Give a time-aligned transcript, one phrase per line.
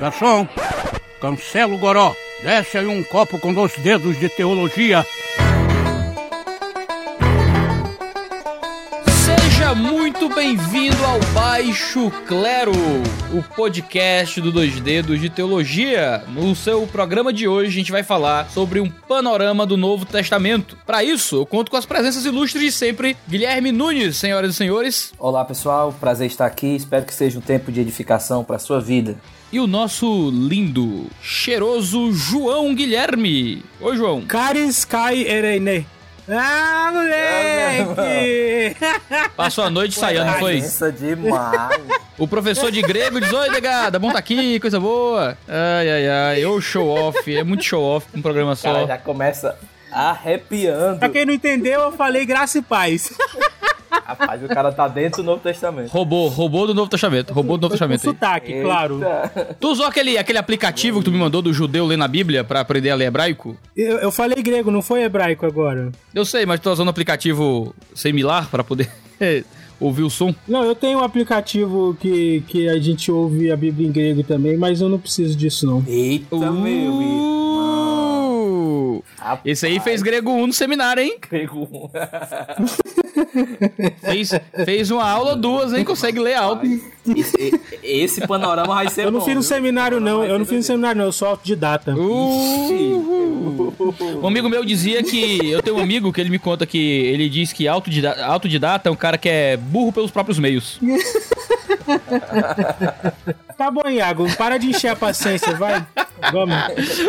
[0.00, 0.46] Garçom,
[1.20, 2.14] cancela o goró.
[2.42, 5.04] Desce aí um copo com dois dedos de teologia.
[10.48, 12.72] Bem-vindo ao Baixo Clero,
[13.34, 16.24] o podcast do Dois Dedos de Teologia.
[16.26, 20.78] No seu programa de hoje, a gente vai falar sobre um panorama do Novo Testamento.
[20.86, 25.12] Para isso, eu conto com as presenças ilustres de sempre, Guilherme Nunes, senhoras e senhores.
[25.18, 25.94] Olá, pessoal.
[26.00, 26.76] Prazer estar aqui.
[26.76, 29.16] Espero que seja um tempo de edificação para a sua vida.
[29.52, 33.62] E o nosso lindo, cheiroso João Guilherme.
[33.82, 34.22] Oi, João.
[34.22, 35.97] Caris Kai Erene.
[36.30, 38.76] Ah, moleque!
[39.36, 40.56] Passou a noite saindo, não foi?
[40.58, 41.80] Isso demais.
[42.18, 45.38] O professor de grego diz: Oi, negada, bom tá aqui, coisa boa.
[45.48, 48.86] Ai, ai, ai, ô show off, é muito show off um programa O cara só.
[48.86, 49.56] já começa
[49.90, 50.98] arrepiando.
[50.98, 53.10] pra quem não entendeu, eu falei graça e paz.
[53.90, 55.90] Rapaz, o cara tá dentro do Novo Testamento.
[55.90, 58.00] Roubou, roubou do Novo Testamento, roubou do Novo Com Testamento.
[58.00, 58.14] aí.
[58.14, 58.94] sotaque, claro.
[58.96, 59.56] Eita.
[59.60, 62.60] Tu usou aquele, aquele aplicativo que tu me mandou do judeu lendo a Bíblia pra
[62.60, 63.56] aprender a ler hebraico?
[63.76, 65.90] Eu, eu falei grego, não foi hebraico agora.
[66.14, 68.90] Eu sei, mas tu tá usando um aplicativo similar pra poder
[69.80, 70.34] ouvir o som?
[70.46, 74.56] Não, eu tenho um aplicativo que, que a gente ouve a Bíblia em grego também,
[74.56, 75.84] mas eu não preciso disso, não.
[75.86, 77.67] Eita, meu
[78.98, 79.38] Uh!
[79.44, 81.18] Esse aí fez grego 1 no seminário, hein?
[81.30, 81.90] Grego.
[84.00, 84.30] Fez,
[84.64, 85.84] fez uma aula ou duas, hein?
[85.84, 86.64] Consegue ler alto.
[87.16, 89.48] Esse, esse panorama vai ser Eu não bom, fiz no viu?
[89.48, 90.22] seminário, não.
[90.24, 91.06] Eu não fiz no seminário, não.
[91.06, 91.96] Eu sou autodidata.
[91.96, 93.74] Uh!
[94.22, 95.50] Um amigo meu dizia que.
[95.50, 98.92] Eu tenho um amigo que ele me conta que ele diz que autodidata, autodidata é
[98.92, 100.78] um cara que é burro pelos próprios meios.
[103.58, 104.32] Tá bom, Iago.
[104.36, 105.84] Para de encher a paciência, vai.
[106.32, 106.56] Vamos.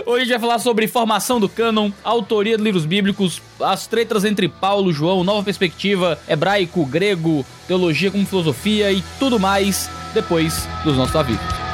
[0.03, 4.25] Hoje a gente vai falar sobre formação do cânon, autoria de livros bíblicos, as tretas
[4.25, 10.97] entre Paulo João, nova perspectiva, hebraico, grego, teologia como filosofia e tudo mais depois dos
[10.97, 11.68] nossos avisos.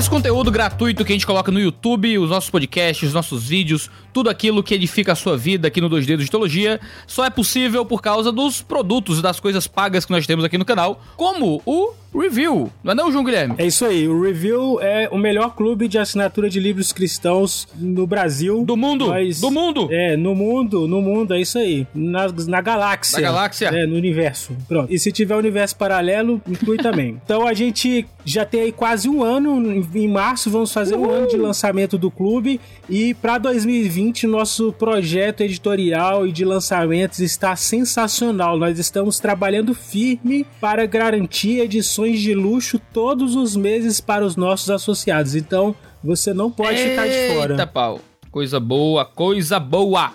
[0.00, 3.90] Esse conteúdo gratuito que a gente coloca no YouTube, os nossos podcasts, os nossos vídeos,
[4.14, 7.28] tudo aquilo que edifica a sua vida aqui no Dois Dedos de Teologia, só é
[7.28, 11.02] possível por causa dos produtos e das coisas pagas que nós temos aqui no canal,
[11.18, 12.70] como o Review.
[12.82, 13.54] Não é não, João Guilherme?
[13.58, 14.08] É isso aí.
[14.08, 18.64] O Review é o melhor clube de assinatura de livros cristãos no Brasil.
[18.64, 19.06] Do mundo!
[19.06, 19.88] Nós- Do mundo!
[19.92, 21.86] É, no mundo, no mundo, é isso aí.
[21.94, 23.18] Na, na galáxia.
[23.20, 23.66] Na galáxia.
[23.68, 24.56] É, no universo.
[24.66, 24.92] Pronto.
[24.92, 27.20] E se tiver universo paralelo, inclui também.
[27.24, 29.86] Então a gente já tem aí quase um ano.
[29.94, 32.60] Em março vamos fazer um ano de lançamento do clube.
[32.88, 38.58] E para 2020, nosso projeto editorial e de lançamentos está sensacional.
[38.58, 44.70] Nós estamos trabalhando firme para garantir edições de luxo todos os meses para os nossos
[44.70, 45.34] associados.
[45.34, 47.54] Então você não pode ficar de fora.
[47.54, 48.00] Eita, pau.
[48.30, 50.12] Coisa boa, coisa boa.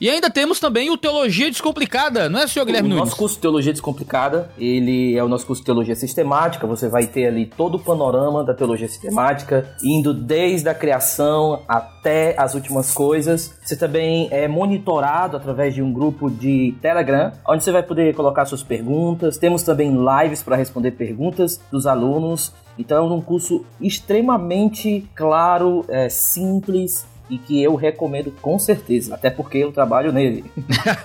[0.00, 3.04] E ainda temos também o Teologia Descomplicada, não é, senhor Guilherme o Nunes?
[3.04, 6.66] nosso curso de Teologia Descomplicada, ele é o nosso curso de Teologia Sistemática.
[6.66, 12.34] Você vai ter ali todo o panorama da Teologia Sistemática, indo desde a criação até
[12.38, 13.54] as últimas coisas.
[13.62, 18.46] Você também é monitorado através de um grupo de Telegram, onde você vai poder colocar
[18.46, 19.36] suas perguntas.
[19.36, 22.54] Temos também lives para responder perguntas dos alunos.
[22.78, 29.30] Então é um curso extremamente claro, é, simples e que eu recomendo com certeza, até
[29.30, 30.44] porque eu trabalho nele.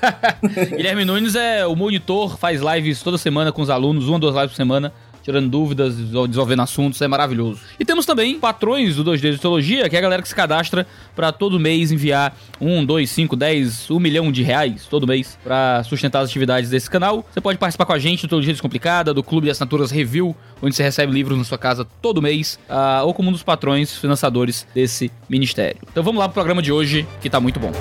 [0.75, 4.51] Guilherme Nunes é o monitor, faz lives toda semana com os alunos, uma, duas lives
[4.51, 4.91] por semana,
[5.25, 7.59] tirando dúvidas, desenvolvendo assuntos, é maravilhoso.
[7.79, 10.85] E temos também patrões do 2D de Teologia, que é a galera que se cadastra
[11.15, 15.83] para todo mês enviar um, dois, cinco, dez, um milhão de reais todo mês para
[15.83, 17.25] sustentar as atividades desse canal.
[17.33, 20.75] Você pode participar com a gente do Teologia Descomplicada, do Clube de Assinaturas Review, onde
[20.75, 24.67] você recebe livros na sua casa todo mês, ah, ou como um dos patrões financiadores
[24.75, 25.81] desse ministério.
[25.91, 27.71] Então vamos lá pro programa de hoje, que tá muito bom.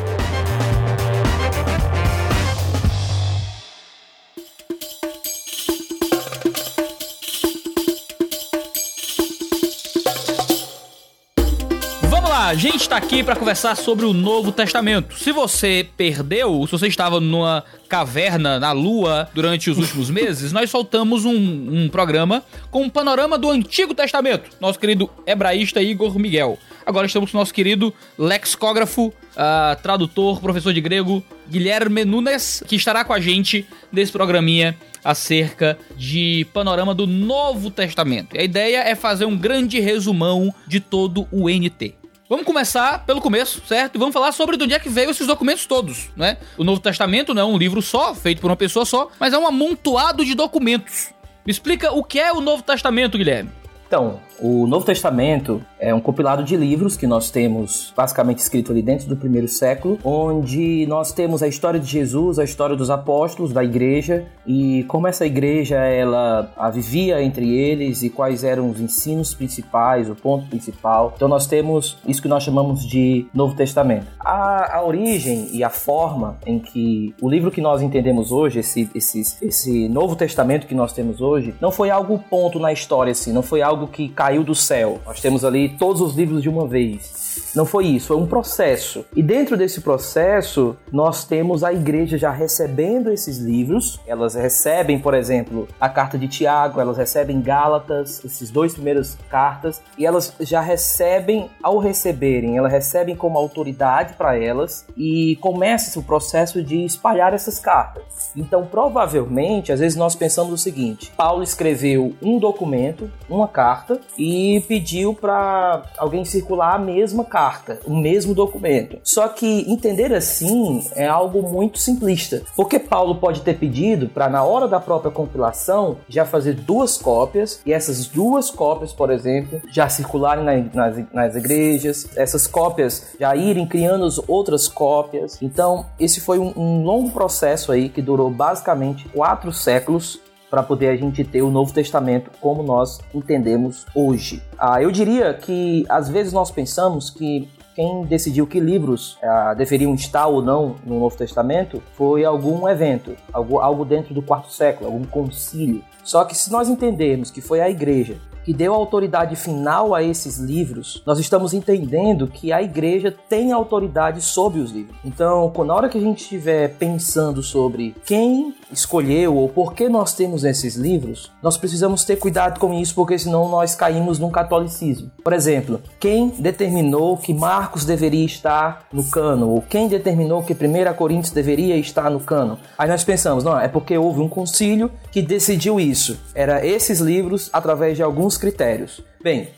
[12.45, 15.19] A gente tá aqui para conversar sobre o Novo Testamento.
[15.19, 20.69] Se você perdeu, se você estava numa caverna na Lua durante os últimos meses, nós
[20.69, 24.51] soltamos um, um programa com um panorama do Antigo Testamento.
[24.61, 26.59] Nosso querido hebraísta Igor Miguel.
[26.85, 32.77] Agora estamos com o nosso querido lexicógrafo, ah, tradutor, professor de grego, Guilherme Nunes, que
[32.77, 38.37] estará com a gente nesse programinha acerca de panorama do Novo Testamento.
[38.37, 42.04] E a ideia é fazer um grande resumão de todo o NT.
[42.27, 43.97] Vamos começar pelo começo, certo?
[43.97, 46.39] E vamos falar sobre de onde é que veio esses documentos todos, né?
[46.57, 49.39] O Novo Testamento não é um livro só, feito por uma pessoa só, mas é
[49.39, 51.13] um amontoado de documentos.
[51.45, 53.51] Me explica o que é o Novo Testamento, Guilherme.
[53.87, 58.83] Então, O Novo Testamento é um compilado de livros que nós temos basicamente escrito ali
[58.83, 63.53] dentro do primeiro século, onde nós temos a história de Jesus, a história dos apóstolos,
[63.53, 69.35] da igreja e como essa igreja ela vivia entre eles e quais eram os ensinos
[69.35, 71.13] principais, o ponto principal.
[71.15, 74.07] Então nós temos isso que nós chamamos de Novo Testamento.
[74.19, 78.91] A, a origem e a forma em que o livro que nós entendemos hoje, esse,
[78.95, 83.33] esse, esse Novo Testamento que nós temos hoje, não foi algo ponto na história assim,
[83.33, 85.01] não foi algo que caiu do céu.
[85.05, 87.34] Nós temos ali todos os livros de uma vez.
[87.55, 89.05] Não foi isso, foi um processo.
[89.15, 94.01] E dentro desse processo, nós temos a igreja já recebendo esses livros.
[94.07, 99.81] Elas recebem, por exemplo, a carta de Tiago, elas recebem Gálatas, esses dois primeiros cartas,
[99.97, 106.03] e elas já recebem, ao receberem, elas recebem como autoridade para elas e começa o
[106.03, 108.05] processo de espalhar essas cartas.
[108.37, 114.65] Então, provavelmente, às vezes nós pensamos o seguinte: Paulo escreveu um documento, uma carta, e
[114.67, 118.99] pediu para alguém circular a mesma carta, o mesmo documento.
[119.03, 124.45] Só que entender assim é algo muito simplista, porque Paulo pode ter pedido para na
[124.45, 129.89] hora da própria compilação já fazer duas cópias e essas duas cópias, por exemplo, já
[129.89, 135.39] circularem na, nas, nas igrejas, essas cópias já irem criando outras cópias.
[135.41, 140.21] Então, esse foi um, um longo processo aí que durou basicamente quatro séculos
[140.55, 144.41] para poder a gente ter o Novo Testamento como nós entendemos hoje.
[144.57, 149.93] Ah, eu diria que às vezes nós pensamos que quem decidiu que livros ah, deveriam
[149.97, 154.87] estar ou não no Novo Testamento foi algum evento, algo, algo dentro do quarto século,
[154.87, 155.83] algum concílio.
[156.05, 160.37] Só que se nós entendermos que foi a igreja que deu autoridade final a esses
[160.39, 164.95] livros, nós estamos entendendo que a igreja tem autoridade sobre os livros.
[165.05, 170.15] Então, na hora que a gente estiver pensando sobre quem escolheu ou por que nós
[170.15, 175.11] temos esses livros, nós precisamos ter cuidado com isso, porque senão nós caímos num catolicismo.
[175.23, 180.95] Por exemplo, quem determinou que Marcos deveria estar no cano, ou quem determinou que 1
[180.95, 182.59] Coríntios deveria estar no cano?
[182.79, 186.19] Aí nós pensamos, não, é porque houve um concílio que decidiu isso.
[186.35, 189.03] Era esses livros através de alguns critérios.
[189.23, 189.49] Bem,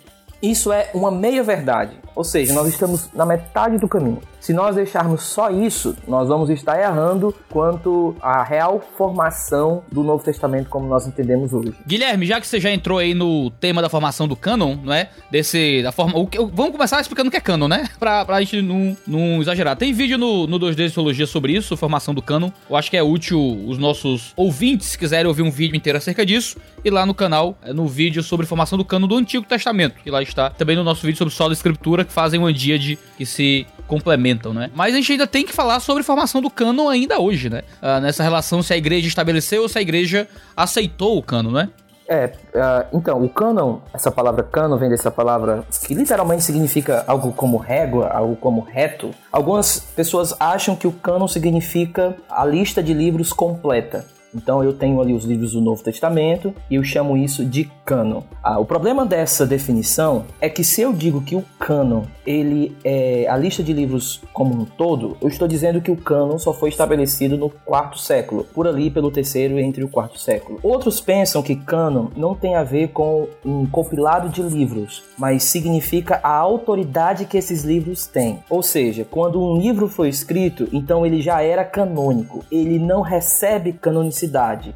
[0.42, 4.20] isso é uma meia-verdade, ou seja, nós estamos na metade do caminho.
[4.46, 10.22] Se nós deixarmos só isso, nós vamos estar errando quanto à real formação do Novo
[10.22, 11.74] Testamento como nós entendemos hoje.
[11.84, 15.10] Guilherme, já que você já entrou aí no tema da formação do cânon, não é?
[15.32, 16.16] Desse, da forma...
[16.16, 17.88] O que, vamos começar explicando o que é cânon, né?
[17.98, 19.74] Pra, pra gente não, não exagerar.
[19.74, 22.52] Tem vídeo no, no 2D de Teologia sobre isso, formação do cânon.
[22.70, 26.24] Eu acho que é útil os nossos ouvintes, se quiserem ouvir um vídeo inteiro acerca
[26.24, 26.56] disso.
[26.84, 29.96] E lá no canal, é no vídeo sobre formação do cânon do Antigo Testamento.
[30.04, 30.50] Que lá está.
[30.50, 34.70] Também no nosso vídeo sobre solo escritura, que fazem uma díade que se complementam, né?
[34.74, 37.62] Mas a gente ainda tem que falar sobre formação do cânon ainda hoje, né?
[37.82, 41.68] Uh, nessa relação se a igreja estabeleceu ou se a igreja aceitou o cânon, né?
[42.08, 47.32] É, uh, então, o cânon, essa palavra cânon vem dessa palavra que literalmente significa algo
[47.32, 49.10] como régua, algo como reto.
[49.32, 54.04] Algumas pessoas acham que o cânon significa a lista de livros completa.
[54.36, 58.22] Então eu tenho ali os livros do Novo Testamento e eu chamo isso de cânon.
[58.42, 63.26] Ah, o problema dessa definição é que se eu digo que o cânon ele é
[63.28, 66.68] a lista de livros como um todo, eu estou dizendo que o cânon só foi
[66.68, 70.58] estabelecido no quarto século, por ali pelo terceiro entre o quarto século.
[70.62, 76.20] Outros pensam que cânon não tem a ver com um compilado de livros, mas significa
[76.22, 78.40] a autoridade que esses livros têm.
[78.50, 82.44] Ou seja, quando um livro foi escrito, então ele já era canônico.
[82.50, 84.25] Ele não recebe canonicidade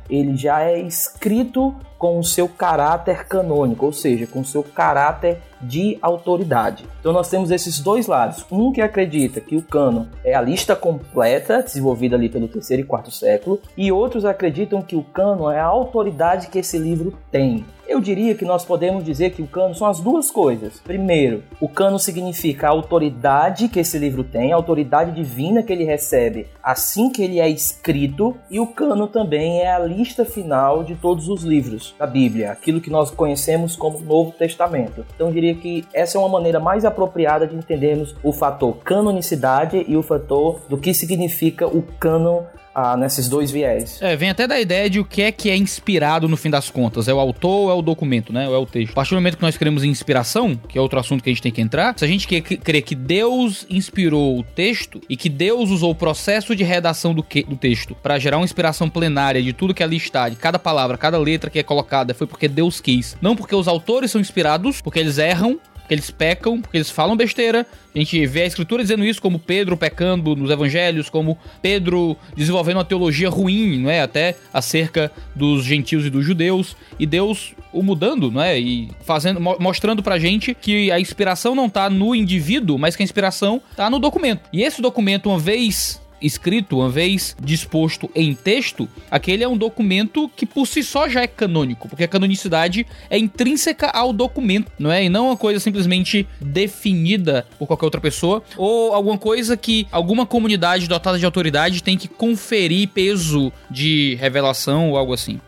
[0.08, 5.36] ele já é escrito com o seu caráter canônico, ou seja, com o seu caráter
[5.60, 6.86] de autoridade.
[6.98, 8.46] Então nós temos esses dois lados.
[8.50, 12.86] Um que acredita que o cânon é a lista completa, desenvolvida ali pelo terceiro e
[12.86, 17.66] quarto século, e outros acreditam que o cânon é a autoridade que esse livro tem.
[17.86, 20.80] Eu diria que nós podemos dizer que o cano são as duas coisas.
[20.80, 25.84] Primeiro, o cano significa a autoridade que esse livro tem, a autoridade divina que ele
[25.84, 30.94] recebe assim que ele é escrito, e o cano também é a lista final de
[30.94, 35.04] todos os livros da Bíblia, aquilo que nós conhecemos como Novo Testamento.
[35.14, 39.84] Então eu diria que essa é uma maneira mais apropriada de entendermos o fator canonicidade
[39.86, 44.00] e o fator do que significa o cânon ah, nesses dois viés.
[44.00, 46.70] É, vem até da ideia de o que é que é inspirado no fim das
[46.70, 47.08] contas.
[47.08, 48.48] É o autor ou é o documento, né?
[48.48, 48.92] Ou é o texto.
[48.92, 51.42] A partir do momento que nós queremos inspiração, que é outro assunto que a gente
[51.42, 55.28] tem que entrar, se a gente quer crer que Deus inspirou o texto e que
[55.28, 59.42] Deus usou o processo de redação do, que, do texto para gerar uma inspiração plenária
[59.42, 62.48] de tudo que ali está, de cada palavra, cada letra que é colocada, foi porque
[62.48, 63.16] Deus quis.
[63.20, 65.58] Não porque os autores são inspirados, porque eles erram,
[65.90, 67.66] que eles pecam, porque eles falam besteira.
[67.92, 72.76] A gente vê a escritura dizendo isso, como Pedro pecando nos evangelhos, como Pedro desenvolvendo
[72.76, 74.00] uma teologia ruim, não é?
[74.00, 76.76] Até acerca dos gentios e dos judeus.
[76.96, 78.56] E Deus o mudando, não é?
[78.56, 83.04] E fazendo, mostrando pra gente que a inspiração não tá no indivíduo, mas que a
[83.04, 84.42] inspiração tá no documento.
[84.52, 90.30] E esse documento, uma vez escrito, uma vez disposto em texto, aquele é um documento
[90.36, 94.90] que por si só já é canônico, porque a canonicidade é intrínseca ao documento, não
[94.90, 95.04] é?
[95.04, 100.26] E não uma coisa simplesmente definida por qualquer outra pessoa, ou alguma coisa que alguma
[100.26, 105.40] comunidade dotada de autoridade tem que conferir peso de revelação ou algo assim.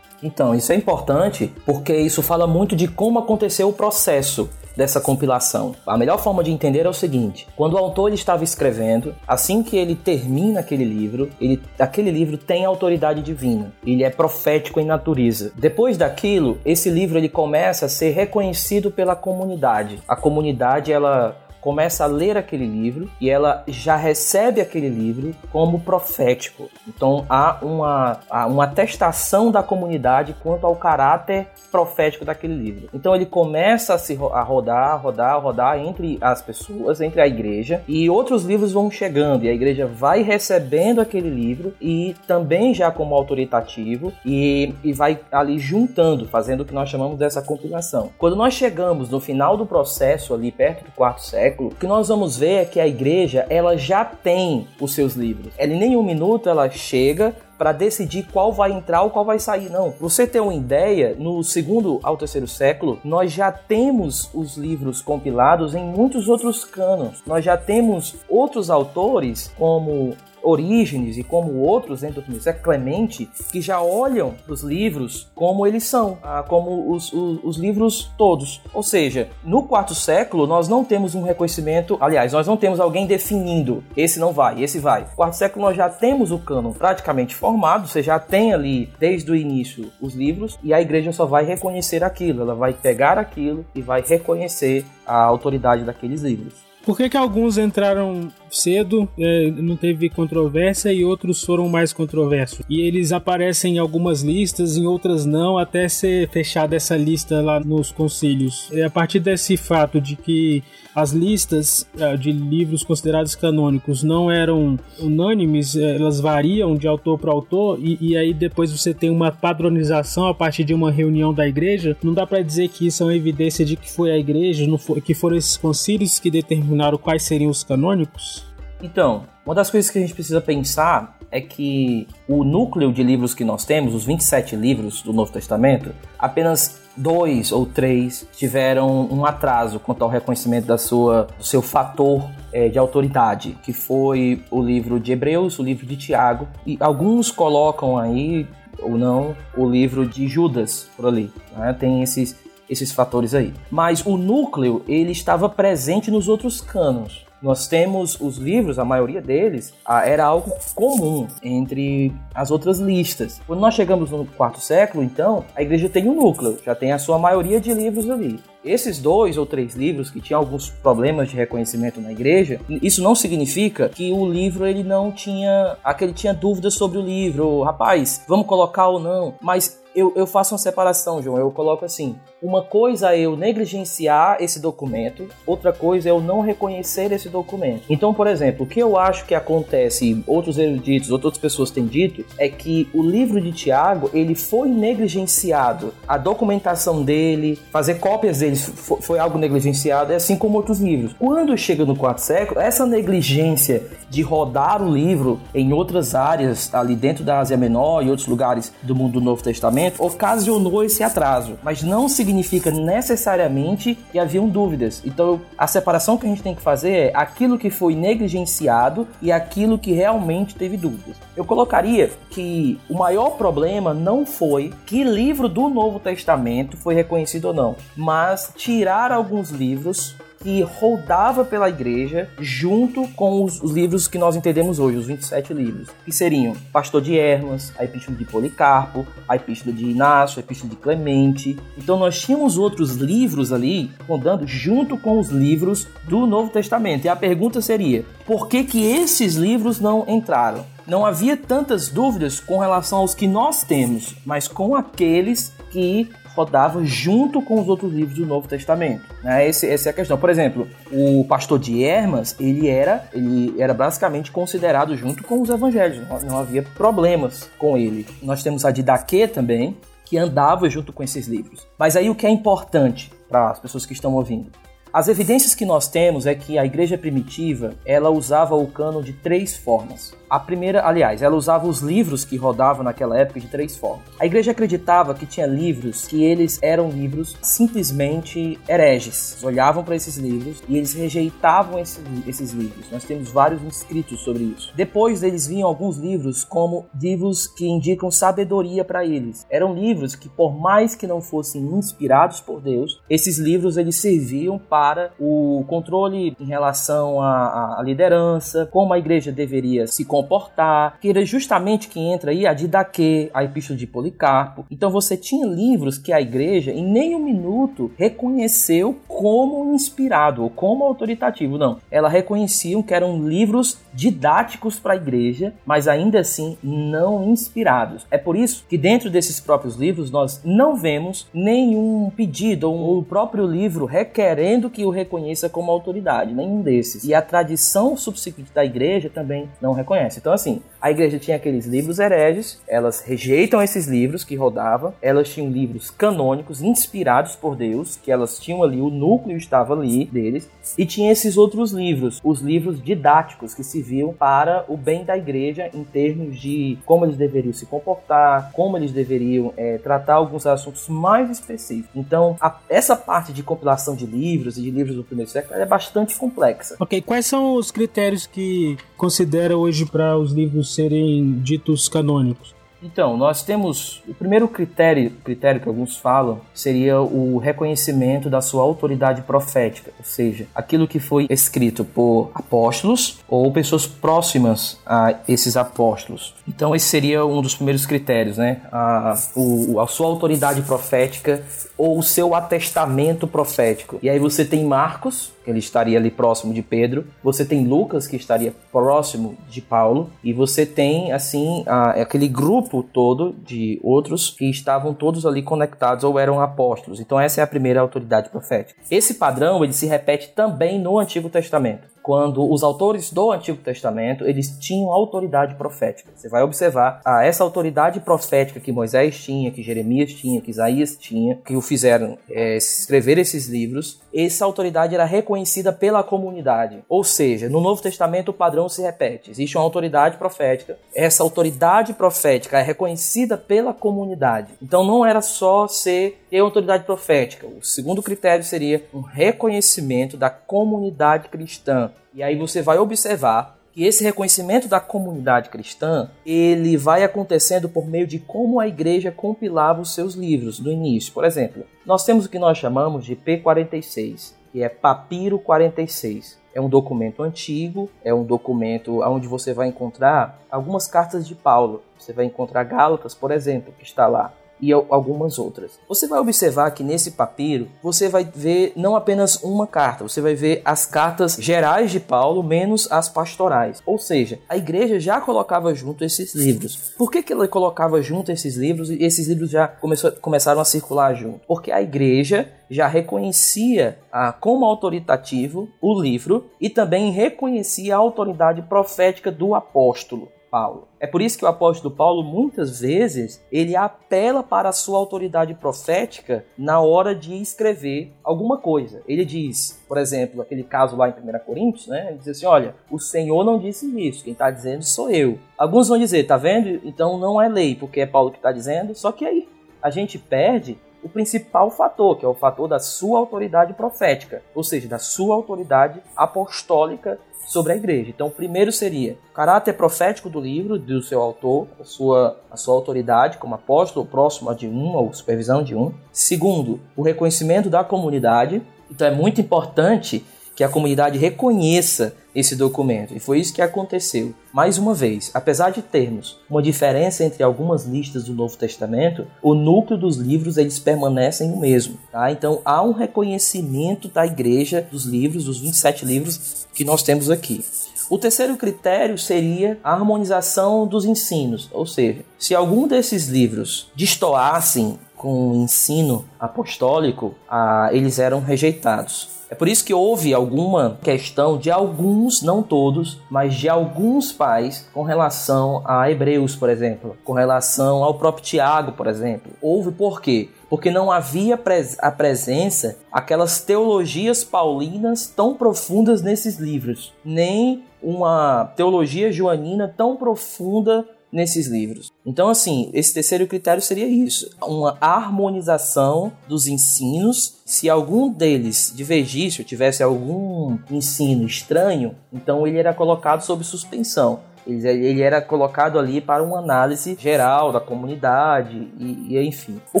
[0.22, 5.74] Então, isso é importante porque isso fala muito de como aconteceu o processo dessa compilação.
[5.86, 9.76] A melhor forma de entender é o seguinte: quando o autor estava escrevendo, assim que
[9.76, 13.72] ele termina aquele livro, ele, aquele livro tem autoridade divina.
[13.86, 15.52] Ele é profético em natureza.
[15.56, 20.00] Depois daquilo, esse livro ele começa a ser reconhecido pela comunidade.
[20.08, 25.80] A comunidade ela começa a ler aquele livro e ela já recebe aquele livro como
[25.80, 26.70] profético.
[26.88, 32.88] Então há uma, há uma atestação da comunidade quanto ao caráter profético daquele livro.
[32.92, 37.82] Então ele começa a se a rodar, rodar, rodar entre as pessoas, entre a igreja
[37.86, 42.90] e outros livros vão chegando e a igreja vai recebendo aquele livro e também já
[42.90, 48.10] como autoritativo e, e vai ali juntando, fazendo o que nós chamamos dessa compilação.
[48.18, 51.86] Quando nós chegamos no final do processo ali perto do quarto século século, o que
[51.86, 55.52] nós vamos ver é que a igreja ela já tem os seus livros.
[55.58, 59.68] Ela em nenhum minuto ela chega para decidir qual vai entrar ou qual vai sair.
[59.68, 59.92] Não.
[60.00, 65.74] Você ter uma ideia, no segundo ao terceiro século, nós já temos os livros compilados
[65.74, 67.22] em muitos outros cânones.
[67.26, 73.60] Nós já temos outros autores, como Orígenes e como outros dentro do é Clemente, que
[73.60, 78.62] já olham os livros como eles são, ah, como os, os, os, livros todos.
[78.72, 83.06] Ou seja, no quarto século nós não temos um reconhecimento, aliás, nós não temos alguém
[83.06, 85.02] definindo esse não vai, esse vai.
[85.02, 89.30] No quarto século nós já temos o cânon praticamente formado, você já tem ali desde
[89.30, 93.64] o início os livros e a igreja só vai reconhecer aquilo, ela vai pegar aquilo
[93.74, 96.69] e vai reconhecer a autoridade daqueles livros.
[96.90, 102.62] Por que, que alguns entraram cedo, é, não teve controvérsia e outros foram mais controversos.
[102.68, 107.60] E eles aparecem em algumas listas, em outras não, até ser fechada essa lista lá
[107.60, 108.68] nos concílios.
[108.72, 110.62] É a partir desse fato de que
[110.94, 117.18] as listas é, de livros considerados canônicos não eram unânimes, é, elas variam de autor
[117.18, 121.32] para autor, e, e, aí depois você tem uma padronização a partir de uma reunião
[121.32, 121.96] da igreja.
[122.02, 125.00] Não dá para dizer que isso é uma evidência de que foi a igreja, foi,
[125.00, 128.44] que foram esses concílios que determinaram quais seriam os canônicos?
[128.82, 133.34] Então, uma das coisas que a gente precisa pensar é que o núcleo de livros
[133.34, 139.24] que nós temos, os 27 livros do Novo Testamento, apenas dois ou três tiveram um
[139.24, 144.62] atraso quanto ao reconhecimento da sua, do seu fator é, de autoridade, que foi o
[144.62, 148.46] livro de Hebreus, o livro de Tiago, e alguns colocam aí,
[148.80, 151.30] ou não, o livro de Judas por ali.
[151.56, 151.72] Né?
[151.78, 152.36] Tem esses,
[152.70, 153.52] esses fatores aí.
[153.70, 157.26] Mas o núcleo, ele estava presente nos outros canos.
[157.42, 159.72] Nós temos os livros, a maioria deles,
[160.04, 163.40] era algo comum entre as outras listas.
[163.46, 166.98] Quando nós chegamos no quarto século, então, a igreja tem um núcleo, já tem a
[166.98, 168.38] sua maioria de livros ali.
[168.64, 173.14] Esses dois ou três livros que tinham alguns problemas de reconhecimento na igreja, isso não
[173.14, 178.46] significa que o livro ele não tinha, aquele tinha dúvidas sobre o livro, rapaz, vamos
[178.46, 181.38] colocar ou não, mas eu, eu faço uma separação, João.
[181.38, 186.40] Eu coloco assim: uma coisa é eu negligenciar esse documento, outra coisa é eu não
[186.40, 187.82] reconhecer esse documento.
[187.88, 192.24] Então, por exemplo, o que eu acho que acontece, outros eruditos, outras pessoas têm dito,
[192.38, 195.92] é que o livro de Tiago ele foi negligenciado.
[196.06, 201.14] A documentação dele, fazer cópias dele foi, foi algo negligenciado, assim como outros livros.
[201.18, 206.96] Quando chega no quarto século, essa negligência de rodar o livro em outras áreas, ali
[206.96, 211.58] dentro da Ásia Menor e outros lugares do mundo do Novo Testamento, ocasionou esse atraso,
[211.62, 215.02] mas não significa necessariamente que haviam dúvidas.
[215.04, 219.30] Então, a separação que a gente tem que fazer é aquilo que foi negligenciado e
[219.30, 221.16] aquilo que realmente teve dúvidas.
[221.36, 227.46] Eu colocaria que o maior problema não foi que livro do Novo Testamento foi reconhecido
[227.46, 234.08] ou não, mas tirar alguns livros que rodava pela igreja junto com os, os, livros
[234.08, 238.24] que nós entendemos hoje, os 27 livros, que seriam Pastor de Hermas, a Epístola de
[238.24, 241.58] Policarpo, a Epístola de Inácio, a Epístola de Clemente.
[241.76, 247.04] Então nós tínhamos outros livros ali rodando junto com os livros do Novo Testamento.
[247.04, 250.64] E a pergunta seria: por que que esses livros não entraram?
[250.86, 256.84] Não havia tantas dúvidas com relação aos que nós temos, mas com aqueles que rodava
[256.84, 259.04] junto com os outros livros do Novo Testamento.
[259.22, 259.48] Né?
[259.48, 260.18] Esse, essa é a questão.
[260.18, 265.50] Por exemplo, o pastor de Hermas, ele era, ele era basicamente considerado junto com os
[265.50, 268.06] evangelhos, não, não havia problemas com ele.
[268.22, 271.66] Nós temos a Didaquê também, que andava junto com esses livros.
[271.78, 274.50] Mas aí o que é importante para as pessoas que estão ouvindo?
[274.92, 279.12] As evidências que nós temos é que a igreja primitiva, ela usava o cano de
[279.12, 280.12] três formas.
[280.30, 284.04] A primeira, aliás, ela usava os livros que rodavam naquela época de três formas.
[284.20, 289.32] A igreja acreditava que tinha livros que eles eram livros simplesmente hereges.
[289.32, 292.86] Eles olhavam para esses livros e eles rejeitavam esse, esses livros.
[292.92, 294.72] Nós temos vários inscritos sobre isso.
[294.76, 299.44] Depois eles vinham alguns livros como livros que indicam sabedoria para eles.
[299.50, 304.60] Eram livros que, por mais que não fossem inspirados por Deus, esses livros eles serviam
[304.60, 310.98] para o controle em relação à, à liderança, como a igreja deveria se comportar comportar,
[311.00, 314.66] que era justamente que entra aí a Didaquê, a Epístola de Policarpo.
[314.70, 320.84] Então você tinha livros que a igreja em nenhum minuto reconheceu como inspirado ou como
[320.84, 321.78] autoritativo, não.
[321.90, 328.06] Ela reconheciam que eram livros didáticos para a igreja, mas ainda assim não inspirados.
[328.10, 333.02] É por isso que dentro desses próprios livros nós não vemos nenhum pedido ou o
[333.02, 337.04] próprio livro requerendo que o reconheça como autoridade, nenhum desses.
[337.04, 340.09] E a tradição subsequente da igreja também não reconhece.
[340.18, 345.28] Então assim, a igreja tinha aqueles livros hereges, elas rejeitam esses livros que rodavam, elas
[345.28, 350.48] tinham livros canônicos inspirados por Deus, que elas tinham ali, o núcleo estava ali deles,
[350.78, 355.16] e tinha esses outros livros, os livros didáticos que se serviam para o bem da
[355.16, 360.46] igreja em termos de como eles deveriam se comportar, como eles deveriam é, tratar alguns
[360.46, 361.90] assuntos mais específicos.
[361.94, 365.66] Então, a, essa parte de compilação de livros e de livros do primeiro século é
[365.66, 366.76] bastante complexa.
[366.78, 372.54] Ok, quais são os critérios que considera hoje para os livros serem ditos canônicos?
[372.82, 378.62] Então, nós temos o primeiro critério, critério que alguns falam, seria o reconhecimento da sua
[378.62, 385.56] autoridade profética, ou seja, aquilo que foi escrito por apóstolos ou pessoas próximas a esses
[385.56, 386.34] apóstolos.
[386.48, 388.62] Então, esse seria um dos primeiros critérios, né?
[388.72, 391.42] A, o, a sua autoridade profética
[391.76, 393.98] ou o seu atestamento profético.
[394.02, 398.06] E aí você tem Marcos, que ele estaria ali próximo de Pedro, você tem Lucas,
[398.06, 404.30] que estaria próximo de Paulo, e você tem, assim, a, aquele grupo todo de outros
[404.30, 407.00] que estavam todos ali conectados ou eram apóstolos.
[407.00, 408.80] Então essa é a primeira autoridade profética.
[408.90, 414.24] Esse padrão, ele se repete também no Antigo Testamento quando os autores do Antigo Testamento
[414.24, 416.10] eles tinham autoridade profética.
[416.16, 420.96] Você vai observar a essa autoridade profética que Moisés tinha, que Jeremias tinha, que Isaías
[420.96, 424.00] tinha, que o fizeram é, escrever esses livros.
[424.12, 426.82] Essa autoridade era reconhecida pela comunidade.
[426.88, 429.30] Ou seja, no Novo Testamento o padrão se repete.
[429.30, 430.76] Existe uma autoridade profética.
[430.92, 434.48] Essa autoridade profética é reconhecida pela comunidade.
[434.60, 437.46] Então não era só ser ter autoridade profética.
[437.46, 441.90] O segundo critério seria um reconhecimento da comunidade cristã.
[442.14, 447.86] E aí você vai observar que esse reconhecimento da comunidade cristã, ele vai acontecendo por
[447.86, 451.12] meio de como a igreja compilava os seus livros no início.
[451.12, 456.38] Por exemplo, nós temos o que nós chamamos de P46, que é Papiro 46.
[456.52, 461.82] É um documento antigo, é um documento onde você vai encontrar algumas cartas de Paulo.
[461.96, 465.78] Você vai encontrar Gálatas, por exemplo, que está lá e algumas outras.
[465.88, 470.34] Você vai observar que nesse papiro você vai ver não apenas uma carta, você vai
[470.34, 473.82] ver as cartas gerais de Paulo menos as pastorais.
[473.86, 476.92] Ou seja, a igreja já colocava junto esses livros.
[476.96, 480.64] Por que, que ela colocava junto esses livros e esses livros já começou, começaram a
[480.64, 481.40] circular junto?
[481.46, 488.62] Porque a igreja já reconhecia ah, como autoritativo o livro e também reconhecia a autoridade
[488.62, 490.28] profética do apóstolo.
[490.50, 490.88] Paulo.
[490.98, 495.54] É por isso que o apóstolo Paulo muitas vezes ele apela para a sua autoridade
[495.54, 499.02] profética na hora de escrever alguma coisa.
[499.06, 502.08] Ele diz, por exemplo, aquele caso lá em 1 Coríntios, né?
[502.08, 505.38] Ele diz assim: olha, o Senhor não disse isso, quem está dizendo sou eu.
[505.56, 506.80] Alguns vão dizer, tá vendo?
[506.84, 508.94] Então não é lei, porque é Paulo que está dizendo.
[508.94, 509.48] Só que aí
[509.80, 514.62] a gente perde o principal fator, que é o fator da sua autoridade profética, ou
[514.62, 517.18] seja, da sua autoridade apostólica
[517.50, 518.10] sobre a igreja.
[518.10, 522.56] Então, o primeiro seria o caráter profético do livro, do seu autor, a sua, a
[522.56, 525.92] sua autoridade como apóstolo, próximo de um, ou supervisão de um.
[526.12, 528.62] Segundo, o reconhecimento da comunidade.
[528.88, 533.14] Então, é muito importante que a comunidade reconheça esse documento.
[533.14, 534.34] E foi isso que aconteceu.
[534.52, 539.54] Mais uma vez, apesar de termos uma diferença entre algumas listas do Novo Testamento, o
[539.54, 541.98] núcleo dos livros eles permanecem o mesmo.
[542.12, 542.30] Tá?
[542.30, 547.64] Então há um reconhecimento da igreja dos livros, dos 27 livros que nós temos aqui.
[548.10, 554.98] O terceiro critério seria a harmonização dos ensinos, ou seja, se algum desses livros destoassem
[555.14, 559.40] com o ensino apostólico, ah, eles eram rejeitados.
[559.50, 564.88] É por isso que houve alguma questão de alguns, não todos, mas de alguns pais
[564.94, 569.52] com relação a Hebreus, por exemplo, com relação ao próprio Tiago, por exemplo.
[569.60, 570.48] Houve por quê?
[570.70, 578.72] Porque não havia pres a presença aquelas teologias paulinas tão profundas nesses livros, nem uma
[578.76, 582.12] teologia joanina tão profunda nesses livros.
[582.24, 587.60] Então, assim, esse terceiro critério seria isso: uma harmonização dos ensinos.
[587.64, 594.40] Se algum deles divergisse ou tivesse algum ensino estranho, então ele era colocado sob suspensão.
[594.66, 599.80] Ele, era colocado ali para uma análise geral da comunidade e, e enfim.
[599.92, 600.00] O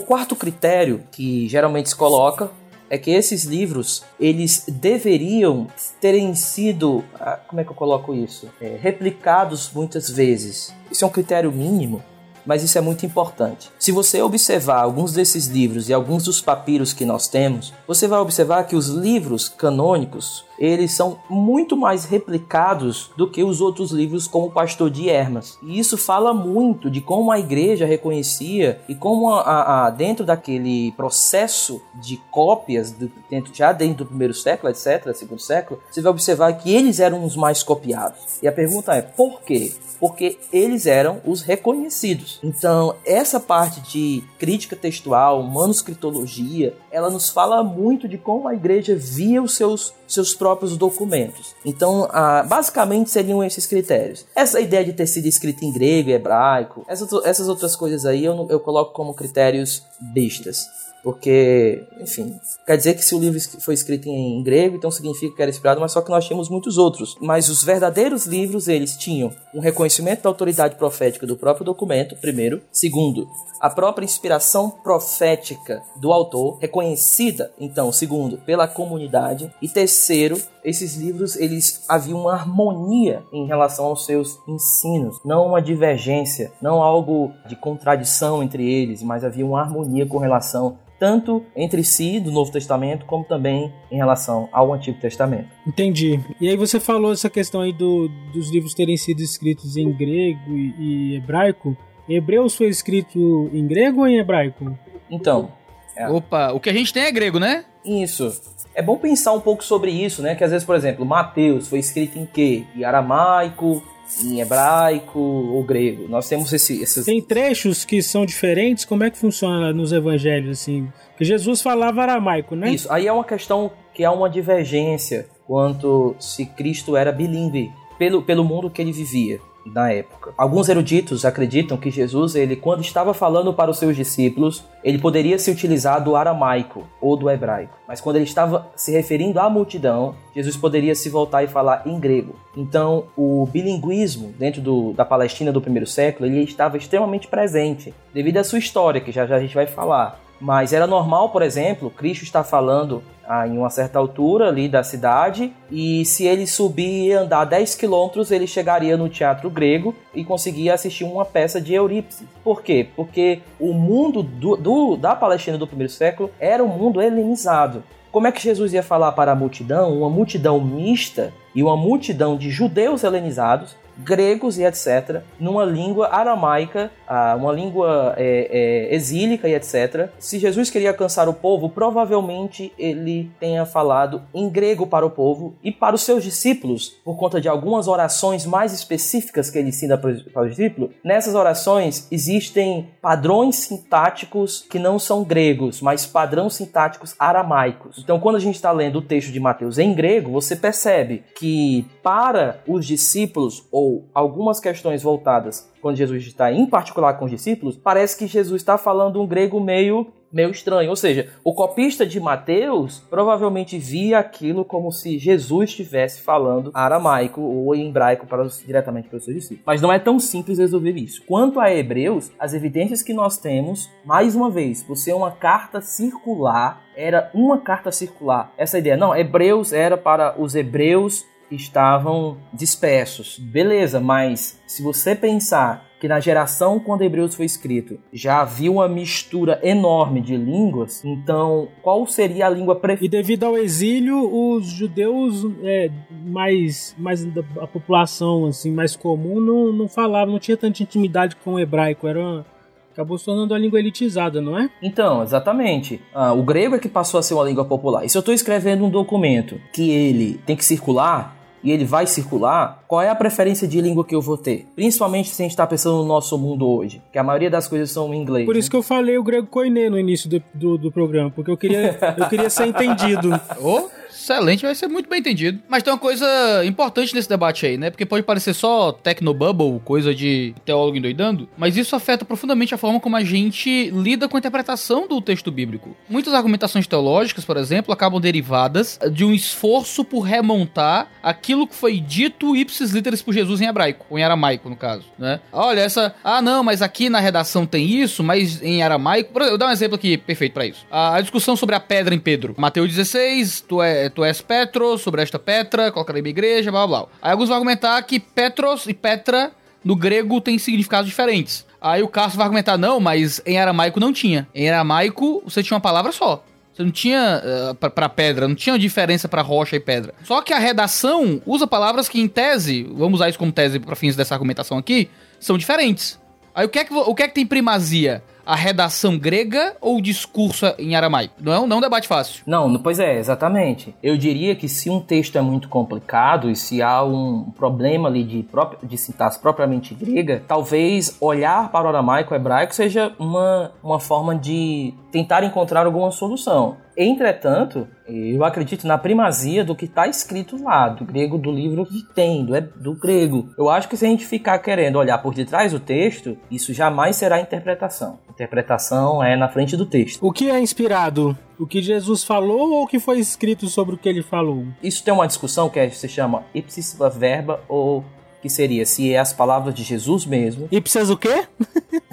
[0.00, 2.50] quarto critério que geralmente se coloca
[2.90, 5.68] é que esses livros eles deveriam
[6.00, 10.74] terem sido, ah, como é que eu coloco isso, é, replicados muitas vezes.
[10.90, 12.02] Isso é um critério mínimo,
[12.44, 13.70] mas isso é muito importante.
[13.78, 18.18] Se você observar alguns desses livros e alguns dos papiros que nós temos, você vai
[18.20, 24.28] observar que os livros canônicos eles são muito mais replicados do que os outros livros
[24.28, 25.58] como o Pastor de Hermas.
[25.62, 30.24] E isso fala muito de como a igreja reconhecia e como a, a, a dentro
[30.24, 32.94] daquele processo de cópias,
[33.30, 37.24] dentro, já dentro do primeiro século, etc., segundo século, você vai observar que eles eram
[37.24, 38.38] os mais copiados.
[38.42, 39.72] E a pergunta é, por quê?
[40.00, 42.40] Porque eles eram os reconhecidos.
[42.42, 48.96] Então, essa parte de crítica textual, manuscritologia, ela nos fala muito de como a igreja
[48.96, 51.54] via os seus, seus próprios documentos.
[51.64, 52.08] Então,
[52.48, 54.24] basicamente seriam esses critérios.
[54.34, 58.46] Essa ideia de ter sido escrito em grego hebraico, essas, essas outras coisas aí eu,
[58.48, 60.89] eu coloco como critérios bestas.
[61.02, 65.42] Porque, enfim, quer dizer que se o livro foi escrito em grego, então significa que
[65.42, 67.16] era inspirado, mas só que nós tínhamos muitos outros.
[67.20, 72.60] Mas os verdadeiros livros, eles tinham um reconhecimento da autoridade profética do próprio documento, primeiro.
[72.70, 73.26] Segundo,
[73.60, 79.52] a própria inspiração profética do autor, reconhecida, então, segundo, pela comunidade.
[79.60, 85.60] E terceiro, esses livros, eles haviam uma harmonia em relação aos seus ensinos, não uma
[85.60, 91.82] divergência, não algo de contradição entre eles, mas havia uma harmonia com relação tanto entre
[91.82, 95.48] si do Novo Testamento como também em relação ao Antigo Testamento.
[95.66, 96.20] Entendi.
[96.38, 100.50] E aí você falou essa questão aí do, dos livros terem sido escritos em grego
[100.50, 101.74] e, e hebraico.
[102.06, 104.76] Hebreus foi escrito em grego ou em hebraico?
[105.10, 105.50] Então.
[106.00, 106.08] É.
[106.08, 107.64] Opa, o que a gente tem é grego, né?
[107.84, 108.40] Isso.
[108.74, 110.34] É bom pensar um pouco sobre isso, né?
[110.34, 112.64] Que às vezes, por exemplo, Mateus foi escrito em quê?
[112.74, 113.82] Em aramaico,
[114.24, 116.08] em hebraico ou grego.
[116.08, 117.04] Nós temos esse, esses.
[117.04, 118.84] Tem trechos que são diferentes.
[118.84, 120.88] Como é que funciona nos evangelhos assim?
[121.18, 122.70] Que Jesus falava aramaico, né?
[122.70, 122.90] Isso.
[122.90, 128.44] Aí é uma questão que há uma divergência quanto se Cristo era bilíngue pelo, pelo
[128.44, 130.32] mundo que ele vivia na época.
[130.36, 135.38] Alguns eruditos acreditam que Jesus, ele quando estava falando para os seus discípulos, ele poderia
[135.38, 140.14] se utilizar do aramaico ou do hebraico, mas quando ele estava se referindo à multidão,
[140.34, 142.34] Jesus poderia se voltar e falar em grego.
[142.56, 148.38] Então, o bilinguismo dentro do, da Palestina do primeiro século, ele estava extremamente presente, devido
[148.38, 150.20] à sua história, que já já a gente vai falar.
[150.40, 154.82] Mas era normal, por exemplo, Cristo estar falando ah, em uma certa altura ali da
[154.82, 160.24] cidade, e se ele subir e andar 10 quilômetros, ele chegaria no teatro grego e
[160.24, 162.24] conseguia assistir uma peça de Eurípides.
[162.42, 162.88] Por quê?
[162.96, 167.84] Porque o mundo do, do, da Palestina do primeiro século era um mundo helenizado.
[168.10, 169.96] Como é que Jesus ia falar para a multidão?
[169.96, 176.90] Uma multidão mista e uma multidão de judeus helenizados gregos e etc., numa língua aramaica,
[177.38, 180.10] uma língua é, é, exílica e etc.
[180.18, 185.54] Se Jesus queria alcançar o povo, provavelmente ele tenha falado em grego para o povo
[185.62, 189.98] e para os seus discípulos, por conta de algumas orações mais específicas que ele ensina
[189.98, 190.90] para os discípulos.
[191.02, 197.98] Nessas orações existem padrões sintáticos que não são gregos, mas padrões sintáticos aramaicos.
[197.98, 201.84] Então, quando a gente está lendo o texto de Mateus em grego, você percebe que
[202.02, 207.76] para os discípulos ou algumas questões voltadas quando Jesus está em particular com os discípulos,
[207.76, 210.90] parece que Jesus está falando um grego meio meio estranho.
[210.90, 217.40] Ou seja, o copista de Mateus provavelmente via aquilo como se Jesus estivesse falando aramaico
[217.40, 219.64] ou hebraico para os, diretamente para os seus discípulos.
[219.66, 221.22] Mas não é tão simples resolver isso.
[221.26, 225.80] Quanto a Hebreus, as evidências que nós temos, mais uma vez, por ser uma carta
[225.80, 228.52] circular, era uma carta circular.
[228.56, 233.38] Essa ideia, não, Hebreus era para os hebreus estavam dispersos.
[233.38, 238.88] Beleza, mas se você pensar que na geração quando Hebreus foi escrito já havia uma
[238.88, 243.16] mistura enorme de línguas, então qual seria a língua preferida?
[243.16, 245.90] E devido ao exílio, os judeus é,
[246.24, 247.26] mais, mais
[247.60, 252.08] a população assim mais comum não, não falava, não tinha tanta intimidade com o hebraico,
[252.08, 252.46] era uma
[252.92, 254.68] Acabou se tornando a língua elitizada, não é?
[254.82, 256.02] Então, exatamente.
[256.12, 258.04] Ah, o grego é que passou a ser uma língua popular.
[258.04, 262.06] E se eu estou escrevendo um documento que ele tem que circular, e ele vai
[262.06, 264.66] circular, qual é a preferência de língua que eu vou ter?
[264.74, 267.90] Principalmente se a gente está pensando no nosso mundo hoje, que a maioria das coisas
[267.90, 268.46] são em inglês.
[268.46, 268.70] Por isso né?
[268.70, 271.98] que eu falei o grego koiné no início do, do, do programa, porque eu queria,
[272.16, 273.30] eu queria ser entendido.
[273.60, 273.88] Ô,
[274.22, 275.60] excelente, vai ser muito bem entendido.
[275.68, 276.26] Mas tem uma coisa
[276.64, 277.90] importante nesse debate aí, né?
[277.90, 283.00] Porque pode parecer só technobubble, coisa de teólogo endoidando, mas isso afeta profundamente a forma
[283.00, 285.96] como a gente lida com a interpretação do texto bíblico.
[286.08, 291.98] Muitas argumentações teológicas, por exemplo, acabam derivadas de um esforço por remontar aquilo que foi
[292.00, 295.40] dito ipsis literis por Jesus em hebraico, ou em aramaico, no caso, né?
[295.52, 296.14] Olha, essa...
[296.22, 299.30] Ah, não, mas aqui na redação tem isso, mas em aramaico...
[299.40, 300.86] Eu vou dar um exemplo aqui perfeito para isso.
[300.90, 302.54] A discussão sobre a pedra em Pedro.
[302.58, 307.00] Mateus 16, tu é tu és Petros, sobre esta Petra, colocarei minha igreja, blá blá
[307.00, 307.08] blá.
[307.22, 309.52] Aí alguns vão argumentar que Petros e Petra
[309.84, 311.66] no grego tem significados diferentes.
[311.80, 314.46] Aí o Cássio vai argumentar, não, mas em aramaico não tinha.
[314.54, 316.44] Em aramaico você tinha uma palavra só.
[316.72, 320.14] Você não tinha uh, pra, pra pedra, não tinha diferença para rocha e pedra.
[320.24, 323.96] Só que a redação usa palavras que, em tese, vamos usar isso como tese para
[323.96, 326.18] fins dessa argumentação aqui, são diferentes.
[326.54, 328.22] Aí o que é que, o que, é que tem primazia?
[328.50, 331.34] A redação grega ou o discurso em aramaico?
[331.40, 332.42] Não é um, não é um debate fácil.
[332.44, 333.94] Não, pois é, exatamente.
[334.02, 338.24] Eu diria que se um texto é muito complicado e se há um problema ali
[338.24, 338.44] de,
[338.82, 344.92] de sintaxe propriamente grega, talvez olhar para o aramaico hebraico seja uma, uma forma de
[345.12, 346.76] tentar encontrar alguma solução.
[347.02, 352.02] Entretanto, eu acredito na primazia do que está escrito lá, do grego do livro que
[352.14, 353.48] tem, do, do grego.
[353.56, 357.16] Eu acho que se a gente ficar querendo olhar por detrás do texto, isso jamais
[357.16, 358.18] será interpretação.
[358.28, 360.18] Interpretação é na frente do texto.
[360.20, 361.34] O que é inspirado?
[361.58, 364.66] O que Jesus falou ou o que foi escrito sobre o que ele falou?
[364.82, 368.04] Isso tem uma discussão que é, se chama ipsis verba ou
[368.42, 370.68] que seria se é as palavras de Jesus mesmo.
[370.70, 371.46] Ipsis o quê?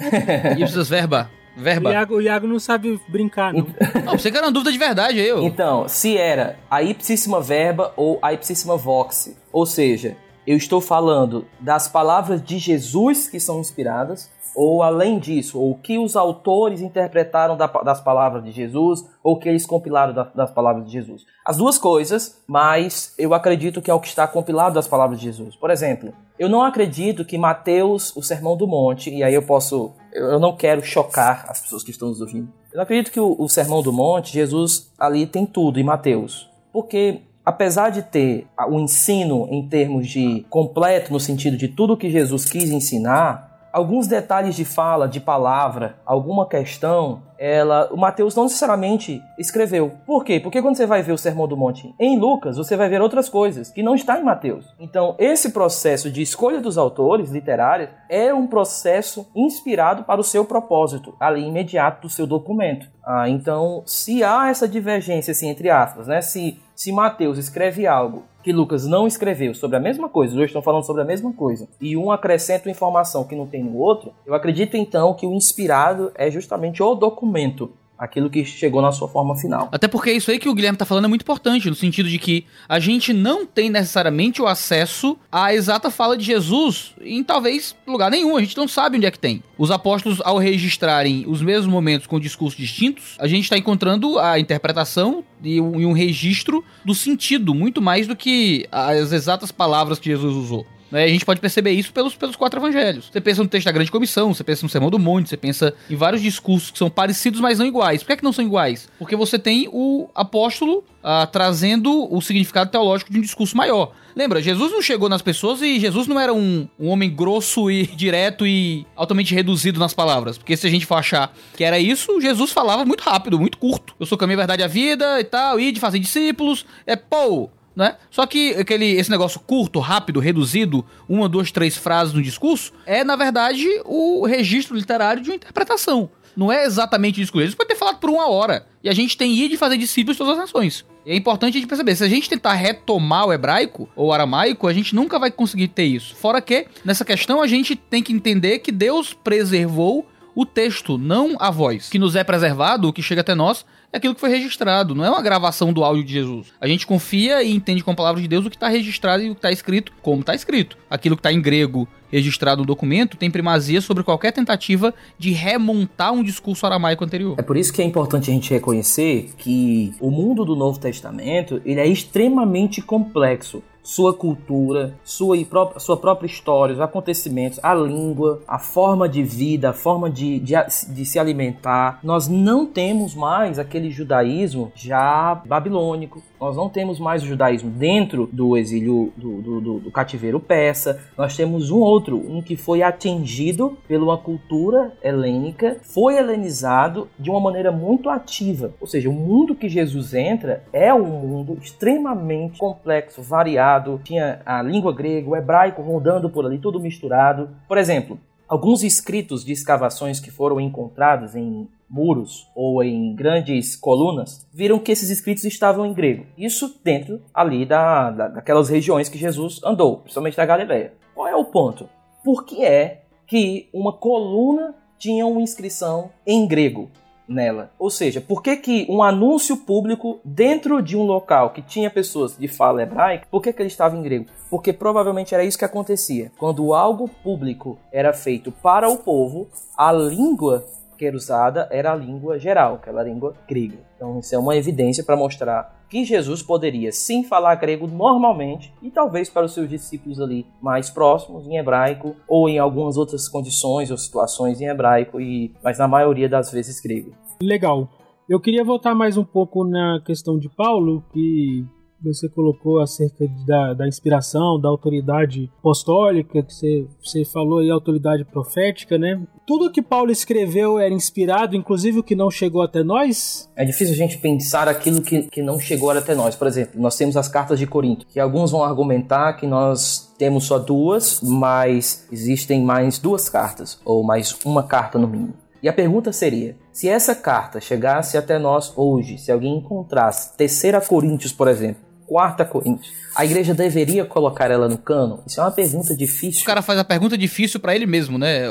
[0.56, 1.30] ipsis verba.
[1.58, 1.88] Verba.
[1.88, 3.66] O Iago, o Iago não sabe brincar, não.
[4.06, 5.42] não, você que era uma dúvida de verdade, eu.
[5.42, 9.36] Então, se era a ipsíssima verba ou a ipsíssima vox.
[9.52, 10.16] Ou seja,
[10.46, 15.78] eu estou falando das palavras de Jesus que são inspiradas, ou além disso, ou o
[15.78, 20.24] que os autores interpretaram da, das palavras de Jesus, ou o que eles compilaram da,
[20.24, 21.24] das palavras de Jesus.
[21.44, 25.26] As duas coisas, mas eu acredito que é o que está compilado das palavras de
[25.26, 25.56] Jesus.
[25.56, 29.92] Por exemplo, eu não acredito que Mateus, o Sermão do Monte, e aí eu posso.
[30.12, 32.48] Eu não quero chocar as pessoas que estão nos ouvindo.
[32.72, 36.48] Eu não acredito que o, o Sermão do Monte, Jesus ali tem tudo em Mateus.
[36.72, 42.10] Porque apesar de ter o ensino em termos de completo, no sentido de tudo que
[42.10, 48.42] Jesus quis ensinar, alguns detalhes de fala, de palavra, alguma questão, ela, o Mateus não
[48.42, 49.92] necessariamente escreveu.
[50.04, 50.40] Por quê?
[50.40, 53.28] Porque quando você vai ver o Sermão do Monte em Lucas, você vai ver outras
[53.28, 54.66] coisas que não está em Mateus.
[54.80, 60.44] Então, esse processo de escolha dos autores literários é um processo inspirado para o seu
[60.44, 62.88] propósito, ali imediato do seu documento.
[63.06, 66.20] Ah, então, se há essa divergência, assim, entre aspas, né?
[66.20, 70.48] Se, se Mateus escreve algo que Lucas não escreveu sobre a mesma coisa, os dois
[70.48, 74.10] estão falando sobre a mesma coisa, e um acrescenta informação que não tem no outro,
[74.24, 79.08] eu acredito então que o inspirado é justamente o documento aquilo que chegou na sua
[79.08, 79.68] forma final.
[79.72, 82.18] Até porque isso aí que o Guilherme tá falando é muito importante, no sentido de
[82.18, 87.74] que a gente não tem necessariamente o acesso à exata fala de Jesus em talvez
[87.86, 89.42] lugar nenhum, a gente não sabe onde é que tem.
[89.56, 94.38] Os apóstolos, ao registrarem os mesmos momentos com discursos distintos, a gente está encontrando a
[94.38, 99.98] interpretação e um, e um registro do sentido, muito mais do que as exatas palavras
[99.98, 100.66] que Jesus usou.
[100.90, 101.04] Né?
[101.04, 103.08] A gente pode perceber isso pelos, pelos quatro evangelhos.
[103.12, 105.74] Você pensa no texto da grande comissão, você pensa no sermão do monte, você pensa
[105.88, 108.02] em vários discursos que são parecidos, mas não iguais.
[108.02, 108.88] Por que, é que não são iguais?
[108.98, 113.92] Porque você tem o apóstolo ah, trazendo o significado teológico de um discurso maior.
[114.16, 117.86] Lembra, Jesus não chegou nas pessoas e Jesus não era um, um homem grosso e
[117.94, 120.36] direto e altamente reduzido nas palavras.
[120.36, 123.94] Porque se a gente for achar que era isso, Jesus falava muito rápido, muito curto.
[123.98, 126.66] Eu sou o caminho, verdade e a vida e tal, e de fazer discípulos.
[126.84, 127.48] É, pô,
[127.78, 127.94] né?
[128.10, 133.04] Só que aquele, esse negócio curto, rápido, reduzido, uma, duas, três frases no discurso, é,
[133.04, 136.10] na verdade, o registro literário de uma interpretação.
[136.36, 137.40] Não é exatamente isso.
[137.40, 138.66] Eles podem ter falado por uma hora.
[138.82, 140.84] E a gente tem ir de fazer discípulos todas as nações.
[141.06, 144.66] É importante a gente perceber, se a gente tentar retomar o hebraico ou o aramaico,
[144.66, 146.16] a gente nunca vai conseguir ter isso.
[146.16, 151.36] Fora que, nessa questão, a gente tem que entender que Deus preservou o texto, não
[151.40, 151.88] a voz.
[151.88, 155.04] Que nos é preservado, o que chega até nós, é aquilo que foi registrado, não
[155.04, 156.52] é uma gravação do áudio de Jesus.
[156.60, 159.30] A gente confia e entende com a palavra de Deus o que está registrado e
[159.30, 160.76] o que está escrito, como está escrito.
[160.90, 166.12] Aquilo que está em grego registrado no documento tem primazia sobre qualquer tentativa de remontar
[166.12, 167.36] um discurso aramaico anterior.
[167.38, 171.60] É por isso que é importante a gente reconhecer que o mundo do Novo Testamento
[171.64, 173.62] ele é extremamente complexo.
[173.88, 175.34] Sua cultura, sua,
[175.78, 180.52] sua própria história, os acontecimentos, a língua, a forma de vida, a forma de, de,
[180.90, 181.98] de se alimentar.
[182.02, 188.28] Nós não temos mais aquele judaísmo já babilônico, nós não temos mais o judaísmo dentro
[188.32, 191.00] do exílio do, do, do, do cativeiro persa.
[191.16, 197.30] Nós temos um outro, um que foi atingido pela uma cultura helênica, foi helenizado de
[197.30, 198.72] uma maneira muito ativa.
[198.80, 204.00] Ou seja, o mundo que Jesus entra é um mundo extremamente complexo, variado.
[204.04, 207.50] Tinha a língua grega, o hebraico rodando por ali, tudo misturado.
[207.66, 214.46] Por exemplo, alguns escritos de escavações que foram encontrados em muros ou em grandes colunas,
[214.52, 216.26] viram que esses escritos estavam em grego.
[216.36, 220.92] Isso dentro ali da, da, daquelas regiões que Jesus andou, principalmente da Galileia.
[221.14, 221.88] Qual é o ponto?
[222.22, 226.90] Por que é que uma coluna tinha uma inscrição em grego?
[227.28, 227.70] nela.
[227.78, 232.36] Ou seja, por que, que um anúncio público dentro de um local que tinha pessoas
[232.36, 234.26] de fala hebraica, por que, que ele estava em grego?
[234.48, 236.32] Porque provavelmente era isso que acontecia.
[236.38, 240.64] Quando algo público era feito para o povo, a língua
[240.98, 243.78] que era usada era a língua geral, aquela língua grega.
[243.96, 248.90] Então isso é uma evidência para mostrar que Jesus poderia sim falar grego normalmente e
[248.90, 253.90] talvez para os seus discípulos ali mais próximos em hebraico ou em algumas outras condições
[253.90, 257.12] ou situações em hebraico e mas na maioria das vezes grego.
[257.40, 257.88] Legal.
[258.28, 261.64] Eu queria voltar mais um pouco na questão de Paulo, que
[262.02, 268.24] você colocou acerca da, da inspiração, da autoridade apostólica, que você, você falou aí, autoridade
[268.24, 269.20] profética, né?
[269.46, 273.48] Tudo que Paulo escreveu era inspirado, inclusive o que não chegou até nós?
[273.56, 276.36] É difícil a gente pensar aquilo que, que não chegou até nós.
[276.36, 280.44] Por exemplo, nós temos as cartas de Corinto, que alguns vão argumentar que nós temos
[280.44, 285.34] só duas, mas existem mais duas cartas, ou mais uma carta no mínimo.
[285.62, 290.80] E a pergunta seria: se essa carta chegasse até nós hoje, se alguém encontrasse Terceira
[290.80, 292.96] Coríntios, por exemplo, quarta Coríntios.
[293.14, 295.22] A igreja deveria colocar ela no cano?
[295.26, 296.42] Isso é uma pergunta difícil.
[296.42, 298.44] O cara faz a pergunta difícil para ele mesmo, né?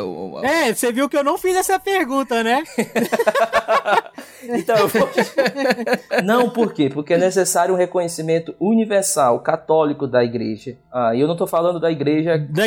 [0.44, 2.64] É, você viu que eu não fiz essa pergunta, né?
[4.44, 5.10] então, eu vou...
[6.24, 6.90] Não, por quê?
[6.94, 10.78] Porque é necessário um reconhecimento universal, católico da igreja.
[10.92, 12.38] Ah, e eu não tô falando da igreja...
[12.38, 12.64] Da,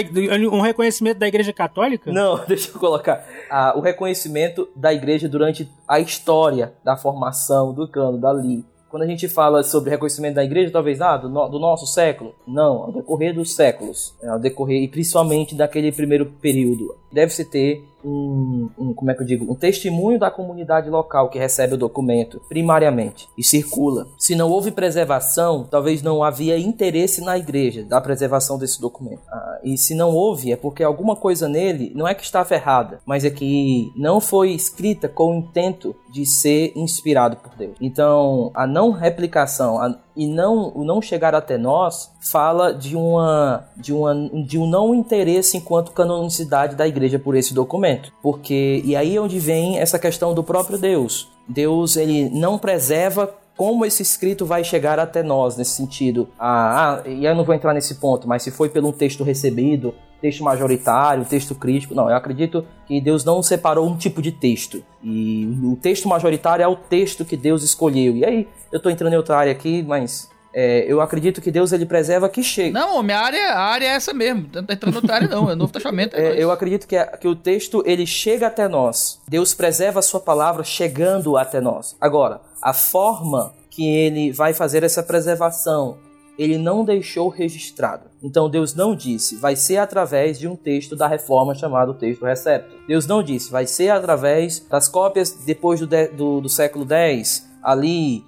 [0.50, 2.10] um reconhecimento da igreja católica?
[2.10, 3.24] Não, deixa eu colocar.
[3.50, 8.64] Ah, o reconhecimento da igreja durante a história da formação do cano, dali.
[8.90, 12.34] Quando a gente fala sobre reconhecimento da igreja, talvez, ah, do, no, do nosso século.
[12.46, 14.14] Não, ao decorrer dos séculos.
[14.20, 16.96] É, ao decorrer, e principalmente daquele primeiro período.
[17.12, 21.38] Deve-se ter um, um, como é que eu digo, um testemunho da comunidade local que
[21.38, 24.06] recebe o documento, primariamente, e circula.
[24.18, 29.22] Se não houve preservação, talvez não havia interesse na igreja da preservação desse documento.
[29.30, 33.00] Ah, e se não houve, é porque alguma coisa nele não é que está ferrada,
[33.04, 37.76] mas é que não foi escrita com o intento de ser inspirado por Deus.
[37.80, 43.64] Então, a não replicação, a e não o não chegar até nós fala de uma
[43.76, 48.12] de uma de um não interesse enquanto canonicidade da igreja por esse documento.
[48.22, 51.28] Porque e aí é onde vem essa questão do próprio Deus.
[51.48, 56.28] Deus ele não preserva como esse escrito vai chegar até nós nesse sentido.
[56.38, 59.24] Ah, ah e eu não vou entrar nesse ponto mas se foi pelo um texto
[59.24, 61.94] recebido texto majoritário, texto crítico.
[61.94, 64.82] Não, eu acredito que Deus não separou um tipo de texto.
[65.02, 68.16] E o texto majoritário é o texto que Deus escolheu.
[68.16, 71.72] E aí, eu estou entrando em outra área aqui, mas é, eu acredito que Deus
[71.72, 72.72] ele preserva que chegue.
[72.72, 74.48] Não, minha área, a área é essa mesmo.
[74.52, 75.50] Não tá entrando em outra área, não.
[75.50, 76.16] É Novo Testamento.
[76.16, 79.20] É é, eu acredito que, é, que o texto ele chega até nós.
[79.28, 81.96] Deus preserva a sua palavra chegando até nós.
[82.00, 85.98] Agora, a forma que ele vai fazer essa preservação
[86.38, 88.04] ele não deixou registrado.
[88.22, 92.76] Então Deus não disse, vai ser através de um texto da reforma chamado texto recepto.
[92.86, 98.24] Deus não disse, vai ser através das cópias depois do, do, do século X, ali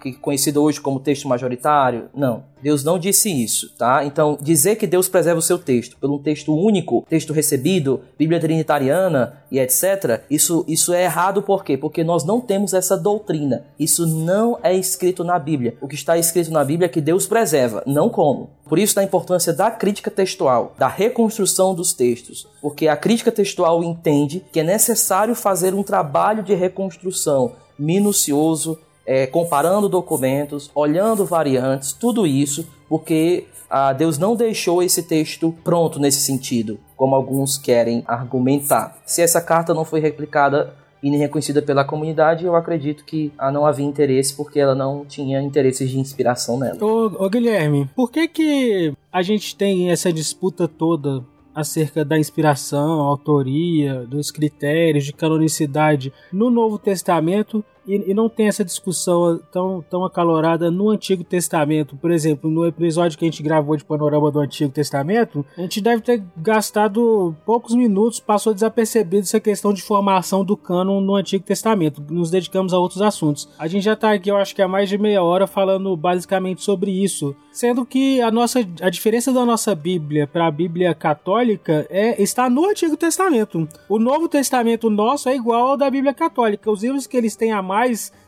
[0.00, 2.08] que conhecido hoje como texto majoritário.
[2.14, 4.04] Não, Deus não disse isso, tá?
[4.04, 8.40] Então, dizer que Deus preserva o seu texto pelo um texto único, texto recebido, Bíblia
[8.40, 11.76] trinitariana e etc., isso, isso é errado por quê?
[11.76, 13.64] Porque nós não temos essa doutrina.
[13.78, 15.76] Isso não é escrito na Bíblia.
[15.80, 18.50] O que está escrito na Bíblia é que Deus preserva, não como.
[18.68, 23.84] Por isso, da importância da crítica textual, da reconstrução dos textos, porque a crítica textual
[23.84, 31.92] entende que é necessário fazer um trabalho de reconstrução minucioso, é, comparando documentos, olhando variantes,
[31.92, 38.02] tudo isso, porque ah, Deus não deixou esse texto pronto nesse sentido, como alguns querem
[38.06, 38.96] argumentar.
[39.06, 43.52] Se essa carta não foi replicada e nem reconhecida pela comunidade, eu acredito que ah,
[43.52, 46.82] não havia interesse porque ela não tinha interesses de inspiração nela.
[46.82, 51.24] Ô, ô Guilherme, por que que a gente tem essa disputa toda
[51.54, 58.48] acerca da inspiração, autoria, dos critérios de canonicidade no Novo Testamento e, e, não tem
[58.48, 61.96] essa discussão tão, tão acalorada no Antigo Testamento.
[61.96, 65.80] Por exemplo, no episódio que a gente gravou de panorama do Antigo Testamento, a gente
[65.80, 71.44] deve ter gastado poucos minutos, passou desapercebido essa questão de formação do cânon no Antigo
[71.44, 72.02] Testamento.
[72.10, 73.48] Nos dedicamos a outros assuntos.
[73.58, 76.62] A gente já está aqui, eu acho que há mais de meia hora, falando basicamente
[76.62, 77.34] sobre isso.
[77.52, 82.50] Sendo que a nossa a diferença da nossa Bíblia para a Bíblia católica é está
[82.50, 83.66] no Antigo Testamento.
[83.88, 86.70] O Novo Testamento nosso é igual ao da Bíblia católica.
[86.70, 87.75] Os livros que eles têm a mais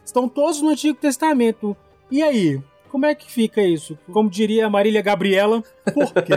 [0.04, 1.76] estão todos no Antigo Testamento.
[2.10, 2.60] E aí?
[2.90, 3.98] Como é que fica isso?
[4.10, 6.32] Como diria Marília Gabriela, por quê?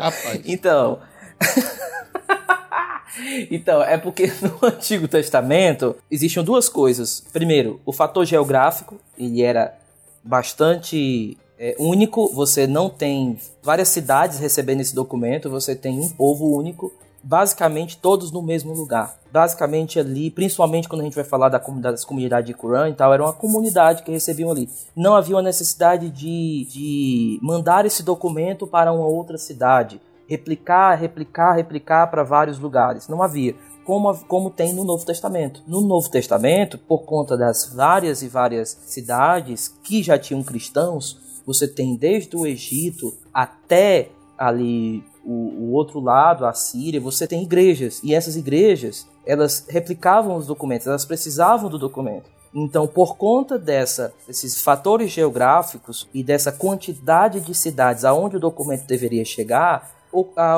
[0.44, 0.98] então.
[3.50, 7.24] então, é porque no Antigo Testamento existiam duas coisas.
[7.32, 9.74] Primeiro, o fator geográfico, ele era
[10.22, 16.56] bastante é, único, você não tem várias cidades recebendo esse documento, você tem um povo
[16.56, 16.92] único,
[17.24, 19.18] basicamente todos no mesmo lugar.
[19.32, 22.94] Basicamente ali, principalmente quando a gente vai falar da comunidade, das comunidades de Quran e
[22.94, 24.68] tal, era uma comunidade que recebiam ali.
[24.94, 31.54] Não havia uma necessidade de, de mandar esse documento para uma outra cidade, replicar, replicar,
[31.54, 33.08] replicar para vários lugares.
[33.08, 33.54] Não havia.
[33.84, 35.62] Como, como tem no Novo Testamento.
[35.66, 41.66] No Novo Testamento, por conta das várias e várias cidades que já tinham cristãos, você
[41.66, 44.08] tem desde o Egito até
[44.38, 48.00] ali o, o, outro lado, a Síria, você tem igrejas.
[48.02, 52.30] E essas igrejas, elas replicavam os documentos, elas precisavam do documento.
[52.54, 58.86] Então, por conta dessa, desses fatores geográficos e dessa quantidade de cidades aonde o documento
[58.86, 59.92] deveria chegar,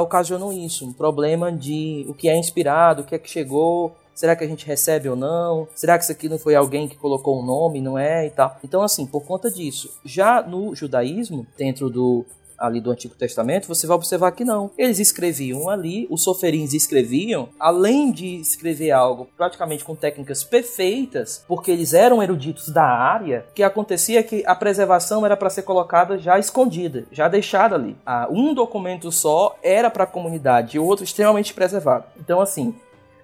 [0.02, 4.34] ocasionou isso, um problema de o que é inspirado, o que é que chegou, Será
[4.34, 5.68] que a gente recebe ou não?
[5.74, 8.56] Será que isso aqui não foi alguém que colocou um nome, não é e tal?
[8.64, 12.24] Então, assim, por conta disso, já no judaísmo, dentro do
[12.58, 14.70] ali do Antigo Testamento, você vai observar que não.
[14.76, 21.70] Eles escreviam ali, os soferins escreviam, além de escrever algo praticamente com técnicas perfeitas, porque
[21.70, 26.38] eles eram eruditos da área, que acontecia que a preservação era para ser colocada já
[26.38, 27.96] escondida, já deixada ali.
[28.04, 32.04] Ah, um documento só era para a comunidade e o outro extremamente preservado.
[32.18, 32.74] Então, assim,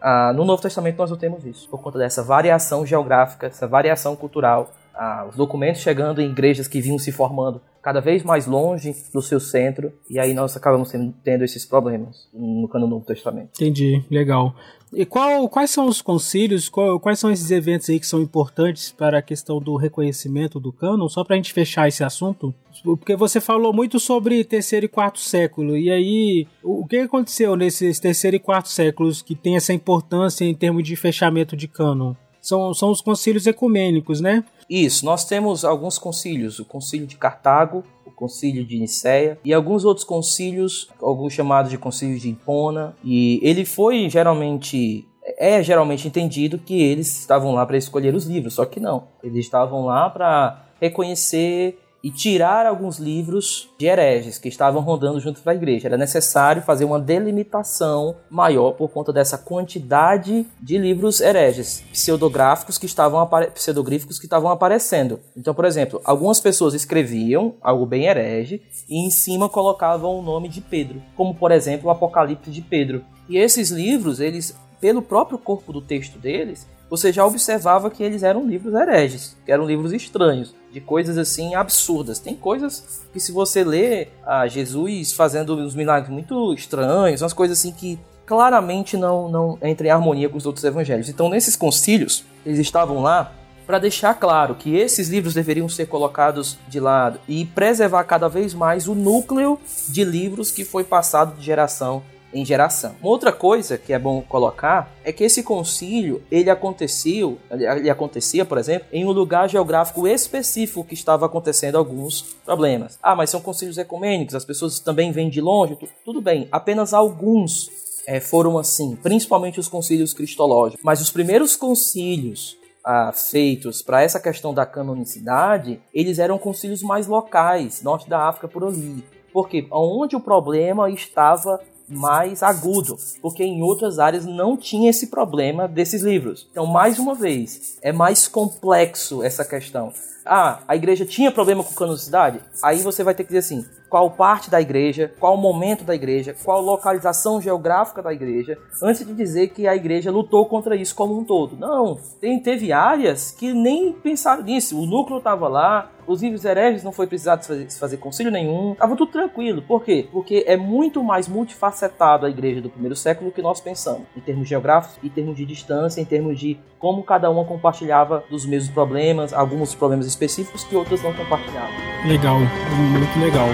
[0.00, 4.16] ah, no Novo Testamento nós não temos isso, por conta dessa variação geográfica, essa variação
[4.16, 8.94] cultural, ah, os documentos chegando em igrejas que vinham se formando cada vez mais longe
[9.12, 10.92] do seu centro, e aí nós acabamos
[11.24, 13.50] tendo esses problemas no Cano Novo Testamento.
[13.56, 14.54] Entendi, legal.
[14.92, 18.92] E qual, quais são os concílios, qual, quais são esses eventos aí que são importantes
[18.92, 21.08] para a questão do reconhecimento do cânon?
[21.08, 22.54] Só para a gente fechar esse assunto.
[22.84, 27.98] Porque você falou muito sobre terceiro e quarto século, e aí o que aconteceu nesses
[27.98, 32.14] terceiro e quarto séculos que tem essa importância em termos de fechamento de cânon?
[32.42, 34.44] São, são os concílios ecumênicos, né?
[34.68, 39.84] Isso, nós temos alguns concílios, o concílio de Cartago, o concílio de Nicéia e alguns
[39.84, 45.06] outros concílios, alguns chamados de concílio de Hipona, e ele foi geralmente
[45.38, 49.04] é geralmente entendido que eles estavam lá para escolher os livros, só que não.
[49.22, 55.42] Eles estavam lá para reconhecer e tirar alguns livros de hereges que estavam rondando junto
[55.42, 55.88] da igreja.
[55.88, 62.86] Era necessário fazer uma delimitação maior por conta dessa quantidade de livros hereges, pseudográficos que
[62.86, 65.20] estavam pseudográficos que estavam aparecendo.
[65.36, 70.48] Então, por exemplo, algumas pessoas escreviam algo bem herege e em cima colocavam o nome
[70.48, 73.04] de Pedro, como por exemplo o Apocalipse de Pedro.
[73.28, 78.24] E esses livros, eles pelo próprio corpo do texto deles, você já observava que eles
[78.24, 82.18] eram livros hereges, que eram livros estranhos, de coisas assim absurdas.
[82.18, 87.60] Tem coisas que se você lê ah, Jesus fazendo uns milagres muito estranhos, umas coisas
[87.60, 91.08] assim que claramente não, não entram em harmonia com os outros evangelhos.
[91.08, 93.32] Então, nesses concílios, eles estavam lá
[93.64, 98.52] para deixar claro que esses livros deveriam ser colocados de lado e preservar cada vez
[98.52, 102.02] mais o núcleo de livros que foi passado de geração
[102.32, 102.94] em geração.
[103.00, 108.44] Uma outra coisa que é bom colocar é que esse concílio ele aconteceu, ele acontecia,
[108.44, 112.98] por exemplo, em um lugar geográfico específico que estava acontecendo alguns problemas.
[113.02, 116.48] Ah, mas são concílios ecumênicos, as pessoas também vêm de longe, tudo bem.
[116.50, 117.70] Apenas alguns
[118.06, 120.82] é, foram assim, principalmente os concílios cristológicos.
[120.84, 127.06] Mas os primeiros concílios ah, feitos para essa questão da canonicidade, eles eram concílios mais
[127.06, 129.04] locais, norte da África por ali.
[129.32, 131.60] Porque onde o problema estava
[131.92, 136.48] mais agudo, porque em outras áreas não tinha esse problema desses livros.
[136.50, 139.92] Então, mais uma vez, é mais complexo essa questão.
[140.24, 142.40] Ah, a igreja tinha problema com canonicidade?
[142.62, 146.34] Aí você vai ter que dizer assim: qual parte da igreja, qual momento da igreja,
[146.42, 151.18] qual localização geográfica da igreja, antes de dizer que a igreja lutou contra isso como
[151.18, 151.58] um todo.
[151.58, 154.80] Não, tem, teve áreas que nem pensaram nisso.
[154.80, 158.96] O núcleo estava lá, os livros hereges não foi precisado fazer, fazer concílio nenhum, tava
[158.96, 159.60] tudo tranquilo.
[159.60, 160.08] Por quê?
[160.10, 164.20] Porque é muito mais multifacetado a igreja do primeiro século do que nós pensamos, em
[164.20, 168.72] termos geográficos, em termos de distância, em termos de como cada uma compartilhava dos mesmos
[168.72, 171.74] problemas, alguns problemas específicos que outras não compartilhavam.
[172.06, 173.48] Legal, muito legal.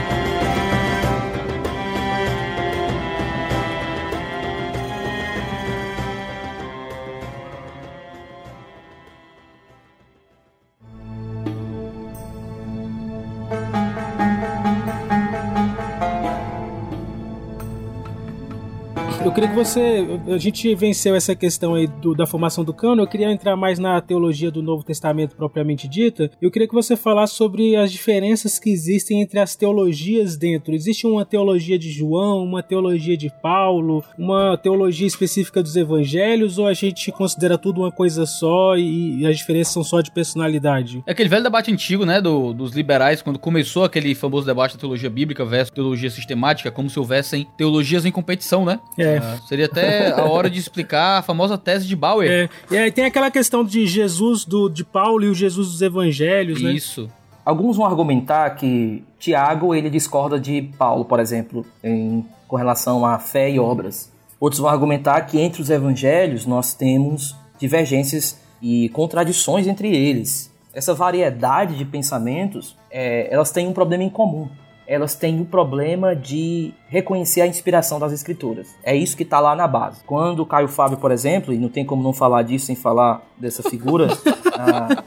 [19.39, 20.05] Queria que você.
[20.35, 23.03] A gente venceu essa questão aí do, da formação do cano.
[23.03, 26.29] Eu queria entrar mais na teologia do Novo Testamento propriamente dita.
[26.43, 30.75] Eu queria que você falasse sobre as diferenças que existem entre as teologias dentro.
[30.75, 36.67] Existe uma teologia de João, uma teologia de Paulo, uma teologia específica dos evangelhos, ou
[36.67, 41.03] a gente considera tudo uma coisa só e, e as diferenças são só de personalidade?
[41.07, 44.81] É aquele velho debate antigo, né, do, dos liberais, quando começou aquele famoso debate da
[44.81, 48.81] teologia bíblica versus teologia sistemática, como se houvessem teologias em competição, né?
[48.99, 49.28] É.
[49.47, 52.31] Seria até a hora de explicar a famosa tese de Bauer.
[52.31, 55.83] É, e aí tem aquela questão de Jesus do, de Paulo e o Jesus dos
[55.83, 56.73] evangelhos, né?
[56.73, 57.11] Isso.
[57.45, 63.19] Alguns vão argumentar que Tiago ele discorda de Paulo, por exemplo, em, com relação à
[63.19, 64.13] fé e obras.
[64.39, 70.53] Outros vão argumentar que entre os evangelhos nós temos divergências e contradições entre eles.
[70.73, 74.49] Essa variedade de pensamentos, é, elas têm um problema em comum.
[74.89, 78.75] Elas têm o problema de reconhecer a inspiração das escrituras.
[78.83, 80.03] É isso que está lá na base.
[80.07, 83.21] Quando o Caio Fábio, por exemplo, e não tem como não falar disso sem falar
[83.37, 84.09] dessa figura,
[84.59, 85.05] ah,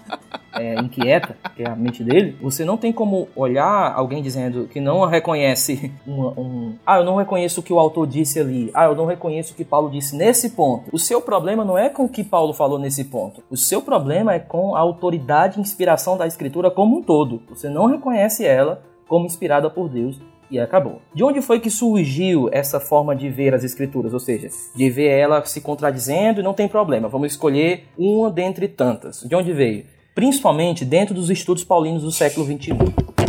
[0.54, 4.80] é, inquieta, que é a mente dele, você não tem como olhar alguém dizendo que
[4.80, 6.76] não reconhece uma, um.
[6.86, 8.70] Ah, eu não reconheço o que o autor disse ali.
[8.76, 10.90] Ah, eu não reconheço o que Paulo disse nesse ponto.
[10.92, 13.42] O seu problema não é com o que Paulo falou nesse ponto.
[13.50, 17.42] O seu problema é com a autoridade e inspiração da escritura como um todo.
[17.50, 21.02] Você não reconhece ela como inspirada por Deus e acabou.
[21.14, 24.14] De onde foi que surgiu essa forma de ver as escrituras?
[24.14, 28.70] Ou seja, de ver ela se contradizendo e não tem problema, vamos escolher uma dentre
[28.70, 29.20] tantas.
[29.28, 29.84] De onde veio?
[30.16, 32.72] Principalmente dentro dos estudos paulinos do século XXI.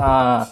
[0.00, 0.48] A,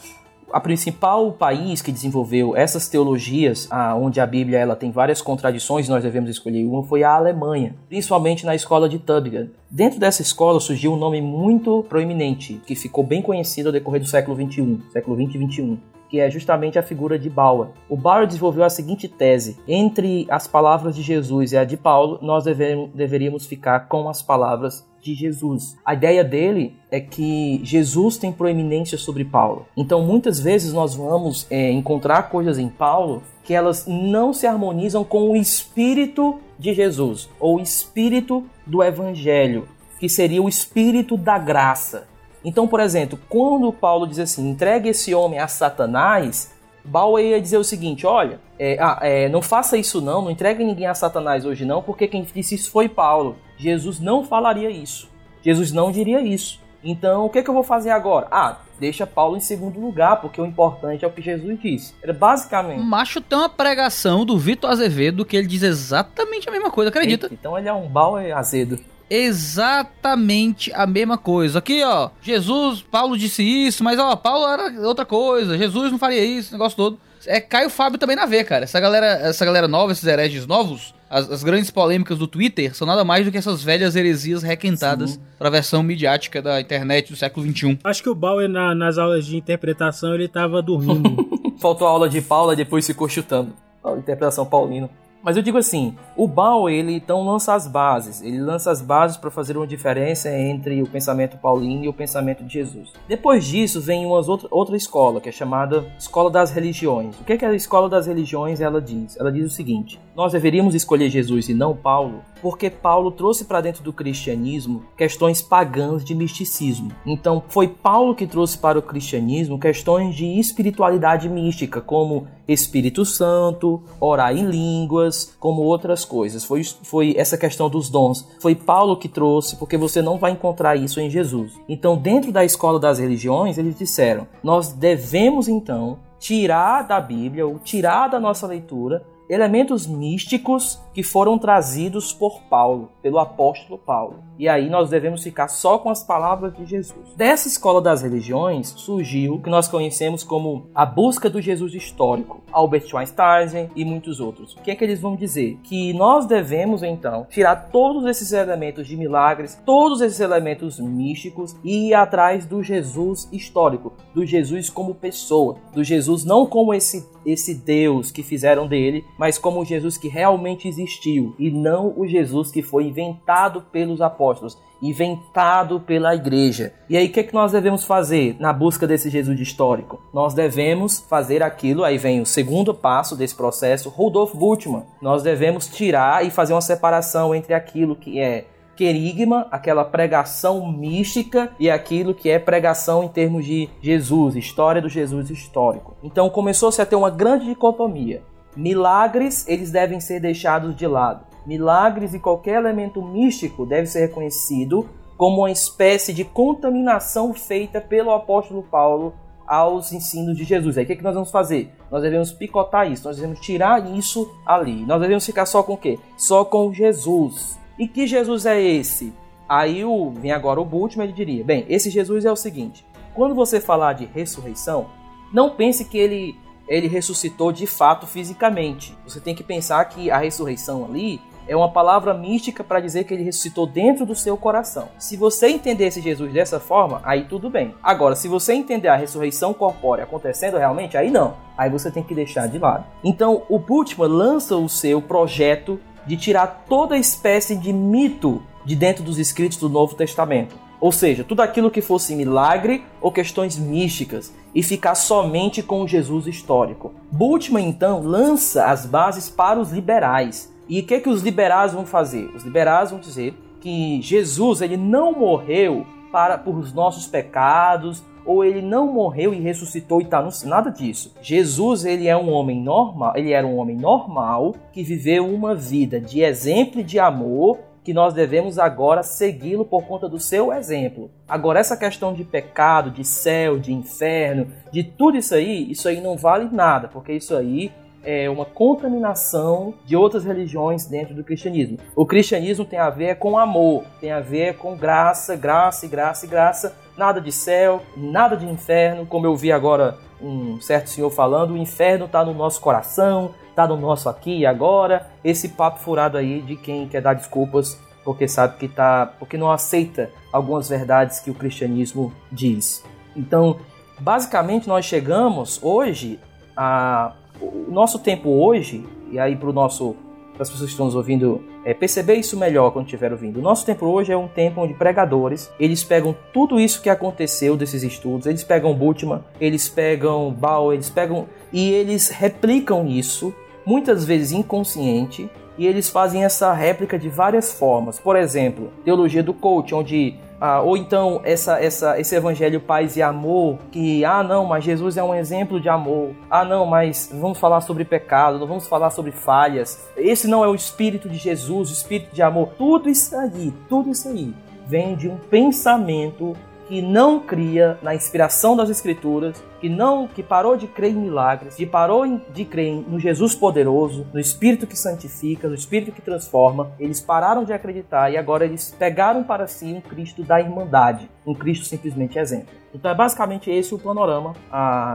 [0.52, 5.88] a principal país que desenvolveu essas teologias, a, onde a Bíblia ela tem várias contradições,
[5.88, 9.50] nós devemos escolher uma, foi a Alemanha, principalmente na escola de Tübingen.
[9.70, 14.06] Dentro dessa escola surgiu um nome muito proeminente, que ficou bem conhecido ao decorrer do
[14.06, 15.78] século XXI, século XX e XXI,
[16.10, 17.68] que é justamente a figura de Bauer.
[17.88, 22.18] O Bauer desenvolveu a seguinte tese: entre as palavras de Jesus e a de Paulo,
[22.20, 25.76] nós deveríamos ficar com as palavras de Jesus.
[25.84, 29.66] A ideia dele é que Jesus tem proeminência sobre Paulo.
[29.76, 35.02] Então, muitas vezes nós vamos é, encontrar coisas em Paulo que elas não se harmonizam
[35.02, 39.66] com o espírito de Jesus ou o espírito do Evangelho,
[39.98, 42.06] que seria o espírito da graça.
[42.44, 46.52] Então, por exemplo, quando Paulo diz assim, entregue esse homem a Satanás,
[46.84, 50.64] Bauer ia dizer o seguinte: olha, é, ah, é, não faça isso não, não entregue
[50.64, 53.36] ninguém a Satanás hoje não, porque quem disse isso foi Paulo.
[53.56, 55.08] Jesus não falaria isso.
[55.42, 56.60] Jesus não diria isso.
[56.82, 58.26] Então, o que, que eu vou fazer agora?
[58.30, 61.94] Ah, deixa Paulo em segundo lugar, porque o importante é o que Jesus disse.
[62.02, 62.82] Era basicamente.
[62.82, 67.26] Macho tem uma pregação do Vitor Azevedo que ele diz exatamente a mesma coisa, acredita?
[67.26, 68.78] Eita, então ele é um Bauer azedo
[69.10, 71.58] exatamente a mesma coisa.
[71.58, 75.58] Aqui, ó, Jesus, Paulo disse isso, mas ó, Paulo era outra coisa.
[75.58, 76.98] Jesus não faria isso, negócio todo.
[77.26, 78.64] É Caio Fábio também na ver, cara.
[78.64, 82.86] Essa galera, essa galera nova, esses hereges novos, as, as, grandes polêmicas do Twitter são
[82.86, 85.20] nada mais do que essas velhas heresias requentadas Sim.
[85.38, 87.78] pra versão midiática da internet do século XXI.
[87.84, 91.28] Acho que o Bauer, na, nas aulas de interpretação, ele tava dormindo.
[91.60, 93.52] Faltou a aula de Paula, depois ficou chutando.
[93.84, 94.88] A interpretação paulina.
[95.22, 99.18] Mas eu digo assim, o Bauer ele então lança as bases, ele lança as bases
[99.18, 102.92] para fazer uma diferença entre o pensamento paulino e o pensamento de Jesus.
[103.06, 107.18] Depois disso vem uma outra, outra escola que é chamada Escola das Religiões.
[107.20, 109.16] O que, é que a Escola das Religiões ela diz?
[109.18, 113.60] Ela diz o seguinte: nós deveríamos escolher Jesus e não Paulo, porque Paulo trouxe para
[113.60, 116.90] dentro do cristianismo questões pagãs de misticismo.
[117.04, 123.82] Então foi Paulo que trouxe para o cristianismo questões de espiritualidade mística, como Espírito Santo,
[124.00, 126.44] orar em línguas, como outras coisas.
[126.44, 128.26] Foi, foi essa questão dos dons.
[128.40, 131.52] Foi Paulo que trouxe, porque você não vai encontrar isso em Jesus.
[131.68, 137.58] Então, dentro da escola das religiões, eles disseram: nós devemos então tirar da Bíblia, ou
[137.58, 144.24] tirar da nossa leitura, elementos místicos que foram trazidos por Paulo, pelo apóstolo Paulo.
[144.36, 147.14] E aí nós devemos ficar só com as palavras de Jesus.
[147.14, 152.40] Dessa escola das religiões surgiu o que nós conhecemos como a busca do Jesus histórico.
[152.50, 154.54] Albert Einstein e muitos outros.
[154.54, 155.58] O que é que eles vão dizer?
[155.62, 161.90] Que nós devemos então tirar todos esses elementos de milagres, todos esses elementos místicos e
[161.90, 167.54] ir atrás do Jesus histórico, do Jesus como pessoa, do Jesus não como esse esse
[167.54, 172.50] Deus que fizeram dele, mas como o Jesus que realmente existiu e não o Jesus
[172.50, 176.72] que foi inventado pelos apóstolos, inventado pela igreja.
[176.88, 180.00] E aí o que, é que nós devemos fazer na busca desse Jesus histórico?
[180.12, 184.84] Nós devemos fazer aquilo, aí vem o segundo passo desse processo, Rudolf Bultmann.
[185.02, 188.46] Nós devemos tirar e fazer uma separação entre aquilo que é
[188.80, 194.88] querigma, aquela pregação mística, e aquilo que é pregação em termos de Jesus, história do
[194.88, 195.98] Jesus histórico.
[196.02, 198.22] Então começou-se a ter uma grande dicotomia.
[198.56, 201.26] Milagres, eles devem ser deixados de lado.
[201.44, 208.10] Milagres e qualquer elemento místico deve ser reconhecido como uma espécie de contaminação feita pelo
[208.10, 209.12] apóstolo Paulo
[209.46, 210.78] aos ensinos de Jesus.
[210.78, 211.70] Aí o que, é que nós vamos fazer?
[211.90, 214.86] Nós devemos picotar isso, nós devemos tirar isso ali.
[214.86, 215.98] Nós devemos ficar só com o quê?
[216.16, 217.59] Só com Jesus.
[217.80, 219.10] E que Jesus é esse?
[219.48, 223.34] Aí o, vem agora o Bultmann, ele diria: bem, esse Jesus é o seguinte: quando
[223.34, 224.90] você falar de ressurreição,
[225.32, 226.36] não pense que ele,
[226.68, 228.94] ele ressuscitou de fato fisicamente.
[229.04, 233.14] Você tem que pensar que a ressurreição ali é uma palavra mística para dizer que
[233.14, 234.88] ele ressuscitou dentro do seu coração.
[234.98, 237.74] Se você entender esse Jesus dessa forma, aí tudo bem.
[237.82, 241.34] Agora, se você entender a ressurreição corpórea acontecendo realmente, aí não.
[241.56, 242.84] Aí você tem que deixar de lado.
[243.02, 249.04] Então, o Bultmann lança o seu projeto de tirar toda espécie de mito de dentro
[249.04, 250.56] dos escritos do Novo Testamento.
[250.80, 255.86] Ou seja, tudo aquilo que fosse milagre ou questões místicas e ficar somente com o
[255.86, 256.92] Jesus histórico.
[257.12, 260.52] Bultmann então lança as bases para os liberais.
[260.68, 262.24] E o que, que os liberais vão fazer?
[262.34, 268.44] Os liberais vão dizer que Jesus ele não morreu para por os nossos pecados, ou
[268.44, 271.14] ele não morreu e ressuscitou e está no nada disso.
[271.20, 276.00] Jesus ele é um homem normal, ele era um homem normal que viveu uma vida
[276.00, 281.10] de exemplo de amor que nós devemos agora segui-lo por conta do seu exemplo.
[281.26, 286.00] Agora essa questão de pecado, de céu, de inferno, de tudo isso aí, isso aí
[286.00, 291.78] não vale nada, porque isso aí é uma contaminação de outras religiões dentro do cristianismo.
[291.94, 296.26] O cristianismo tem a ver com amor, tem a ver com graça, graça e graça
[296.26, 301.08] e graça, nada de céu, nada de inferno, como eu vi agora um certo senhor
[301.08, 305.10] falando, o inferno está no nosso coração, está no nosso aqui e agora.
[305.24, 309.50] Esse papo furado aí de quem quer dar desculpas porque sabe que tá, porque não
[309.50, 312.84] aceita algumas verdades que o cristianismo diz.
[313.16, 313.56] Então,
[313.98, 316.20] basicamente nós chegamos hoje
[316.54, 319.96] a o nosso tempo hoje, e aí para o nosso
[320.34, 323.38] para as pessoas que estão nos ouvindo é, perceber isso melhor quando estiver ouvindo.
[323.38, 327.56] O nosso tempo hoje é um tempo onde pregadores, eles pegam tudo isso que aconteceu
[327.56, 333.34] desses estudos, eles pegam Bultmann, eles pegam Bauer, eles pegam e eles replicam isso,
[333.64, 338.00] muitas vezes inconsciente, e eles fazem essa réplica de várias formas.
[338.00, 343.02] Por exemplo, teologia do coach, onde ah, ou então essa, essa, esse evangelho paz e
[343.02, 346.14] amor, que, ah, não, mas Jesus é um exemplo de amor.
[346.30, 349.86] Ah, não, mas vamos falar sobre pecado, não vamos falar sobre falhas.
[349.96, 352.50] Esse não é o espírito de Jesus, o espírito de amor.
[352.56, 354.32] Tudo isso aí, tudo isso aí
[354.66, 356.34] vem de um pensamento
[356.70, 361.56] que não cria na inspiração das escrituras, que não que parou de crer em milagres,
[361.56, 366.70] que parou de crer no Jesus poderoso, no Espírito que santifica, no Espírito que transforma,
[366.78, 371.34] eles pararam de acreditar e agora eles pegaram para si um Cristo da irmandade, um
[371.34, 372.60] Cristo simplesmente exemplo.
[372.72, 374.32] Então é basicamente esse o panorama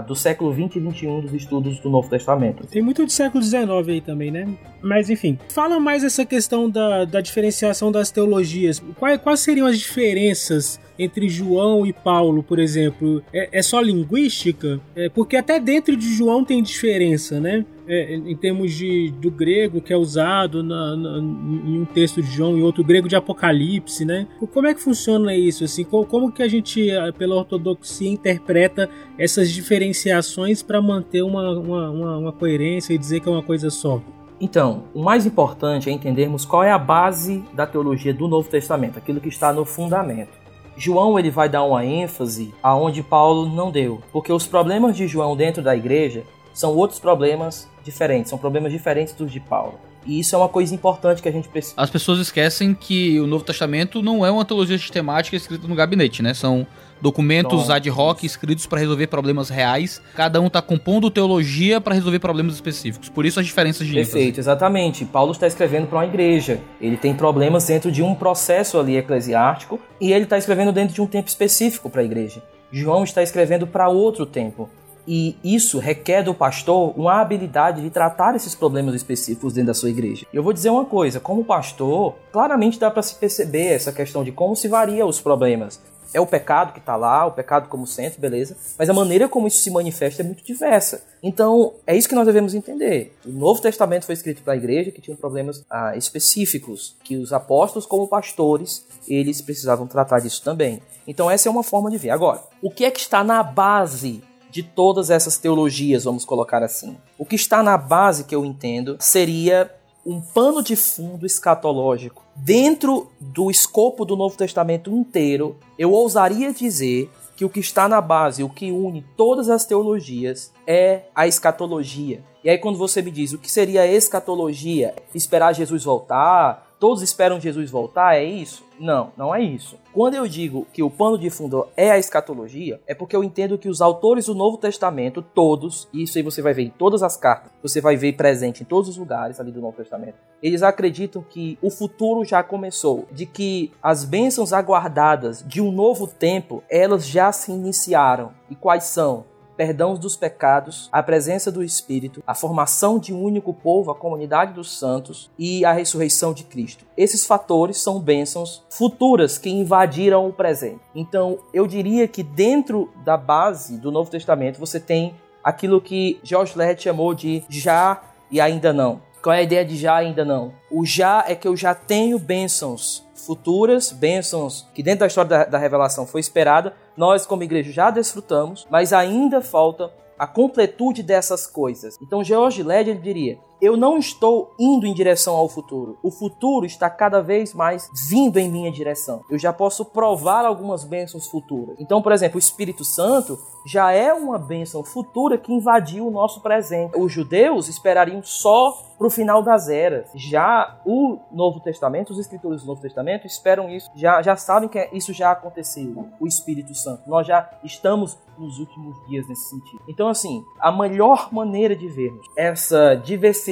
[0.08, 2.66] do século 20 e 21 dos estudos do Novo Testamento.
[2.68, 4.48] Tem muito de século 19 aí também, né?
[4.82, 8.82] Mas enfim, fala mais essa questão da, da diferenciação das teologias.
[8.98, 13.22] Quais, quais seriam as diferenças entre João e Paulo, por exemplo?
[13.34, 14.80] É, é só linguística?
[14.96, 17.66] É, porque até dentro de João tem diferença, né?
[17.88, 22.32] É, em termos de, do grego que é usado na, na, em um texto de
[22.32, 24.28] João e outro grego de Apocalipse, né?
[24.52, 25.64] Como é que funciona isso?
[25.64, 26.88] Assim, como, como que a gente,
[27.18, 28.90] pela ortodoxia, interpreta
[29.20, 33.70] essas diferenciações para manter uma, uma, uma, uma coerência e dizer que é uma coisa
[33.70, 34.02] só?
[34.40, 38.98] Então, o mais importante é entendermos qual é a base da teologia do Novo Testamento,
[38.98, 40.45] aquilo que está no fundamento.
[40.78, 45.36] João ele vai dar uma ênfase aonde Paulo não deu, porque os problemas de João
[45.36, 46.24] dentro da igreja
[46.54, 49.80] são outros problemas diferentes, são problemas diferentes dos de Paulo.
[50.06, 51.74] E isso é uma coisa importante que a gente precisa.
[51.78, 56.22] As pessoas esquecem que o Novo Testamento não é uma teologia sistemática escrita no gabinete,
[56.22, 56.34] né?
[56.34, 56.68] São
[57.02, 60.02] documentos ad hoc escritos para resolver problemas reais.
[60.16, 63.10] Cada um está compondo teologia para resolver problemas específicos.
[63.10, 64.40] Por isso as diferenças de Perfeito, ênfase.
[64.40, 65.06] exatamente.
[65.06, 66.62] Paulo está escrevendo para uma igreja.
[66.80, 71.02] Ele tem problemas dentro de um processo ali eclesiástico e ele está escrevendo dentro de
[71.02, 72.42] um tempo específico para a igreja.
[72.72, 74.70] João está escrevendo para outro tempo.
[75.08, 79.90] E isso requer do pastor uma habilidade de tratar esses problemas específicos dentro da sua
[79.90, 80.26] igreja.
[80.34, 84.32] Eu vou dizer uma coisa: como pastor, claramente dá para se perceber essa questão de
[84.32, 85.80] como se varia os problemas.
[86.16, 88.56] É o pecado que está lá, o pecado como centro, beleza.
[88.80, 91.04] Mas a maneira como isso se manifesta é muito diversa.
[91.22, 93.14] Então, é isso que nós devemos entender.
[93.26, 97.34] O Novo Testamento foi escrito para a igreja que tinha problemas ah, específicos, que os
[97.34, 100.82] apóstolos, como pastores, eles precisavam tratar disso também.
[101.06, 102.12] Então, essa é uma forma de ver.
[102.12, 104.24] Agora, o que é que está na base
[104.56, 106.96] de todas essas teologias, vamos colocar assim?
[107.18, 109.70] O que está na base que eu entendo seria
[110.06, 117.12] um pano de fundo escatológico dentro do escopo do Novo Testamento inteiro, eu ousaria dizer
[117.36, 122.24] que o que está na base, o que une todas as teologias é a escatologia.
[122.42, 127.40] E aí quando você me diz o que seria escatologia, esperar Jesus voltar, todos esperam
[127.40, 128.66] Jesus voltar, é isso?
[128.80, 129.78] Não, não é isso.
[129.94, 133.58] Quando eu digo que o pano de fundo é a escatologia, é porque eu entendo
[133.58, 137.02] que os autores do Novo Testamento, todos, e isso aí você vai ver em todas
[137.02, 140.62] as cartas, você vai ver presente em todos os lugares ali do Novo Testamento, eles
[140.62, 146.64] acreditam que o futuro já começou, de que as bênçãos aguardadas de um novo tempo,
[146.70, 148.32] elas já se iniciaram.
[148.50, 149.26] E quais são?
[149.56, 154.54] Perdão dos pecados, a presença do Espírito, a formação de um único povo, a comunidade
[154.54, 156.86] dos santos e a ressurreição de Cristo.
[156.98, 160.82] Esses fatores são bênçãos futuras que invadiram o presente.
[160.94, 166.58] Então, eu diria que dentro da base do Novo Testamento você tem aquilo que George
[166.58, 168.02] Led chamou de já
[168.32, 169.02] e ainda não.
[169.22, 170.54] Qual é a ideia de já e ainda não?
[170.70, 175.46] O já é que eu já tenho bênçãos futuras, bênçãos que dentro da história da,
[175.46, 181.46] da revelação foi esperada, nós como igreja já desfrutamos, mas ainda falta a completude dessas
[181.46, 181.98] coisas.
[182.02, 185.98] Então George Led ele diria: eu não estou indo em direção ao futuro.
[186.04, 189.22] O futuro está cada vez mais vindo em minha direção.
[189.30, 191.76] Eu já posso provar algumas bênçãos futuras.
[191.80, 196.42] Então, por exemplo, o Espírito Santo já é uma bênção futura que invadiu o nosso
[196.42, 196.98] presente.
[196.98, 200.10] Os judeus esperariam só para o final das eras.
[200.14, 204.90] Já o Novo Testamento, os escritores do Novo Testamento esperam isso, já, já sabem que
[204.94, 207.04] isso já aconteceu, o Espírito Santo.
[207.08, 209.82] Nós já estamos nos últimos dias nesse sentido.
[209.88, 213.45] Então, assim, a melhor maneira de vermos essa diversidade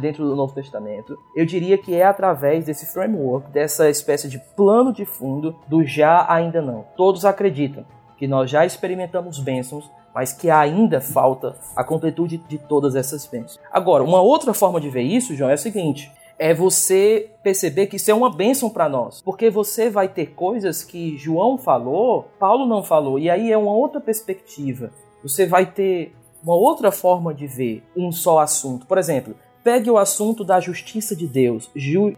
[0.00, 4.92] dentro do Novo Testamento, eu diria que é através desse framework, dessa espécie de plano
[4.92, 6.84] de fundo do já ainda não.
[6.96, 7.84] Todos acreditam
[8.16, 13.58] que nós já experimentamos bênçãos, mas que ainda falta a completude de todas essas bênçãos.
[13.72, 17.96] Agora, uma outra forma de ver isso, João, é a seguinte: é você perceber que
[17.96, 22.66] isso é uma bênção para nós, porque você vai ter coisas que João falou, Paulo
[22.66, 24.90] não falou, e aí é uma outra perspectiva.
[25.22, 28.86] Você vai ter uma outra forma de ver um só assunto.
[28.86, 31.70] Por exemplo, pegue o assunto da justiça de Deus,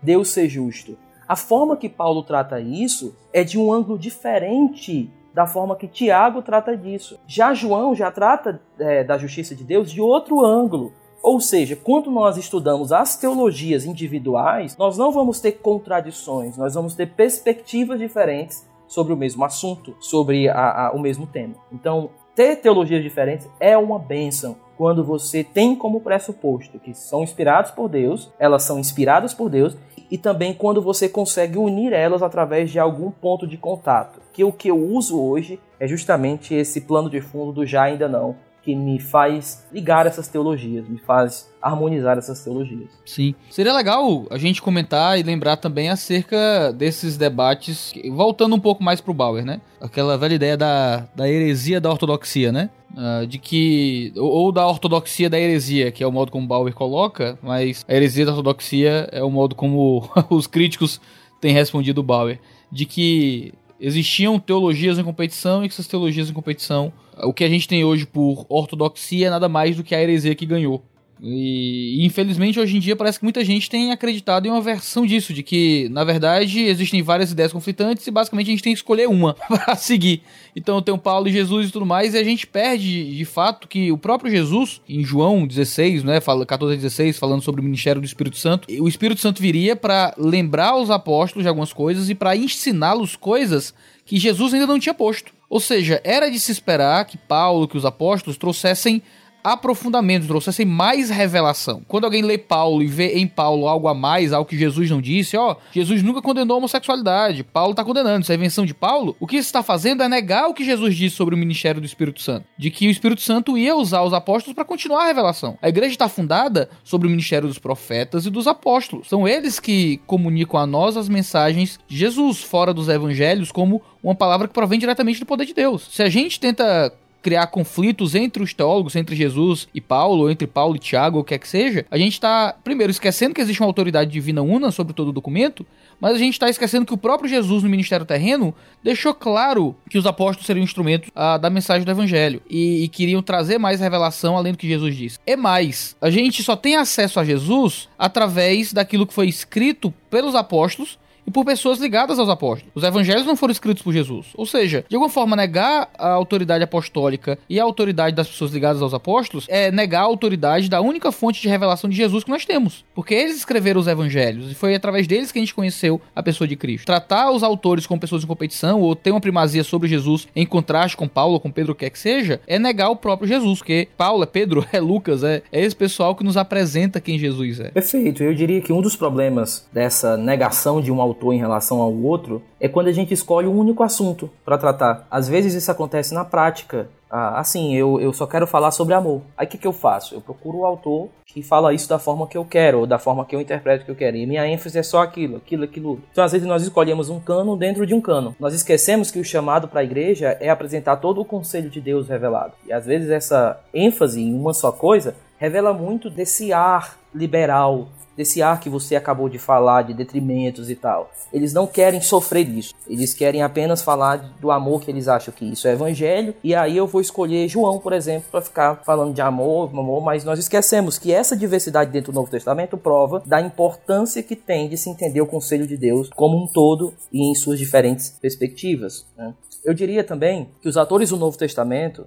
[0.03, 0.97] Deus ser justo.
[1.27, 6.43] A forma que Paulo trata isso é de um ângulo diferente da forma que Tiago
[6.43, 7.19] trata disso.
[7.27, 10.93] Já João já trata é, da justiça de Deus de outro ângulo.
[11.23, 16.95] Ou seja, quando nós estudamos as teologias individuais, nós não vamos ter contradições, nós vamos
[16.95, 21.55] ter perspectivas diferentes sobre o mesmo assunto, sobre a, a, o mesmo tema.
[21.73, 24.57] Então, ter teologias diferentes é uma bênção.
[24.77, 29.77] Quando você tem como pressuposto que são inspirados por Deus, elas são inspiradas por Deus,
[30.11, 34.21] e também quando você consegue unir elas através de algum ponto de contato.
[34.33, 38.09] Que o que eu uso hoje é justamente esse plano de fundo do já ainda
[38.09, 42.91] não, que me faz ligar essas teologias, me faz harmonizar essas teologias.
[43.05, 43.35] Sim.
[43.51, 49.01] Seria legal a gente comentar e lembrar também acerca desses debates, voltando um pouco mais
[49.01, 49.61] pro Bauer, né?
[49.81, 52.71] Aquela velha ideia da, da heresia da ortodoxia, né?
[52.93, 54.13] Uh, de que.
[54.17, 57.95] Ou, ou, da ortodoxia da heresia, que é o modo como Bauer coloca, mas a
[57.95, 61.01] heresia da ortodoxia é o modo como os críticos
[61.41, 62.39] têm respondido Bauer.
[62.71, 66.93] De que existiam teologias em competição e que essas teologias em competição,
[67.23, 70.35] o que a gente tem hoje por ortodoxia é nada mais do que a heresia
[70.35, 70.83] que ganhou.
[71.25, 75.33] E, infelizmente hoje em dia parece que muita gente tem acreditado em uma versão disso,
[75.33, 79.09] de que na verdade existem várias ideias conflitantes e basicamente a gente tem que escolher
[79.09, 80.23] uma para seguir.
[80.57, 83.69] Então tem o Paulo e Jesus e tudo mais, e a gente perde de fato
[83.69, 88.03] que o próprio Jesus, em João 16, né, 14 a 16, falando sobre o ministério
[88.03, 92.17] do Espírito Santo, o Espírito Santo viria para lembrar os apóstolos de algumas coisas e
[92.17, 93.73] para ensiná-los coisas
[94.05, 95.33] que Jesus ainda não tinha posto.
[95.53, 99.03] Ou seja, era de se esperar que Paulo, que os apóstolos trouxessem
[99.43, 101.83] aprofundamento, trouxessem mais revelação.
[101.89, 105.01] Quando alguém lê Paulo e vê em Paulo algo a mais, algo que Jesus não
[105.01, 109.17] disse, ó, Jesus nunca condenou a homossexualidade, Paulo tá condenando, isso é invenção de Paulo,
[109.19, 111.87] o que isso está fazendo é negar o que Jesus disse sobre o ministério do
[111.87, 115.59] Espírito Santo, de que o Espírito Santo ia usar os apóstolos para continuar a revelação.
[115.61, 119.09] A igreja está fundada sobre o ministério dos profetas e dos apóstolos.
[119.09, 124.15] São eles que comunicam a nós as mensagens de Jesus, fora dos evangelhos, como uma
[124.15, 125.89] palavra que provém diretamente do poder de Deus.
[125.91, 126.93] Se a gente tenta
[127.23, 131.23] criar conflitos entre os teólogos, entre Jesus e Paulo, ou entre Paulo e Tiago, ou
[131.23, 134.43] o que é que seja, a gente está, primeiro, esquecendo que existe uma autoridade divina
[134.43, 135.65] una sobre todo o documento,
[136.01, 138.53] mas a gente está esquecendo que o próprio Jesus no ministério terreno
[138.83, 143.23] deixou claro que os apóstolos seriam instrumentos ah, da mensagem do evangelho e, e, queriam
[143.23, 145.19] trazer mais revelação além do que Jesus disse.
[145.25, 150.35] É mais, a gente só tem acesso a Jesus através daquilo que foi escrito pelos
[150.35, 152.73] apóstolos e por pessoas ligadas aos apóstolos.
[152.75, 154.29] Os evangelhos não foram escritos por Jesus.
[154.35, 158.83] Ou seja, de alguma forma, negar a autoridade apostólica e a autoridade das pessoas ligadas
[158.83, 162.45] aos apóstolos é negar a autoridade da única fonte de revelação de Jesus que nós
[162.45, 162.85] temos.
[162.95, 166.47] Porque eles escreveram os evangelhos e foi através deles que a gente conheceu a pessoa
[166.47, 166.87] de Cristo.
[166.87, 170.97] Tratar os autores como pessoas em competição ou ter uma primazia sobre Jesus em contraste
[170.97, 173.59] com Paulo com Pedro, o que quer que seja, é negar o próprio Jesus.
[173.59, 177.61] Porque Paulo é Pedro, é Lucas, é, é esse pessoal que nos apresenta quem Jesus
[177.61, 177.71] é.
[177.71, 178.23] Perfeito.
[178.23, 182.43] Eu diria que um dos problemas dessa negação de um autor em relação ao outro
[182.61, 185.07] é quando a gente escolhe um único assunto para tratar.
[185.11, 186.89] Às vezes isso acontece na prática.
[187.11, 189.21] Ah, assim, eu, eu só quero falar sobre amor.
[189.37, 190.15] Aí o que, que eu faço?
[190.15, 193.25] Eu procuro o autor que fala isso da forma que eu quero, ou da forma
[193.25, 194.17] que eu interpreto que eu quero.
[194.17, 196.01] E minha ênfase é só aquilo, aquilo, aquilo.
[196.11, 198.35] Então, às vezes, nós escolhemos um cano dentro de um cano.
[198.39, 202.09] Nós esquecemos que o chamado para a igreja é apresentar todo o conselho de Deus
[202.09, 202.53] revelado.
[202.67, 208.43] E às vezes essa ênfase em uma só coisa revela muito desse ar liberal, desse
[208.43, 211.11] ar que você acabou de falar, de detrimentos e tal.
[211.33, 212.75] Eles não querem sofrer isso.
[212.87, 216.35] Eles querem apenas falar do amor que eles acham que isso é evangelho.
[216.43, 220.25] E aí eu vou escolher João, por exemplo, para ficar falando de amor, amor, mas
[220.25, 224.77] nós esquecemos que essa diversidade dentro do Novo Testamento prova da importância que tem de
[224.77, 229.07] se entender o conselho de Deus como um todo e em suas diferentes perspectivas.
[229.17, 229.35] Né?
[229.65, 232.07] Eu diria também que os atores do Novo Testamento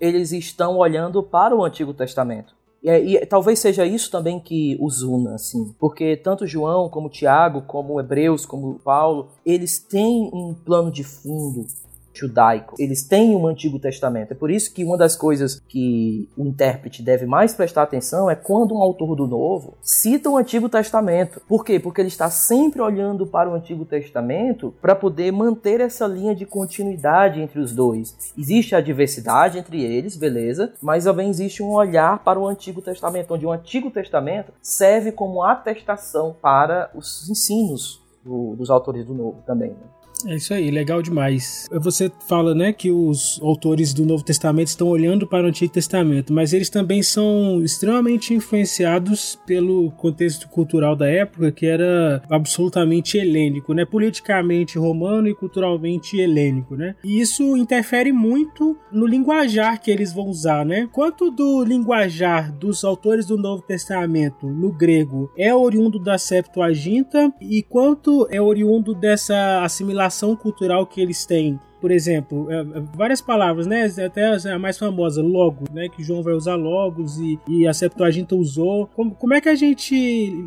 [0.00, 2.54] eles estão olhando para o Antigo Testamento.
[2.84, 5.74] E, e, talvez seja isso também que os una, assim.
[5.78, 11.66] Porque tanto João, como Tiago, como Hebreus, como Paulo, eles têm um plano de fundo
[12.14, 12.74] judaico.
[12.78, 14.32] Eles têm um Antigo Testamento.
[14.32, 18.34] É por isso que uma das coisas que o intérprete deve mais prestar atenção é
[18.34, 21.40] quando um autor do Novo cita o Antigo Testamento.
[21.48, 21.78] Por quê?
[21.78, 26.46] Porque ele está sempre olhando para o Antigo Testamento para poder manter essa linha de
[26.46, 28.32] continuidade entre os dois.
[28.36, 33.34] Existe a diversidade entre eles, beleza, mas também existe um olhar para o Antigo Testamento,
[33.34, 39.42] onde o Antigo Testamento serve como atestação para os ensinos do, dos autores do Novo
[39.46, 39.70] também.
[39.70, 39.93] Né?
[40.26, 41.68] É isso aí, legal demais.
[41.70, 46.32] Você fala, né, que os autores do Novo Testamento estão olhando para o Antigo Testamento,
[46.32, 53.74] mas eles também são extremamente influenciados pelo contexto cultural da época, que era absolutamente helênico,
[53.74, 56.94] né, politicamente romano e culturalmente helênico, né?
[57.04, 60.88] E isso interfere muito no linguajar que eles vão usar, né?
[60.92, 67.62] Quanto do linguajar dos autores do Novo Testamento no grego é oriundo da Septuaginta e
[67.62, 71.58] quanto é oriundo dessa assimilação cultural que eles têm.
[71.80, 73.90] Por exemplo, é, é, várias palavras, né?
[74.06, 75.88] Até a mais famosa, logo, né?
[75.88, 78.86] Que João vai usar logos e, e a Septuaginta usou.
[78.94, 79.94] Como, como é que a gente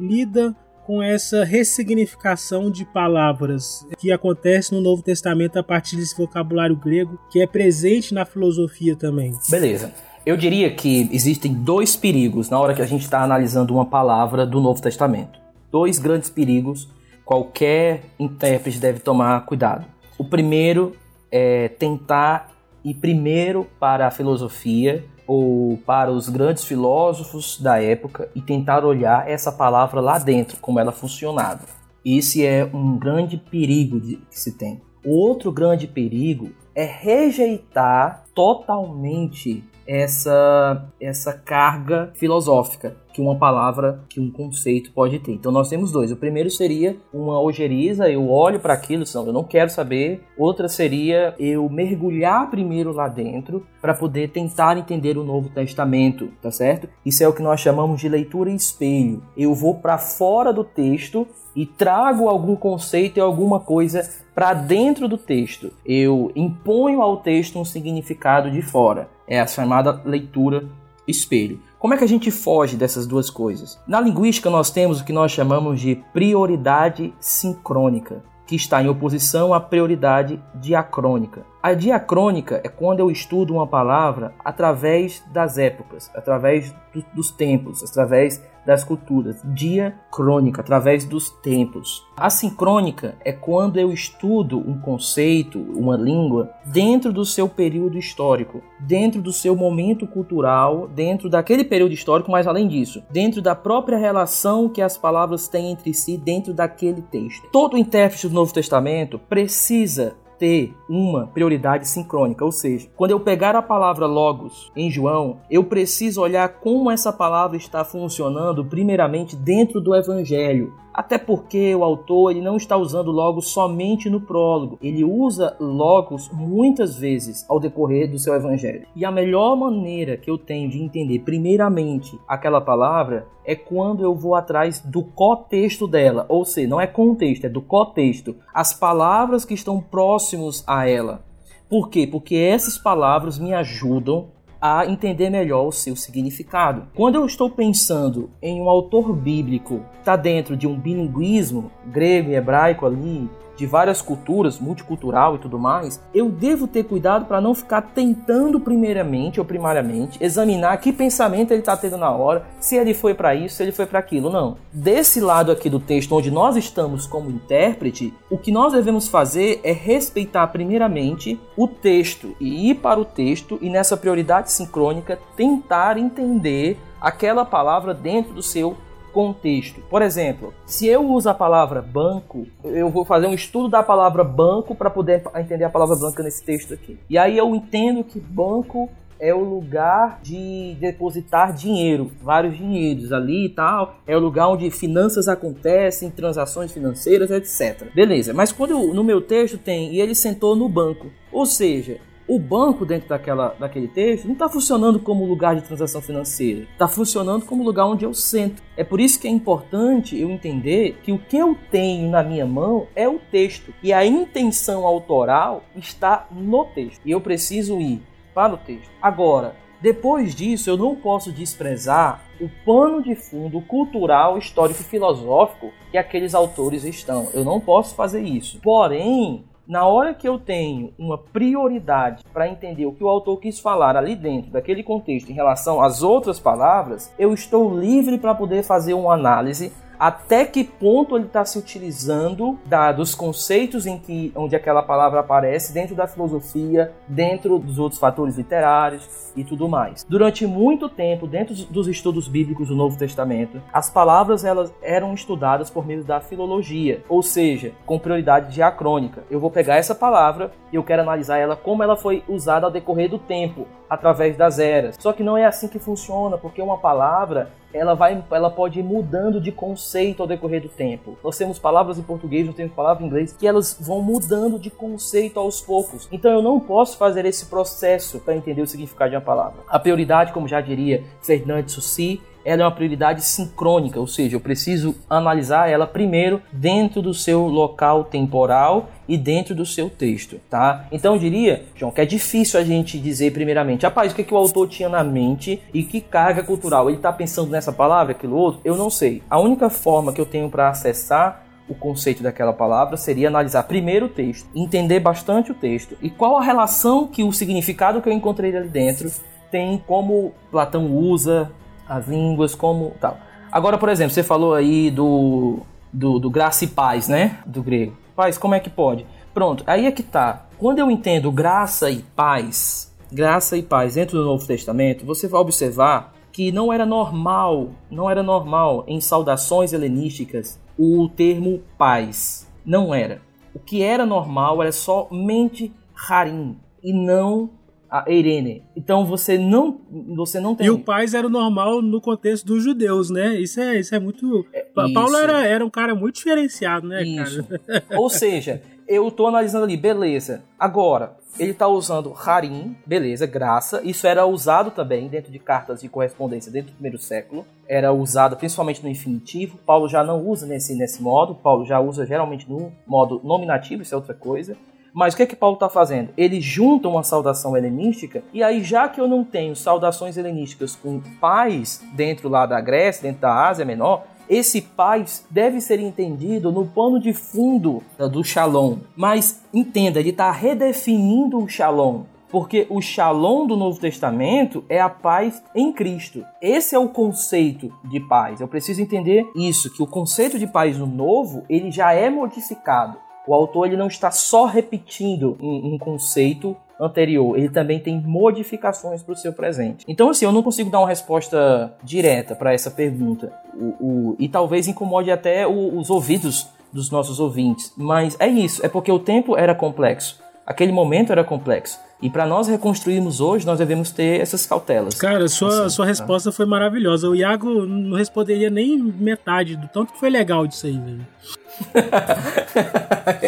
[0.02, 0.56] lida
[0.88, 7.20] com essa ressignificação de palavras que acontece no Novo Testamento a partir desse vocabulário grego
[7.30, 9.38] que é presente na filosofia também.
[9.50, 9.92] Beleza.
[10.26, 14.46] Eu diria que existem dois perigos na hora que a gente está analisando uma palavra
[14.46, 15.38] do Novo Testamento.
[15.70, 16.88] Dois grandes perigos
[17.28, 19.86] qualquer intérprete deve tomar cuidado.
[20.18, 20.96] O primeiro
[21.30, 22.52] é tentar
[22.86, 29.30] ir primeiro para a filosofia ou para os grandes filósofos da época e tentar olhar
[29.30, 31.66] essa palavra lá dentro, como ela funcionava.
[32.04, 34.82] Esse é um grande perigo que se tem.
[35.06, 44.30] Outro grande perigo é rejeitar totalmente essa, essa carga filosófica que uma palavra, que um
[44.30, 45.32] conceito pode ter.
[45.32, 46.12] Então nós temos dois.
[46.12, 50.24] O primeiro seria uma ojeriza, eu olho para aquilo, eu não quero saber.
[50.38, 56.52] Outra seria eu mergulhar primeiro lá dentro para poder tentar entender o Novo Testamento, tá
[56.52, 56.88] certo?
[57.04, 59.24] Isso é o que nós chamamos de leitura espelho.
[59.36, 65.08] Eu vou para fora do texto e trago algum conceito e alguma coisa para dentro
[65.08, 65.72] do texto.
[65.84, 69.10] Eu imponho ao texto um significado de fora.
[69.28, 70.70] É a chamada leitura
[71.08, 71.60] espelho.
[71.80, 73.80] Como é que a gente foge dessas duas coisas?
[73.88, 79.54] Na linguística nós temos o que nós chamamos de prioridade sincrônica, que está em oposição
[79.54, 81.46] à prioridade diacrônica.
[81.62, 87.84] A diacrônica é quando eu estudo uma palavra através das épocas, através do, dos tempos,
[87.84, 89.42] através das culturas.
[89.44, 92.06] Diacrônica, através dos tempos.
[92.16, 98.62] A sincrônica é quando eu estudo um conceito, uma língua, dentro do seu período histórico,
[98.80, 103.98] dentro do seu momento cultural, dentro daquele período histórico, mas além disso, dentro da própria
[103.98, 107.48] relação que as palavras têm entre si dentro daquele texto.
[107.52, 113.56] Todo intérprete do Novo Testamento precisa ter uma prioridade sincrônica, ou seja, quando eu pegar
[113.56, 119.82] a palavra logos em João, eu preciso olhar como essa palavra está funcionando primeiramente dentro
[119.82, 120.74] do evangelho.
[120.98, 126.28] Até porque o autor ele não está usando logos somente no prólogo, ele usa logos
[126.34, 128.88] muitas vezes ao decorrer do seu evangelho.
[128.96, 134.16] E a melhor maneira que eu tenho de entender primeiramente aquela palavra é quando eu
[134.16, 139.46] vou atrás do contexto dela, ou seja, não é contexto, é do contexto, as palavras
[139.46, 141.24] que estão próximos a ela.
[141.70, 142.08] Por quê?
[142.08, 144.30] Porque essas palavras me ajudam
[144.62, 146.88] a entender melhor o seu significado.
[146.96, 152.36] Quando eu estou pensando em um autor bíblico, está dentro de um bilinguismo grego e
[152.36, 157.54] hebraico ali, de várias culturas, multicultural e tudo mais, eu devo ter cuidado para não
[157.54, 162.94] ficar tentando primeiramente ou primariamente examinar que pensamento ele está tendo na hora, se ele
[162.94, 164.58] foi para isso, se ele foi para aquilo, não.
[164.72, 169.60] Desse lado aqui do texto onde nós estamos como intérprete, o que nós devemos fazer
[169.64, 175.98] é respeitar primeiramente o texto e ir para o texto e nessa prioridade sincrônica tentar
[175.98, 178.78] entender aquela palavra dentro do seu
[179.14, 179.82] contexto.
[179.90, 184.24] Por exemplo, se eu uso a palavra banco, eu vou fazer um estudo da palavra
[184.24, 187.00] banco para poder entender a palavra banca nesse texto aqui.
[187.10, 188.90] E aí eu entendo que banco
[189.20, 193.96] é o lugar de depositar dinheiro, vários dinheiros ali e tal.
[194.06, 197.92] É o lugar onde finanças acontecem, transações financeiras, etc.
[197.94, 202.00] Beleza, mas quando eu, no meu texto tem e ele sentou no banco, ou seja,
[202.28, 206.88] o banco dentro daquela, daquele texto não está funcionando como lugar de transação financeira, está
[206.88, 208.62] funcionando como lugar onde eu sento.
[208.76, 212.46] É por isso que é importante eu entender que o que eu tenho na minha
[212.46, 218.02] mão é o texto e a intenção autoral está no texto e eu preciso ir
[218.34, 218.90] para o texto.
[219.02, 225.72] Agora, depois disso, eu não posso desprezar o pano de fundo cultural, histórico e filosófico
[225.92, 227.30] que aqueles autores estão.
[227.34, 228.60] Eu não posso fazer isso.
[228.62, 233.60] Porém, na hora que eu tenho uma prioridade para entender o que o autor quis
[233.60, 238.64] falar ali dentro daquele contexto em relação às outras palavras, eu estou livre para poder
[238.64, 244.32] fazer uma análise até que ponto ele está se utilizando da, dos conceitos em que
[244.36, 250.04] onde aquela palavra aparece dentro da filosofia, dentro dos outros fatores literários e tudo mais.
[250.08, 255.70] Durante muito tempo, dentro dos estudos bíblicos do Novo Testamento, as palavras elas eram estudadas
[255.70, 259.24] por meio da filologia, ou seja, com prioridade diacrônica.
[259.30, 262.72] Eu vou pegar essa palavra e eu quero analisar ela como ela foi usada ao
[262.72, 264.96] decorrer do tempo, através das eras.
[265.00, 268.84] Só que não é assim que funciona, porque uma palavra ela vai, ela pode ir
[268.84, 271.18] mudando de conceito ao decorrer do tempo.
[271.24, 274.70] Nós temos palavras em português, nós temos palavras em inglês, que elas vão mudando de
[274.70, 276.08] conceito aos poucos.
[276.12, 279.60] Então eu não posso fazer esse processo para entender o significado de uma palavra.
[279.68, 284.40] A prioridade, como já diria Fernando Sussi, ela é uma prioridade sincrônica, ou seja, eu
[284.40, 290.88] preciso analisar ela primeiro dentro do seu local temporal e dentro do seu texto, tá?
[290.90, 294.24] Então eu diria, João, que é difícil a gente dizer primeiramente, rapaz, o que, é
[294.24, 298.14] que o autor tinha na mente e que carga cultural ele está pensando nessa palavra,
[298.14, 298.62] aquilo outro?
[298.64, 299.22] Eu não sei.
[299.30, 304.06] A única forma que eu tenho para acessar o conceito daquela palavra seria analisar primeiro
[304.06, 308.14] o texto, entender bastante o texto e qual a relação que o significado que eu
[308.14, 309.12] encontrei ali dentro
[309.52, 311.52] tem como Platão usa
[311.88, 313.18] as línguas, como tal.
[313.52, 315.60] Agora, por exemplo, você falou aí do,
[315.92, 317.40] do, do graça e paz, né?
[317.46, 317.98] Do grego.
[318.16, 319.06] Paz, como é que pode?
[319.34, 320.48] Pronto, aí é que tá.
[320.58, 325.40] Quando eu entendo graça e paz, graça e paz dentro do Novo Testamento, você vai
[325.40, 332.48] observar que não era normal, não era normal em saudações helenísticas o termo paz.
[332.66, 333.22] Não era.
[333.54, 335.74] O que era normal era somente
[336.10, 337.50] harim e não
[337.90, 338.64] a Irene.
[338.76, 339.80] Então você não
[340.16, 340.68] você não tem.
[340.68, 343.36] E o paz era o normal no contexto dos judeus, né?
[343.40, 344.46] Isso é, isso é muito.
[344.54, 347.44] É, Paulo era, era um cara muito diferenciado, né, isso.
[347.44, 347.84] cara?
[347.98, 350.44] Ou seja, eu tô analisando ali, beleza.
[350.58, 353.82] Agora, ele tá usando harim, beleza, graça.
[353.84, 357.46] Isso era usado também dentro de cartas de correspondência dentro do primeiro século.
[357.68, 359.58] Era usado principalmente no infinitivo.
[359.66, 361.36] Paulo já não usa nesse, nesse modo.
[361.36, 364.58] Paulo já usa geralmente no modo nominativo, isso é outra coisa.
[364.98, 366.10] Mas o que é que Paulo está fazendo?
[366.18, 371.00] Ele junta uma saudação helenística, e aí, já que eu não tenho saudações helenísticas com
[371.22, 376.66] paz dentro lá da Grécia, dentro da Ásia Menor, esse paz deve ser entendido no
[376.66, 378.78] pano de fundo do Shalom.
[378.96, 382.02] Mas entenda, ele está redefinindo o Shalom.
[382.32, 386.26] Porque o Shalom do Novo Testamento é a paz em Cristo.
[386.42, 388.42] Esse é o conceito de paz.
[388.42, 392.98] Eu preciso entender isso, que o conceito de paz no Novo, ele já é modificado.
[393.28, 399.02] O autor ele não está só repetindo um, um conceito anterior, ele também tem modificações
[399.02, 399.84] para o seu presente.
[399.88, 403.34] Então, assim, eu não consigo dar uma resposta direta para essa pergunta.
[403.54, 407.74] O, o, e talvez incomode até o, os ouvidos dos nossos ouvintes.
[407.76, 410.20] Mas é isso, é porque o tempo era complexo.
[410.48, 411.78] Aquele momento era complexo.
[412.02, 414.94] E para nós reconstruirmos hoje, nós devemos ter essas cautelas.
[414.96, 415.90] Cara, sua, assim, sua tá?
[415.90, 417.10] resposta foi maravilhosa.
[417.10, 421.06] O Iago não responderia nem metade do tanto que foi legal disso aí, velho.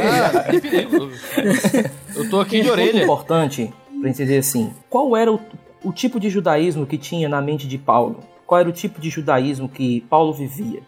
[0.01, 0.45] ah,
[2.15, 3.01] eu tô aqui de orelha.
[3.01, 5.41] É importante para entender assim, qual era o,
[5.83, 8.23] o tipo de judaísmo que tinha na mente de Paulo?
[8.47, 10.81] Qual era o tipo de judaísmo que Paulo vivia?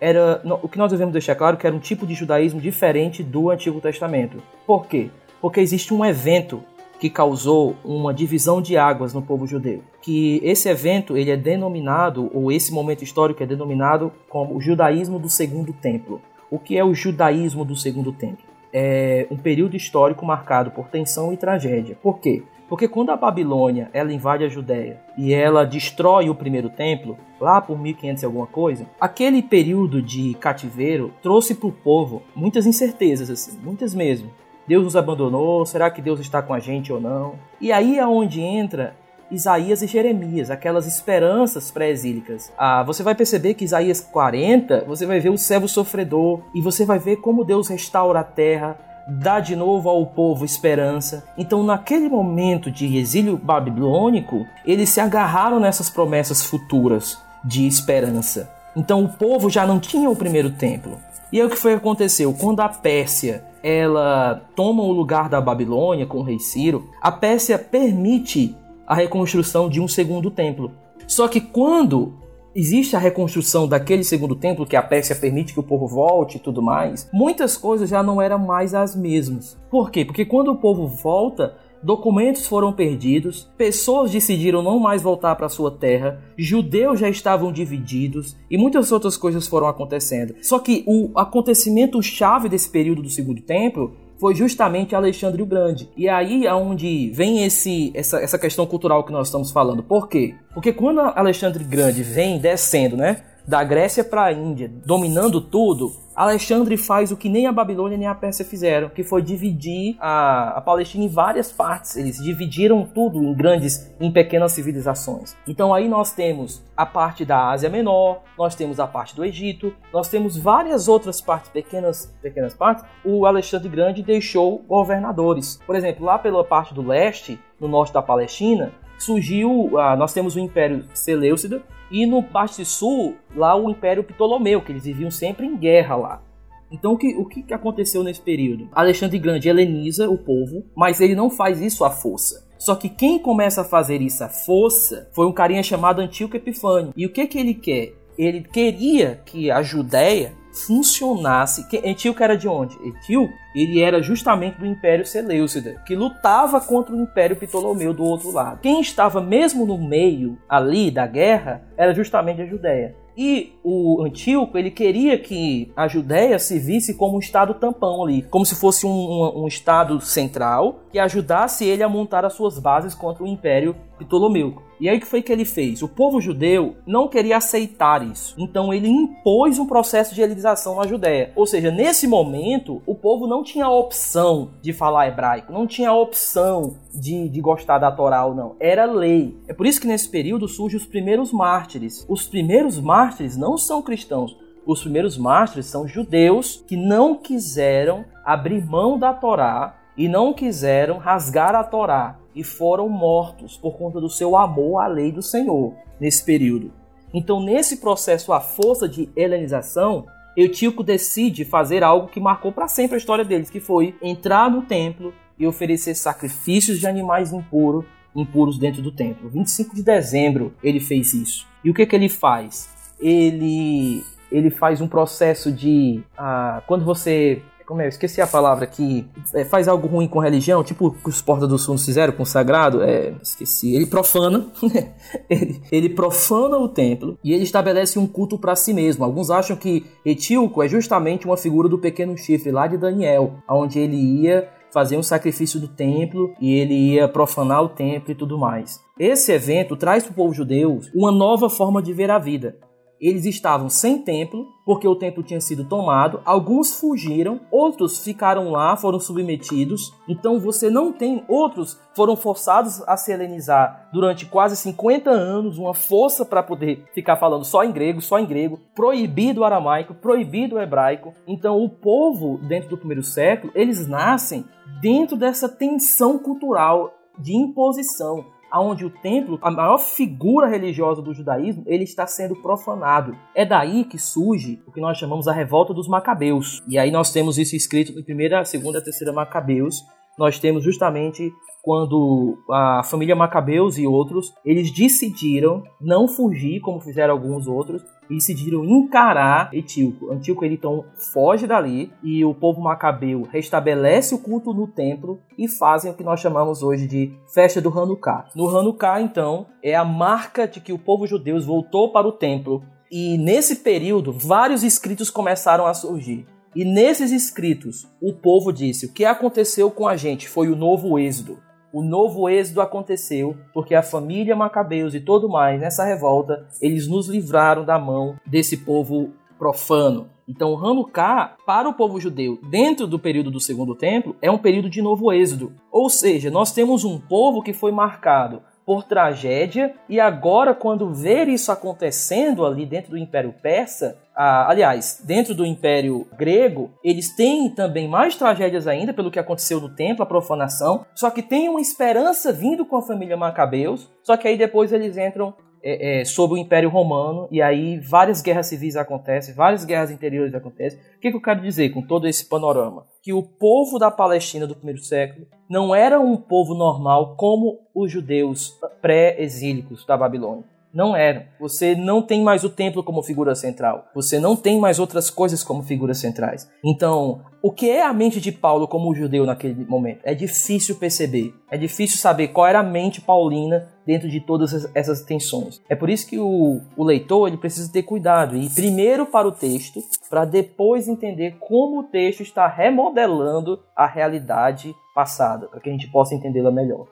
[0.00, 3.50] Era o que nós devemos deixar claro que era um tipo de judaísmo diferente do
[3.50, 4.42] Antigo Testamento.
[4.66, 5.10] Por quê?
[5.40, 6.62] Porque existe um evento
[6.98, 9.82] que causou uma divisão de águas no povo judeu.
[10.00, 15.18] Que esse evento ele é denominado, ou esse momento histórico é denominado como o judaísmo
[15.18, 16.20] do segundo templo.
[16.50, 18.44] O que é o judaísmo do segundo templo?
[18.72, 21.98] É um período histórico marcado por tensão e tragédia.
[22.02, 22.42] Por quê?
[22.68, 27.60] Porque quando a Babilônia ela invade a Judéia e ela destrói o primeiro templo, lá
[27.60, 33.30] por 1500 e alguma coisa, aquele período de cativeiro trouxe para o povo muitas incertezas,
[33.30, 34.30] assim, muitas mesmo.
[34.66, 35.64] Deus nos abandonou?
[35.64, 37.34] Será que Deus está com a gente ou não?
[37.60, 38.94] E aí é onde entra
[39.30, 42.52] Isaías e Jeremias, aquelas esperanças pré-exílicas.
[42.56, 46.84] Ah, você vai perceber que Isaías 40, você vai ver o servo sofredor e você
[46.84, 51.24] vai ver como Deus restaura a terra, dá de novo ao povo esperança.
[51.36, 58.50] Então, naquele momento de exílio babilônico, eles se agarraram nessas promessas futuras de esperança.
[58.76, 60.98] Então, o povo já não tinha o primeiro templo.
[61.32, 62.32] E aí o que foi que aconteceu?
[62.32, 67.58] Quando a Pérsia ela toma o lugar da Babilônia com o rei Ciro, a Pérsia
[67.58, 68.54] permite
[68.86, 70.70] a reconstrução de um segundo templo.
[71.04, 72.14] Só que quando
[72.54, 76.40] existe a reconstrução daquele segundo templo, que a Pérsia permite que o povo volte e
[76.40, 79.58] tudo mais, muitas coisas já não eram mais as mesmas.
[79.68, 80.04] Por quê?
[80.04, 81.56] Porque quando o povo volta,
[81.86, 88.36] documentos foram perdidos, pessoas decidiram não mais voltar para sua terra, judeus já estavam divididos
[88.50, 90.34] e muitas outras coisas foram acontecendo.
[90.42, 95.88] Só que o acontecimento chave desse período do Segundo Templo foi justamente Alexandre o Grande.
[95.96, 99.82] E aí é onde vem esse, essa, essa questão cultural que nós estamos falando.
[99.82, 100.34] Por quê?
[100.54, 103.22] Porque quando Alexandre Grande vem descendo, né?
[103.46, 108.08] Da Grécia para a Índia, dominando tudo, Alexandre faz o que nem a Babilônia nem
[108.08, 111.94] a Pérsia fizeram, que foi dividir a, a Palestina em várias partes.
[111.94, 115.36] Eles dividiram tudo em grandes, em pequenas civilizações.
[115.46, 119.74] Então aí nós temos a parte da Ásia Menor, nós temos a parte do Egito,
[119.92, 122.82] nós temos várias outras partes, pequenas, pequenas partes.
[123.04, 125.60] O Alexandre Grande deixou governadores.
[125.66, 130.34] Por exemplo, lá pela parte do leste, no norte da Palestina, surgiu, ah, nós temos
[130.34, 135.46] o Império Seleucida e no parte sul, lá o Império Ptolomeu, que eles viviam sempre
[135.46, 136.22] em guerra lá.
[136.70, 138.68] Então o que, o que aconteceu nesse período?
[138.72, 142.46] Alexandre Grande heleniza o povo, mas ele não faz isso à força.
[142.58, 146.92] Só que quem começa a fazer isso à força foi um carinha chamado Antíoco Epifânio.
[146.96, 147.92] E o que, que ele quer?
[148.18, 150.32] Ele queria que a Judéia
[150.64, 151.66] funcionasse.
[151.84, 152.76] Etíoco era de onde?
[152.88, 158.30] Etíoco, ele era justamente do Império Seleucida, que lutava contra o Império Ptolomeu do outro
[158.30, 158.60] lado.
[158.60, 162.94] Quem estava mesmo no meio ali da guerra era justamente a Judéia.
[163.16, 168.22] E o Antíoco, ele queria que a Judéia se visse como um estado tampão ali,
[168.22, 172.58] como se fosse um, um, um, estado central que ajudasse ele a montar as suas
[172.58, 174.62] bases contra o Império Ptolomeu.
[174.78, 175.82] E aí o que foi que ele fez?
[175.82, 178.34] O povo judeu não queria aceitar isso.
[178.38, 181.32] Então ele impôs um processo de helenização na Judéia.
[181.34, 185.88] Ou seja, nesse momento, o povo não tinha a opção de falar hebraico, não tinha
[185.88, 188.54] a opção de, de gostar da Torá ou não.
[188.60, 189.36] Era lei.
[189.48, 192.04] É por isso que nesse período surgem os primeiros mártires.
[192.06, 193.05] Os primeiros mártires
[193.36, 194.36] não são cristãos.
[194.66, 200.98] Os primeiros mártires são judeus que não quiseram abrir mão da Torá e não quiseram
[200.98, 205.74] rasgar a Torá e foram mortos por conta do seu amor à lei do Senhor
[206.00, 206.72] nesse período.
[207.14, 212.96] Então, nesse processo, a força de helenização, Eutílico decide fazer algo que marcou para sempre
[212.96, 217.84] a história deles, que foi entrar no templo e oferecer sacrifícios de animais impuros,
[218.14, 219.30] impuros dentro do templo.
[219.30, 221.46] 25 de dezembro ele fez isso.
[221.64, 222.75] E o que, que ele faz?
[223.00, 227.86] Ele ele faz um processo de ah, quando você como é?
[227.86, 231.48] Eu esqueci a palavra que é, faz algo ruim com religião, tipo que os portas
[231.48, 232.80] do sul fizeram com o sagrado.
[232.80, 233.74] É, esqueci.
[233.74, 234.46] Ele profana,
[235.28, 239.04] ele, ele profana o templo e ele estabelece um culto para si mesmo.
[239.04, 243.80] Alguns acham que Etíoco é justamente uma figura do pequeno chifre lá de Daniel, onde
[243.80, 248.38] ele ia fazer um sacrifício do templo e ele ia profanar o templo e tudo
[248.38, 248.80] mais.
[248.98, 252.58] Esse evento traz para o povo judeu uma nova forma de ver a vida.
[253.00, 258.76] Eles estavam sem templo, porque o templo tinha sido tomado, alguns fugiram, outros ficaram lá,
[258.76, 259.92] foram submetidos.
[260.08, 265.74] Então você não tem, outros foram forçados a se helenizar durante quase 50 anos, uma
[265.74, 270.56] força para poder ficar falando só em grego, só em grego, proibido o aramaico, proibido
[270.56, 271.12] o hebraico.
[271.26, 274.44] Então o povo dentro do primeiro século, eles nascem
[274.80, 278.24] dentro dessa tensão cultural de imposição
[278.54, 283.16] onde o templo, a maior figura religiosa do judaísmo, ele está sendo profanado.
[283.34, 286.62] É daí que surge o que nós chamamos a revolta dos macabeus.
[286.68, 289.82] E aí nós temos isso escrito em primeira, segunda, terceira Macabeus.
[290.18, 291.30] Nós temos justamente
[291.66, 298.14] quando a família Macabeus e outros, eles decidiram não fugir como fizeram alguns outros, e
[298.14, 300.12] decidiram encarar Etíoco.
[300.12, 305.48] Antíoco ele então foge dali e o povo macabeu restabelece o culto no templo e
[305.48, 308.26] fazem o que nós chamamos hoje de festa do Hanukkah.
[308.34, 312.62] No Hanukkah então é a marca de que o povo judeu voltou para o templo
[312.90, 316.26] e nesse período vários escritos começaram a surgir.
[316.54, 320.98] E nesses escritos, o povo disse: o que aconteceu com a gente foi o novo
[320.98, 321.38] êxodo
[321.76, 327.06] o novo êxodo aconteceu porque a família Macabeus e todo mais nessa revolta, eles nos
[327.06, 330.08] livraram da mão desse povo profano.
[330.26, 334.38] Então, o Hanukkah, para o povo judeu, dentro do período do Segundo Templo, é um
[334.38, 335.52] período de novo êxodo.
[335.70, 341.28] Ou seja, nós temos um povo que foi marcado por tragédia, e agora, quando ver
[341.28, 347.86] isso acontecendo ali dentro do Império Persa, aliás, dentro do Império Grego, eles têm também
[347.86, 352.32] mais tragédias ainda pelo que aconteceu no templo, a profanação, só que tem uma esperança
[352.32, 355.32] vindo com a família Macabeus, só que aí depois eles entram
[355.68, 360.32] é, é, sobre o Império Romano, e aí várias guerras civis acontecem, várias guerras interiores
[360.32, 360.78] acontecem.
[360.78, 362.86] O que, que eu quero dizer com todo esse panorama?
[363.02, 367.90] Que o povo da Palestina do primeiro século não era um povo normal como os
[367.90, 370.44] judeus pré-exílicos da Babilônia.
[370.76, 371.22] Não eram.
[371.40, 373.86] Você não tem mais o templo como figura central.
[373.94, 376.50] Você não tem mais outras coisas como figuras centrais.
[376.62, 380.00] Então, o que é a mente de Paulo como judeu naquele momento?
[380.04, 381.32] É difícil perceber.
[381.50, 385.62] É difícil saber qual era a mente paulina dentro de todas essas tensões.
[385.66, 389.26] É por isso que o, o leitor ele precisa ter cuidado e ir primeiro para
[389.26, 389.80] o texto,
[390.10, 395.90] para depois entender como o texto está remodelando a realidade passada, para que a gente
[395.90, 396.86] possa entendê-la melhor.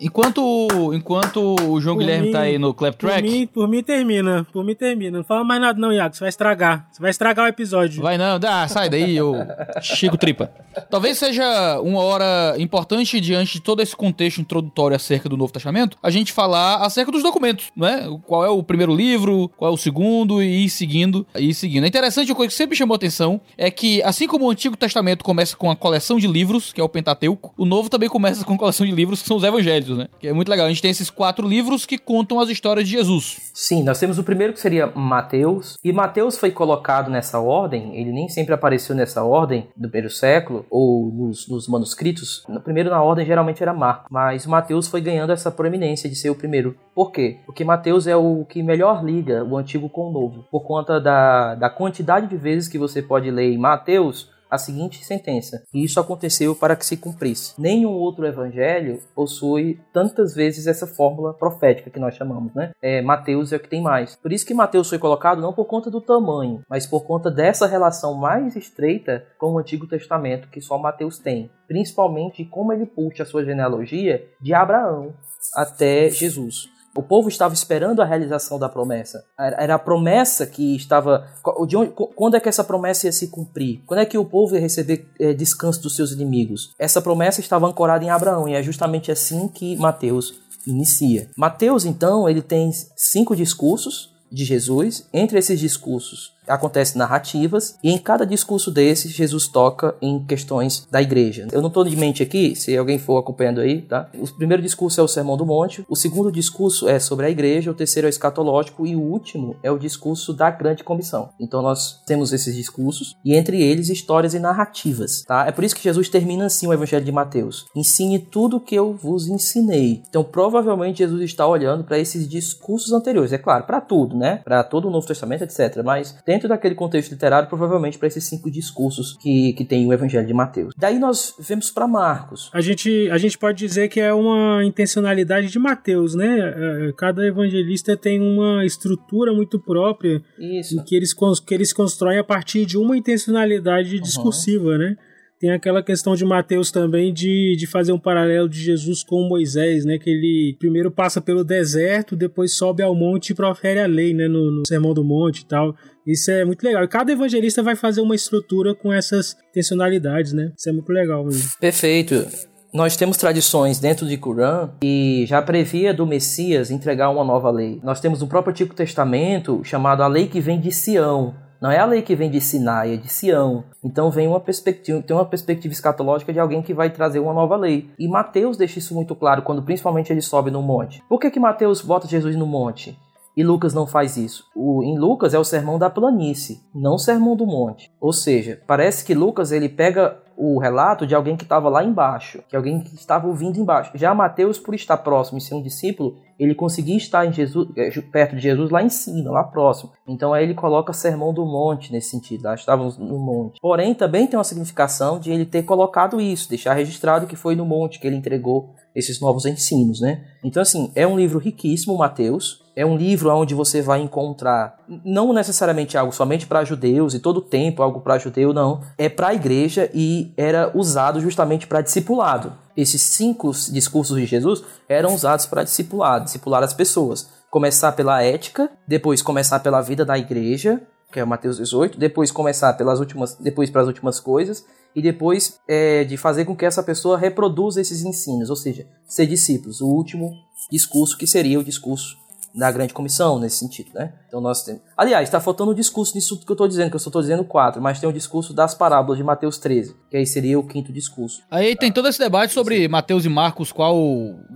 [0.00, 3.22] Enquanto, enquanto o João por Guilherme mim, tá aí no clap track.
[3.22, 4.46] Por mim, por mim termina.
[4.50, 5.18] Por mim termina.
[5.18, 6.14] Não fala mais nada, não, Iago.
[6.14, 6.88] Você vai estragar.
[6.90, 8.02] Você vai estragar o episódio.
[8.02, 9.34] Vai não, dá, sai daí, ô
[9.82, 10.50] Chico Tripa.
[10.88, 15.98] Talvez seja uma hora importante, diante de todo esse contexto introdutório acerca do Novo Testamento,
[16.02, 18.08] a gente falar acerca dos documentos, não é?
[18.26, 21.84] Qual é o primeiro livro, qual é o segundo, e ir seguindo, e ir seguindo.
[21.84, 25.24] É interessante, uma coisa que sempre chamou atenção é que, assim como o Antigo Testamento
[25.24, 28.54] começa com a coleção de livros, que é o Pentateuco, o Novo também começa com
[28.54, 30.08] a coleção de livros, que são os Evangelhos né?
[30.18, 30.66] Que é muito legal.
[30.66, 33.50] A gente tem esses quatro livros que contam as histórias de Jesus.
[33.54, 35.78] Sim, nós temos o primeiro que seria Mateus.
[35.82, 40.64] E Mateus foi colocado nessa ordem, ele nem sempre apareceu nessa ordem do primeiro século,
[40.70, 42.44] ou nos, nos manuscritos.
[42.48, 46.30] No primeiro na ordem geralmente era Marco, mas Mateus foi ganhando essa proeminência de ser
[46.30, 46.76] o primeiro.
[46.94, 47.38] Por quê?
[47.46, 50.44] Porque Mateus é o que melhor liga o antigo com o novo.
[50.50, 55.04] Por conta da, da quantidade de vezes que você pode ler em Mateus a seguinte
[55.04, 57.54] sentença: e isso aconteceu para que se cumprisse.
[57.58, 62.72] Nenhum outro evangelho possui tantas vezes essa fórmula profética que nós chamamos, né?
[62.82, 64.16] É, Mateus é o que tem mais.
[64.16, 67.66] Por isso que Mateus foi colocado não por conta do tamanho, mas por conta dessa
[67.66, 73.22] relação mais estreita com o Antigo Testamento que só Mateus tem, principalmente como ele puxa
[73.22, 75.14] a sua genealogia de Abraão
[75.56, 76.68] até Jesus.
[76.94, 79.24] O povo estava esperando a realização da promessa.
[79.38, 81.26] Era a promessa que estava.
[81.66, 83.82] De onde, quando é que essa promessa ia se cumprir?
[83.86, 86.74] Quando é que o povo ia receber é, descanso dos seus inimigos?
[86.78, 91.30] Essa promessa estava ancorada em Abraão e é justamente assim que Mateus inicia.
[91.36, 95.06] Mateus, então, ele tem cinco discursos de Jesus.
[95.12, 101.00] Entre esses discursos, acontecem narrativas e em cada discurso desses Jesus toca em questões da
[101.00, 101.46] igreja.
[101.52, 104.08] Eu não estou de mente aqui, se alguém for acompanhando aí, tá?
[104.14, 107.70] O primeiro discurso é o Sermão do Monte, o segundo discurso é sobre a igreja,
[107.70, 111.30] o terceiro é o escatológico e o último é o discurso da grande comissão.
[111.38, 115.46] Então nós temos esses discursos e entre eles histórias e narrativas, tá?
[115.46, 118.74] É por isso que Jesus termina assim o Evangelho de Mateus: Ensine tudo o que
[118.74, 120.02] eu vos ensinei.
[120.08, 124.40] Então provavelmente Jesus está olhando para esses discursos anteriores, é claro, para tudo, né?
[124.44, 125.82] Para todo o Novo Testamento, etc.
[125.84, 129.92] Mas dentro dentro daquele contexto literário, provavelmente para esses cinco discursos que, que tem o
[129.92, 130.72] Evangelho de Mateus.
[130.76, 132.50] Daí nós vemos para Marcos.
[132.52, 136.38] A gente, a gente pode dizer que é uma intencionalidade de Mateus, né?
[136.38, 140.82] É, Cada evangelista tem uma estrutura muito própria Isso.
[140.84, 144.96] que eles, que eles constroem a partir de uma intencionalidade discursiva, né?
[145.40, 149.86] Tem aquela questão de Mateus também de, de fazer um paralelo de Jesus com Moisés,
[149.86, 149.98] né?
[149.98, 154.28] Que ele primeiro passa pelo deserto, depois sobe ao monte e profere a lei, né?
[154.28, 155.74] No, no Sermão do Monte e tal.
[156.06, 156.84] Isso é muito legal.
[156.84, 160.52] E cada evangelista vai fazer uma estrutura com essas intencionalidades, né?
[160.58, 161.50] Isso é muito legal mesmo.
[161.58, 162.26] Perfeito.
[162.72, 167.80] Nós temos tradições dentro de Corã que já previa do Messias entregar uma nova lei.
[167.82, 171.34] Nós temos no próprio Antigo Testamento chamado a lei que vem de Sião.
[171.60, 173.64] Não é a lei que vem de Sinai, é de Sião.
[173.84, 177.54] Então vem uma perspectiva, tem uma perspectiva escatológica de alguém que vai trazer uma nova
[177.54, 177.90] lei.
[177.98, 181.02] E Mateus deixa isso muito claro quando principalmente ele sobe no monte.
[181.08, 182.98] Por que que Mateus bota Jesus no monte?
[183.36, 184.44] E Lucas não faz isso.
[184.56, 187.90] O, em Lucas é o sermão da planície, não o sermão do monte.
[188.00, 192.42] Ou seja, parece que Lucas ele pega o relato de alguém que estava lá embaixo,
[192.48, 193.92] que alguém que estava ouvindo embaixo.
[193.94, 197.90] Já Mateus, por estar próximo e ser um discípulo, ele conseguia estar em Jesus, eh,
[198.10, 199.92] perto de Jesus lá em cima, lá próximo.
[200.08, 203.58] Então aí ele coloca sermão do monte nesse sentido, lá estávamos no monte.
[203.60, 207.66] Porém, também tem uma significação de ele ter colocado isso, deixar registrado que foi no
[207.66, 210.24] monte que ele entregou esses novos ensinos, né?
[210.42, 212.60] Então, assim, é um livro riquíssimo, Mateus.
[212.74, 217.38] É um livro onde você vai encontrar não necessariamente algo somente para judeus e todo
[217.38, 218.80] o tempo algo para judeu, não.
[218.96, 222.52] É para a igreja e era usado justamente para discipulado.
[222.80, 227.28] Esses cinco discursos de Jesus eram usados para discipulado, discipular as pessoas.
[227.50, 230.80] Começar pela ética, depois começar pela vida da igreja,
[231.12, 234.64] que é Mateus 18, depois começar pelas últimas, depois para as últimas coisas
[234.96, 239.26] e depois é, de fazer com que essa pessoa reproduza esses ensinos, ou seja, ser
[239.26, 239.82] discípulos.
[239.82, 240.32] O último
[240.70, 242.16] discurso que seria o discurso
[242.54, 244.12] da grande comissão nesse sentido, né?
[244.26, 244.82] Então nós temos.
[244.96, 247.22] Aliás, está faltando um discurso nisso tudo que eu estou dizendo, que eu só estou
[247.22, 250.66] dizendo quatro, mas tem o discurso das parábolas de Mateus 13, que aí seria o
[250.66, 251.42] quinto discurso.
[251.50, 253.96] Aí tem todo esse debate sobre Mateus e Marcos, qual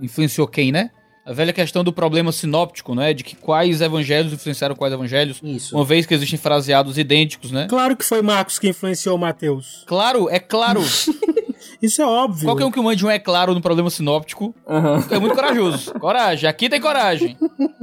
[0.01, 0.91] influenciou quem, né?
[1.25, 3.11] A velha questão do problema sinóptico, né?
[3.11, 5.39] De que quais evangelhos influenciaram quais evangelhos.
[5.41, 5.75] Isso.
[5.75, 7.65] Uma vez que existem fraseados idênticos, né?
[7.67, 9.83] Claro que foi Marcos que influenciou Mateus.
[9.87, 10.81] Claro, é claro.
[11.81, 12.45] Isso é óbvio.
[12.45, 14.53] Qualquer um que mande um é claro no problema sinóptico
[15.11, 15.93] é muito corajoso.
[15.99, 17.37] Coragem, aqui tem coragem.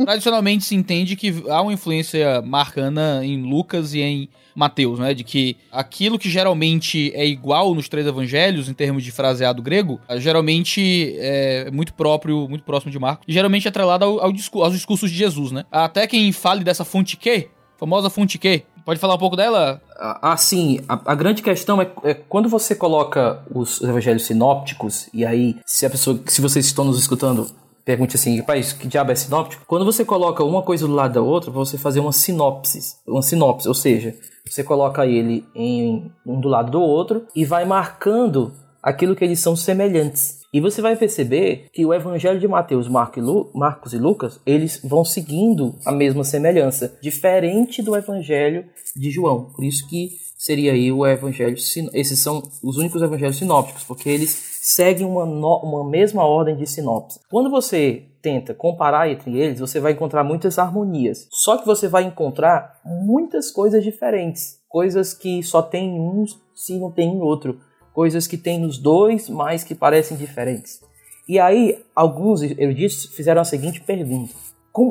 [0.05, 5.15] Tradicionalmente se entende que há uma influência marcana em Lucas e em Mateus, né?
[5.15, 10.01] De que aquilo que geralmente é igual nos três evangelhos, em termos de fraseado grego,
[10.19, 14.63] geralmente é muito próprio, muito próximo de Marcos, e geralmente é atrelado ao, ao discu-
[14.63, 15.65] aos discursos de Jesus, né?
[15.71, 17.49] Até quem fale dessa fonte que,
[17.79, 19.81] famosa fonte que, pode falar um pouco dela?
[19.97, 25.25] Ah, sim, a, a grande questão é, é quando você coloca os evangelhos sinópticos, e
[25.25, 27.47] aí, se a pessoa, se vocês estão nos escutando,
[27.85, 29.65] pergunte assim, rapaz, que diabo é sinóptico?
[29.67, 33.69] Quando você coloca uma coisa do lado da outra, você fazer uma sinopse, uma sinopse,
[33.69, 34.15] ou seja,
[34.49, 38.53] você coloca ele em um do lado do outro e vai marcando
[38.83, 40.41] aquilo que eles são semelhantes.
[40.53, 45.77] E você vai perceber que o Evangelho de Mateus, Marcos e Lucas, eles vão seguindo
[45.87, 49.45] a mesma semelhança, diferente do Evangelho de João.
[49.55, 51.55] Por isso que seria aí o Evangelho,
[51.95, 56.67] esses são os únicos Evangelhos sinópticos, porque eles seguem uma, no- uma mesma ordem de
[56.67, 57.19] sinopse.
[57.31, 61.27] Quando você tenta comparar entre eles, você vai encontrar muitas harmonias.
[61.31, 66.79] Só que você vai encontrar muitas coisas diferentes, coisas que só tem em um se
[66.79, 67.59] não tem em outro
[67.93, 70.81] coisas que tem nos dois, mas que parecem diferentes.
[71.29, 74.35] E aí, alguns eruditos fizeram a seguinte pergunta: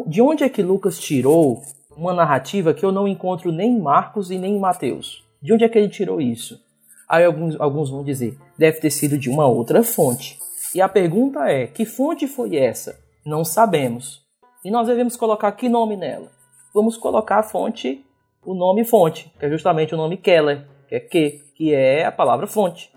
[0.07, 1.61] De onde é que Lucas tirou
[1.95, 5.23] uma narrativa que eu não encontro nem em Marcos e nem em Mateus?
[5.41, 6.59] De onde é que ele tirou isso?
[7.09, 10.39] Aí alguns, alguns vão dizer: deve ter sido de uma outra fonte.
[10.73, 12.97] E a pergunta é: que fonte foi essa?
[13.25, 14.21] Não sabemos.
[14.63, 16.31] E nós devemos colocar que nome nela?
[16.73, 18.05] Vamos colocar a fonte,
[18.45, 22.11] o nome fonte, que é justamente o nome Keller, que é que, que é a
[22.11, 22.90] palavra fonte.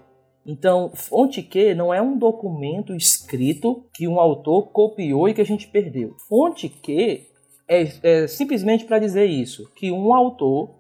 [0.47, 5.47] Então, fonte Q não é um documento escrito que um autor copiou e que a
[5.47, 6.15] gente perdeu.
[6.29, 7.27] Fonte Q
[7.69, 10.71] é, é simplesmente para dizer isso, que um autor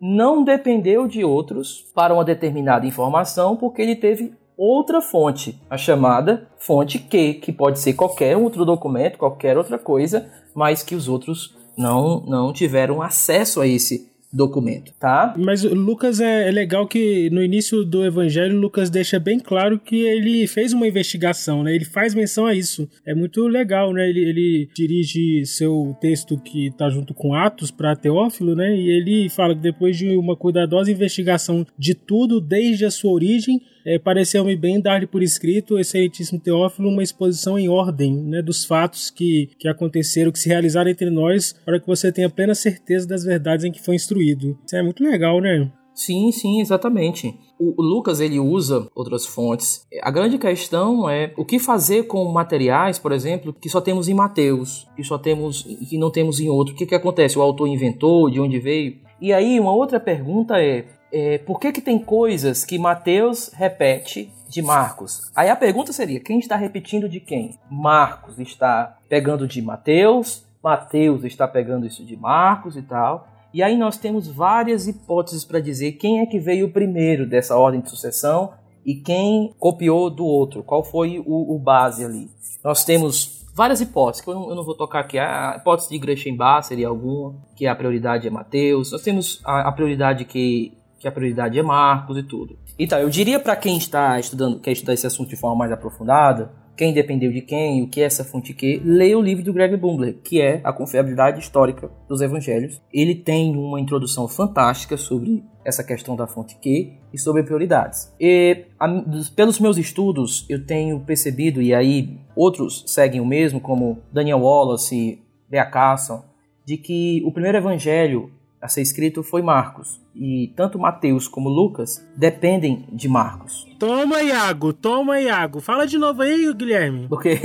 [0.00, 6.48] não dependeu de outros para uma determinada informação porque ele teve outra fonte, a chamada
[6.58, 11.56] fonte Q, que pode ser qualquer outro documento, qualquer outra coisa, mas que os outros
[11.76, 15.34] não, não tiveram acesso a esse documento, tá?
[15.36, 19.96] Mas Lucas é, é legal que no início do evangelho, Lucas deixa bem claro que
[19.96, 21.74] ele fez uma investigação, né?
[21.74, 22.88] Ele faz menção a isso.
[23.04, 24.08] É muito legal, né?
[24.08, 28.76] Ele, ele dirige seu texto que tá junto com Atos para Teófilo, né?
[28.76, 33.60] E ele fala que depois de uma cuidadosa investigação de tudo desde a sua origem,
[33.84, 39.10] é, pareceu-me bem dar-lhe por escrito, excelentíssimo Teófilo, uma exposição em ordem né, dos fatos
[39.10, 43.24] que, que aconteceram, que se realizaram entre nós, para que você tenha plena certeza das
[43.24, 44.58] verdades em que foi instruído.
[44.66, 45.70] Isso é muito legal, né?
[45.94, 47.38] Sim, sim, exatamente.
[47.58, 49.86] O, o Lucas ele usa outras fontes.
[50.02, 54.14] A grande questão é o que fazer com materiais, por exemplo, que só temos em
[54.14, 56.72] Mateus, que só temos que não temos em outro.
[56.72, 57.38] O que, que acontece?
[57.38, 58.98] O autor inventou, de onde veio?
[59.20, 64.32] E aí uma outra pergunta é, é por que, que tem coisas que Mateus repete
[64.48, 65.30] de Marcos?
[65.34, 67.58] Aí a pergunta seria: quem está repetindo de quem?
[67.70, 73.28] Marcos está pegando de Mateus, Mateus está pegando isso de Marcos e tal.
[73.52, 77.80] E aí nós temos várias hipóteses para dizer quem é que veio primeiro dessa ordem
[77.80, 78.52] de sucessão
[78.86, 82.30] e quem copiou do outro, qual foi o, o base ali.
[82.62, 85.18] Nós temos várias hipóteses, que eu não, eu não vou tocar aqui.
[85.18, 88.92] A hipótese de Gretchen-Barr seria alguma, que a prioridade é Mateus.
[88.92, 92.58] Nós temos a, a prioridade que, que a prioridade é Marcos e tudo.
[92.78, 96.52] Então, eu diria para quem está estudando, quer estudar esse assunto de forma mais aprofundada,
[96.76, 99.76] quem dependeu de quem, o que é essa fonte que, leia o livro do Greg
[99.76, 102.80] Bumbler, que é A Confiabilidade Histórica dos Evangelhos.
[102.92, 108.14] Ele tem uma introdução fantástica sobre essa questão da fonte que e sobre prioridades.
[108.18, 108.88] E a,
[109.36, 115.20] pelos meus estudos, eu tenho percebido, e aí outros seguem o mesmo, como Daniel Wallace,
[115.50, 116.24] Bea Carson,
[116.64, 118.30] de que o primeiro evangelho
[118.60, 120.00] a ser escrito foi Marcos.
[120.14, 123.66] E tanto Mateus como Lucas dependem de Marcos.
[123.78, 125.60] Toma, Iago, toma, Iago.
[125.60, 127.08] Fala de novo aí, Guilherme.
[127.08, 127.38] Porque.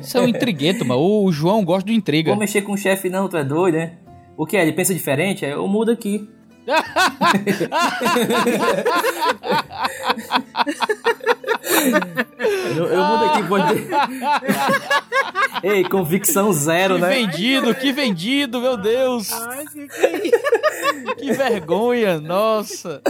[0.00, 1.00] Isso é um intrigueto, mano.
[1.00, 2.30] O João gosta de intriga.
[2.30, 3.98] Vou mexer com o chefe, não, tu é doido, né?
[4.36, 4.62] O que é?
[4.62, 5.44] Ele pensa diferente?
[5.44, 6.28] É, eu mudo aqui.
[12.76, 13.88] Eu, eu mudo aqui, pode.
[15.62, 17.08] Ei, convicção zero, que né?
[17.08, 19.32] Que vendido, que vendido, meu Deus!
[19.32, 23.00] Ai, que, que vergonha, nossa!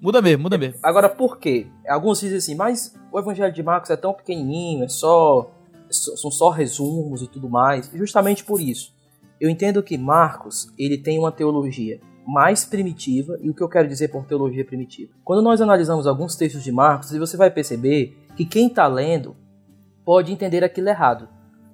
[0.00, 0.78] Muda mesmo, muda mesmo.
[0.82, 1.66] Agora, por quê?
[1.88, 5.50] Alguns dizem assim, mas o Evangelho de Marcos é tão pequenininho, é só,
[5.90, 7.90] são só resumos e tudo mais.
[7.94, 8.93] Justamente por isso.
[9.40, 13.88] Eu entendo que Marcos, ele tem uma teologia mais primitiva, e o que eu quero
[13.88, 15.12] dizer por teologia primitiva?
[15.24, 19.36] Quando nós analisamos alguns textos de Marcos, você vai perceber que quem está lendo
[20.04, 21.28] pode entender aquilo errado.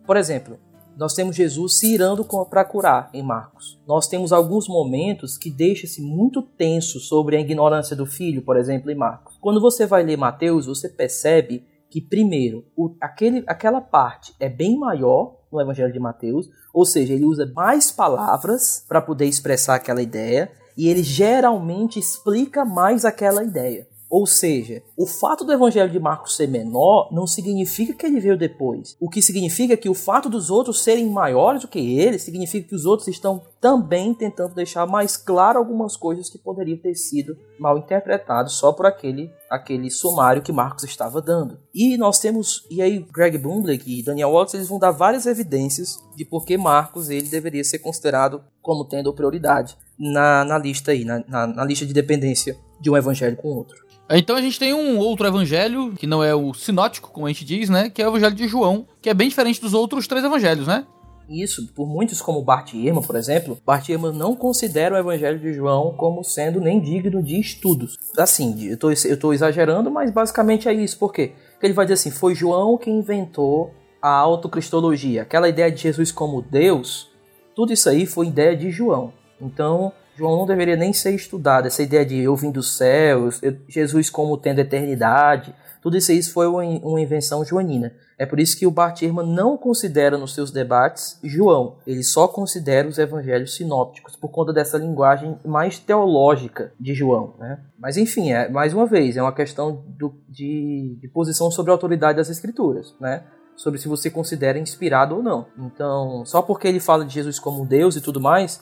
[0.04, 0.58] Por exemplo,
[0.96, 3.80] nós temos Jesus se irando para curar em Marcos.
[3.86, 8.90] Nós temos alguns momentos que deixa-se muito tenso sobre a ignorância do filho, por exemplo,
[8.90, 9.38] em Marcos.
[9.40, 14.78] Quando você vai ler Mateus, você percebe que, primeiro, o, aquele, aquela parte é bem
[14.78, 20.00] maior no Evangelho de Mateus, ou seja, ele usa mais palavras para poder expressar aquela
[20.00, 23.89] ideia e ele geralmente explica mais aquela ideia.
[24.10, 28.36] Ou seja, o fato do evangelho de Marcos ser menor não significa que ele veio
[28.36, 28.96] depois.
[28.98, 32.74] O que significa que o fato dos outros serem maiores do que ele significa que
[32.74, 37.78] os outros estão também tentando deixar mais claro algumas coisas que poderiam ter sido mal
[37.78, 41.58] interpretadas só por aquele aquele sumário que Marcos estava dando.
[41.74, 45.98] E nós temos, e aí Greg Bumblick e Daniel Watts eles vão dar várias evidências
[46.16, 51.04] de por que Marcos ele deveria ser considerado como tendo prioridade na, na lista aí,
[51.04, 53.76] na, na, na lista de dependência de um evangelho com outro.
[54.12, 57.44] Então a gente tem um outro evangelho, que não é o sinótico, como a gente
[57.44, 57.90] diz, né?
[57.90, 60.84] Que é o evangelho de João, que é bem diferente dos outros três evangelhos, né?
[61.28, 65.52] Isso, por muitos como Bart Ehrman, por exemplo, Bart Ehrman não considera o Evangelho de
[65.52, 67.96] João como sendo nem digno de estudos.
[68.18, 70.98] Assim, eu tô, eu tô exagerando, mas basicamente é isso.
[70.98, 71.34] Por quê?
[71.52, 73.72] Porque ele vai dizer assim, foi João que inventou
[74.02, 77.08] a autocristologia, aquela ideia de Jesus como Deus,
[77.54, 79.12] tudo isso aí foi ideia de João.
[79.40, 81.66] Então, João não deveria nem ser estudado.
[81.66, 87.00] Essa ideia de eu vim dos céus, Jesus como tendo eternidade, tudo isso foi uma
[87.00, 87.92] invenção joanina.
[88.18, 91.76] É por isso que o Bart Ehrman não considera nos seus debates João.
[91.86, 97.34] Ele só considera os evangelhos sinópticos por conta dessa linguagem mais teológica de João.
[97.38, 97.58] Né?
[97.78, 101.74] Mas enfim, é, mais uma vez, é uma questão do, de, de posição sobre a
[101.74, 102.94] autoridade das escrituras.
[103.00, 103.22] Né?
[103.56, 105.46] Sobre se você considera inspirado ou não.
[105.58, 108.60] Então, só porque ele fala de Jesus como Deus e tudo mais,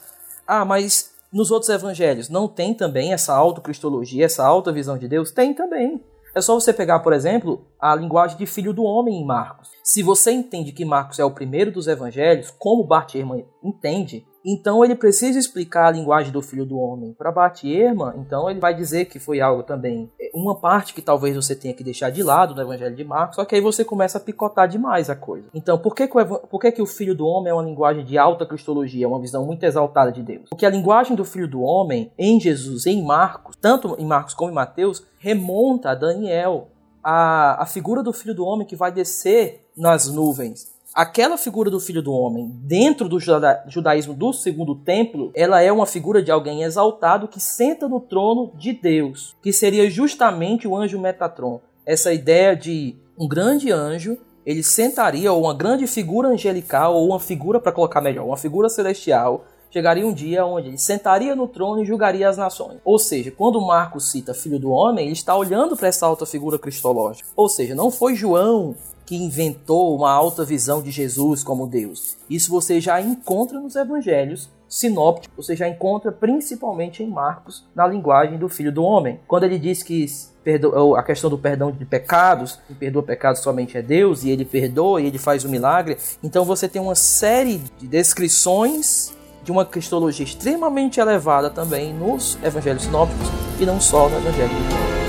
[0.48, 5.30] ah, mas nos outros evangelhos não tem também essa autocristologia, essa alta visão de Deus?
[5.30, 6.02] Tem também.
[6.34, 9.70] É só você pegar, por exemplo, a linguagem de filho do homem em Marcos.
[9.84, 14.84] Se você entende que Marcos é o primeiro dos evangelhos, como Bart Ehrman entende, então
[14.84, 17.12] ele precisa explicar a linguagem do filho do homem.
[17.12, 21.02] Para Bart Ehrman, então ele vai dizer que foi algo também, é, uma parte que
[21.02, 23.84] talvez você tenha que deixar de lado no evangelho de Marcos, só que aí você
[23.84, 25.48] começa a picotar demais a coisa.
[25.54, 28.04] Então, por que, que, o, por que, que o filho do homem é uma linguagem
[28.04, 30.48] de alta cristologia, é uma visão muito exaltada de Deus?
[30.48, 34.50] Porque a linguagem do filho do homem em Jesus, em Marcos, tanto em Marcos como
[34.50, 36.68] em Mateus, remonta a Daniel,
[37.02, 40.77] a, a figura do filho do homem que vai descer nas nuvens.
[40.98, 45.70] Aquela figura do filho do homem, dentro do juda judaísmo do segundo templo, ela é
[45.70, 50.76] uma figura de alguém exaltado que senta no trono de Deus, que seria justamente o
[50.76, 51.60] anjo Metatron.
[51.86, 57.20] Essa ideia de um grande anjo, ele sentaria, ou uma grande figura angelical, ou uma
[57.20, 61.80] figura, para colocar melhor, uma figura celestial, chegaria um dia onde ele sentaria no trono
[61.80, 62.80] e julgaria as nações.
[62.84, 66.58] Ou seja, quando Marcos cita filho do homem, ele está olhando para essa alta figura
[66.58, 67.28] cristológica.
[67.36, 68.74] Ou seja, não foi João
[69.08, 72.18] que inventou uma alta visão de Jesus como Deus.
[72.28, 78.36] Isso você já encontra nos evangelhos sinópticos, você já encontra principalmente em Marcos, na linguagem
[78.36, 79.18] do Filho do Homem.
[79.26, 80.04] Quando ele diz que
[80.94, 85.00] a questão do perdão de pecados, quem perdoa pecados somente é Deus, e ele perdoa
[85.00, 90.26] e ele faz o milagre, então você tem uma série de descrições de uma cristologia
[90.26, 93.26] extremamente elevada também nos evangelhos sinópticos
[93.58, 95.07] e não só no evangelho de João.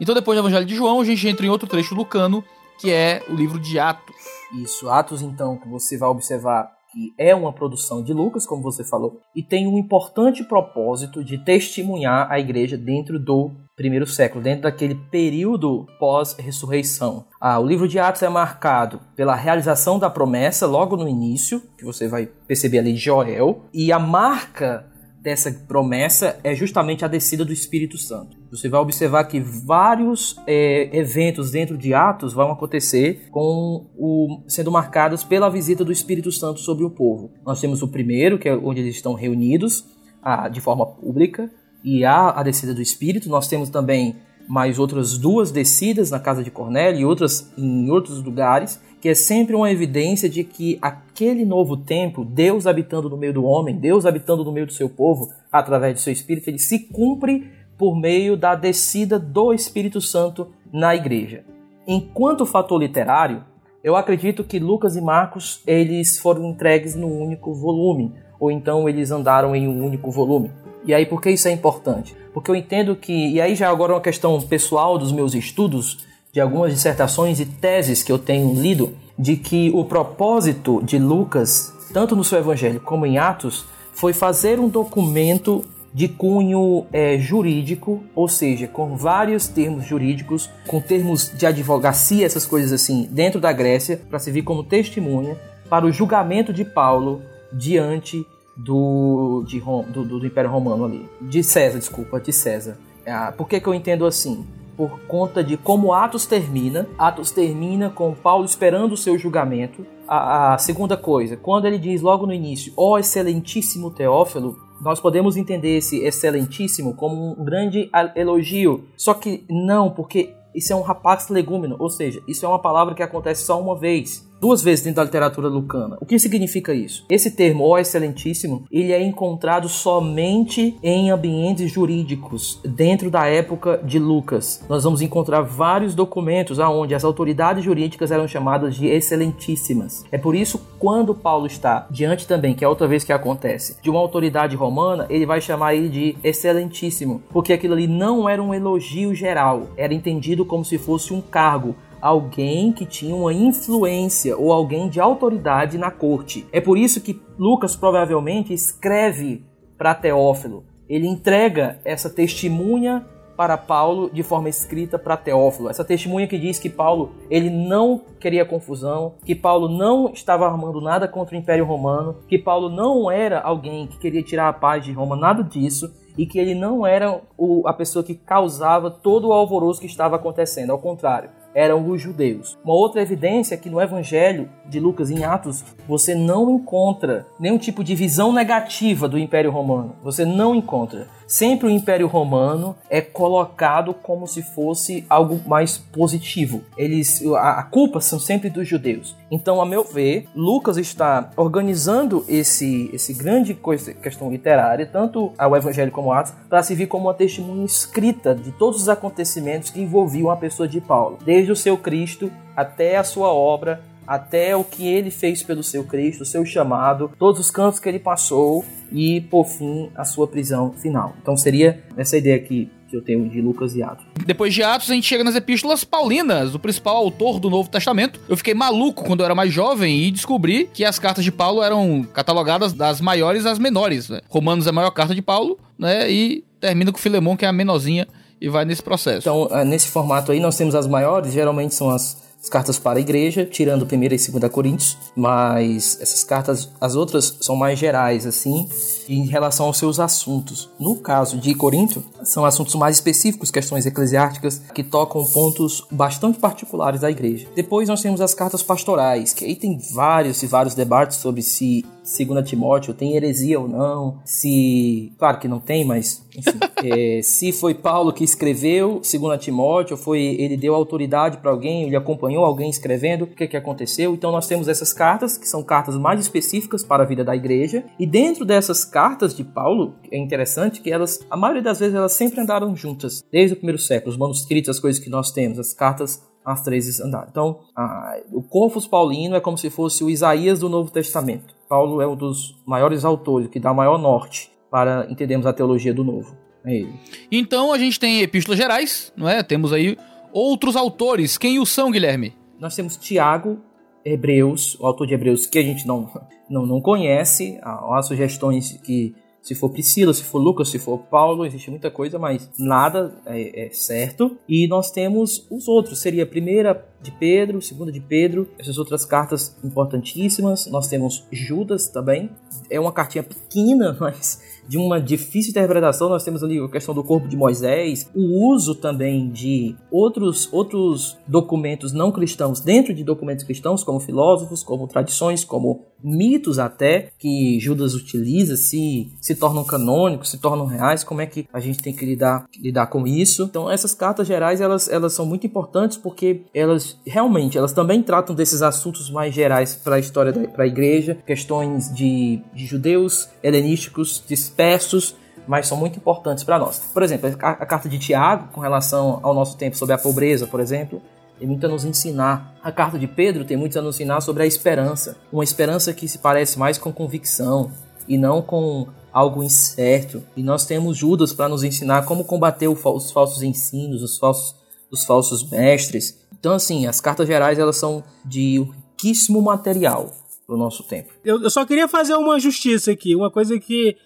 [0.00, 2.42] Então, depois do Evangelho de João, a gente entra em outro trecho do cano,
[2.78, 4.16] que é o livro de Atos.
[4.62, 8.82] Isso, Atos, então, que você vai observar que é uma produção de Lucas, como você
[8.82, 14.62] falou, e tem um importante propósito de testemunhar a igreja dentro do primeiro século, dentro
[14.62, 17.26] daquele período pós-ressurreição.
[17.40, 21.84] Ah, o livro de Atos é marcado pela realização da promessa logo no início, que
[21.84, 24.89] você vai perceber ali de Joel, e a marca
[25.22, 28.36] dessa promessa é justamente a descida do Espírito Santo.
[28.50, 34.70] Você vai observar que vários é, eventos dentro de Atos vão acontecer com o, sendo
[34.70, 37.30] marcados pela visita do Espírito Santo sobre o povo.
[37.44, 39.84] Nós temos o primeiro, que é onde eles estão reunidos
[40.22, 41.50] a, de forma pública,
[41.84, 43.28] e há a descida do Espírito.
[43.28, 44.16] Nós temos também
[44.50, 49.14] mais outras duas descidas na casa de Cornélio e outras em outros lugares que é
[49.14, 54.04] sempre uma evidência de que aquele novo tempo, Deus habitando no meio do homem, Deus
[54.04, 57.48] habitando no meio do seu povo, através do seu Espírito, ele se cumpre
[57.78, 61.44] por meio da descida do Espírito Santo na igreja.
[61.86, 63.44] Enquanto fator literário,
[63.84, 69.12] eu acredito que Lucas e Marcos eles foram entregues num único volume, ou então eles
[69.12, 70.50] andaram em um único volume.
[70.84, 72.16] E aí por que isso é importante?
[72.32, 76.06] Porque eu entendo que, e aí já agora é uma questão pessoal dos meus estudos,
[76.32, 81.74] de algumas dissertações e teses que eu tenho lido de que o propósito de Lucas,
[81.92, 88.02] tanto no seu evangelho como em Atos, foi fazer um documento de cunho é, jurídico,
[88.14, 93.52] ou seja, com vários termos jurídicos, com termos de advocacia, essas coisas assim, dentro da
[93.52, 95.36] Grécia, para servir como testemunha
[95.68, 98.24] para o julgamento de Paulo diante
[98.56, 101.08] do, de Rom, do, do, Império Romano ali.
[101.20, 102.78] De César, desculpa, de César.
[103.06, 104.46] Ah, por que, que eu entendo assim?
[104.80, 106.88] por conta de como Atos termina.
[106.96, 109.84] Atos termina com Paulo esperando o seu julgamento.
[110.08, 114.98] A, a segunda coisa, quando ele diz logo no início, ó oh, excelentíssimo Teófilo, nós
[114.98, 118.84] podemos entender esse excelentíssimo como um grande elogio.
[118.96, 122.94] Só que não, porque isso é um rapax legúmeno, ou seja, isso é uma palavra
[122.94, 125.98] que acontece só uma vez duas vezes dentro da literatura lucana.
[126.00, 127.04] O que significa isso?
[127.08, 133.98] Esse termo, ó excelentíssimo, ele é encontrado somente em ambientes jurídicos, dentro da época de
[133.98, 134.64] Lucas.
[134.68, 140.04] Nós vamos encontrar vários documentos onde as autoridades jurídicas eram chamadas de excelentíssimas.
[140.10, 143.90] É por isso, quando Paulo está diante também, que é outra vez que acontece, de
[143.90, 148.54] uma autoridade romana, ele vai chamar ele de excelentíssimo, porque aquilo ali não era um
[148.54, 154.52] elogio geral, era entendido como se fosse um cargo, alguém que tinha uma influência ou
[154.52, 156.46] alguém de autoridade na corte.
[156.52, 159.44] É por isso que Lucas provavelmente escreve
[159.76, 160.64] para Teófilo.
[160.88, 163.06] Ele entrega essa testemunha
[163.40, 165.70] para Paulo de forma escrita para Teófilo.
[165.70, 170.78] Essa testemunha que diz que Paulo ele não queria confusão, que Paulo não estava armando
[170.78, 174.84] nada contra o Império Romano, que Paulo não era alguém que queria tirar a paz
[174.84, 179.28] de Roma, nada disso, e que ele não era o, a pessoa que causava todo
[179.28, 180.70] o alvoroço que estava acontecendo.
[180.70, 182.58] Ao contrário, eram os judeus.
[182.64, 187.58] Uma outra evidência é que no Evangelho de Lucas, em Atos, você não encontra nenhum
[187.58, 189.96] tipo de visão negativa do Império Romano.
[190.02, 191.08] Você não encontra.
[191.30, 196.64] Sempre o Império Romano é colocado como se fosse algo mais positivo.
[196.76, 199.16] Eles, a, a culpa são sempre dos judeus.
[199.30, 205.54] Então, a meu ver, Lucas está organizando esse, esse grande coisa, questão literária, tanto ao
[205.54, 210.30] Evangelho como Atos, para servir como uma testemunha escrita de todos os acontecimentos que envolviam
[210.30, 213.80] a pessoa de Paulo, desde o seu Cristo até a sua obra
[214.10, 217.88] até o que ele fez pelo seu Cristo, o seu chamado, todos os cantos que
[217.88, 221.14] ele passou e, por fim, a sua prisão final.
[221.22, 224.04] Então seria essa ideia aqui que eu tenho de Lucas e Atos.
[224.26, 228.18] Depois de Atos, a gente chega nas epístolas paulinas, o principal autor do Novo Testamento.
[228.28, 231.62] Eu fiquei maluco quando eu era mais jovem e descobri que as cartas de Paulo
[231.62, 234.08] eram catalogadas das maiores às menores.
[234.08, 234.22] Né?
[234.28, 236.10] Romanos é a maior carta de Paulo, né?
[236.10, 238.08] E termina com Filemão, que é a menorzinha,
[238.40, 239.20] e vai nesse processo.
[239.20, 242.98] Então, é, nesse formato aí, nós temos as maiores, geralmente são as as cartas para
[242.98, 248.26] a igreja, tirando 1 e 2 Coríntios, mas essas cartas, as outras são mais gerais,
[248.26, 248.66] assim,
[249.08, 250.70] em relação aos seus assuntos.
[250.78, 257.02] No caso de Corinto, são assuntos mais específicos, questões eclesiásticas, que tocam pontos bastante particulares
[257.02, 257.46] da igreja.
[257.54, 261.84] Depois nós temos as cartas pastorais, que aí tem vários e vários debates sobre se
[262.10, 265.12] Segunda Timóteo tem heresia ou não, se...
[265.16, 266.26] Claro que não tem, mas...
[266.36, 271.84] Enfim, é, se foi Paulo que escreveu Segunda Timóteo, foi ele deu autoridade para alguém,
[271.84, 274.12] ele acompanhou alguém escrevendo, o que, que aconteceu.
[274.12, 277.84] Então nós temos essas cartas, que são cartas mais específicas para a vida da igreja,
[277.96, 282.12] e dentro dessas cartas de Paulo, é interessante que elas, a maioria das vezes, elas
[282.12, 285.72] sempre andaram juntas, desde o primeiro século, os manuscritos, as coisas que nós temos, as
[285.72, 287.28] cartas as três andaram.
[287.30, 291.59] Então, a, o Corpus Paulino é como se fosse o Isaías do Novo Testamento.
[291.70, 296.02] Paulo é um dos maiores autores, que dá maior norte para entendermos a teologia do
[296.02, 296.36] Novo.
[296.64, 296.92] É ele.
[297.30, 299.40] Então a gente tem epístolas gerais, não é?
[299.44, 299.96] Temos aí
[300.32, 301.38] outros autores.
[301.38, 302.34] Quem o são, Guilherme?
[302.58, 303.60] Nós temos Tiago,
[304.04, 306.10] Hebreus, o autor de Hebreus que a gente não,
[306.50, 307.56] não, não conhece.
[307.62, 311.90] Há, há sugestões que se for Priscila, se for Lucas, se for Paulo, existe muita
[311.90, 314.36] coisa, mas nada é, é, certo.
[314.48, 319.06] E nós temos os outros, seria a primeira de Pedro, segunda de Pedro, essas outras
[319.06, 320.66] cartas importantíssimas.
[320.66, 322.30] Nós temos Judas também.
[322.68, 326.08] É uma cartinha pequena, mas de uma difícil interpretação.
[326.10, 331.16] Nós temos ali a questão do corpo de Moisés, o uso também de outros, outros
[331.26, 337.58] documentos não cristãos dentro de documentos cristãos, como filósofos, como tradições, como mitos até que
[337.60, 341.94] Judas utiliza se se tornam canônicos, se tornam reais, como é que a gente tem
[341.94, 343.44] que lidar, lidar com isso.
[343.44, 348.34] Então essas cartas gerais elas, elas são muito importantes porque elas realmente elas também tratam
[348.34, 355.14] desses assuntos mais gerais para a história da igreja, questões de, de judeus helenísticos dispersos
[355.46, 356.78] mas são muito importantes para nós.
[356.92, 360.60] Por exemplo, a, carta de Tiago, com relação ao nosso tempo sobre a pobreza, por
[360.60, 361.02] exemplo,
[361.40, 362.54] tem muito a nos ensinar.
[362.62, 365.16] A carta de Pedro tem muito a nos ensinar sobre a esperança.
[365.32, 367.72] Uma esperança que se parece mais com convicção
[368.06, 370.22] e não com algo incerto.
[370.36, 374.54] E nós temos Judas para nos ensinar como combater os falsos ensinos, os falsos,
[374.92, 376.20] os falsos mestres.
[376.38, 380.12] Então, assim, as cartas gerais elas são de riquíssimo material
[380.46, 381.08] para o nosso tempo.
[381.24, 383.96] Eu, eu só queria fazer uma justiça aqui, uma coisa que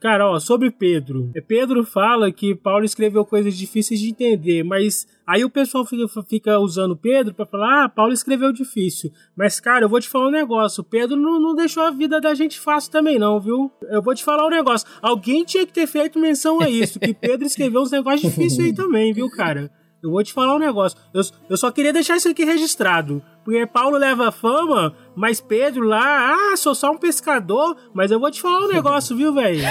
[0.00, 1.30] Cara, ó, sobre Pedro.
[1.34, 6.58] É, Pedro fala que Paulo escreveu coisas difíceis de entender, mas aí o pessoal fica,
[6.58, 9.10] usando Pedro para falar: ah, Paulo escreveu difícil.
[9.36, 12.34] Mas, cara, eu vou te falar um negócio: Pedro não, não deixou a vida da
[12.34, 13.70] gente fácil também, não, viu?
[13.90, 17.12] Eu vou te falar um negócio: alguém tinha que ter feito menção a isso, que
[17.14, 19.70] Pedro escreveu uns negócios difíceis aí também, viu, cara?
[20.02, 20.98] Eu vou te falar um negócio.
[21.14, 23.22] Eu, eu só queria deixar isso aqui registrado.
[23.44, 27.76] Porque Paulo leva fama, mas Pedro lá, ah, sou só um pescador.
[27.94, 29.62] Mas eu vou te falar um negócio, viu, velho?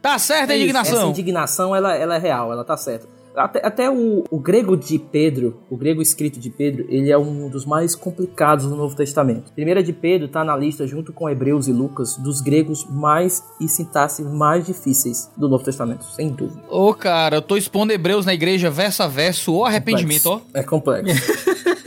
[0.00, 0.98] tá certa a é indignação.
[0.98, 3.17] Essa indignação, ela, ela é real, ela tá certa.
[3.38, 7.48] Até, até o, o, grego de Pedro, o grego escrito de Pedro, ele é um
[7.48, 9.52] dos mais complicados do Novo Testamento.
[9.52, 13.68] Primeira de Pedro está na lista, junto com Hebreus e Lucas, dos gregos mais e
[13.68, 16.62] sintaxe mais difíceis do Novo Testamento, sem dúvida.
[16.68, 20.40] Ô, cara, eu tô expondo Hebreus na igreja verso a verso, o arrependimento, ó.
[20.52, 21.14] É complexo.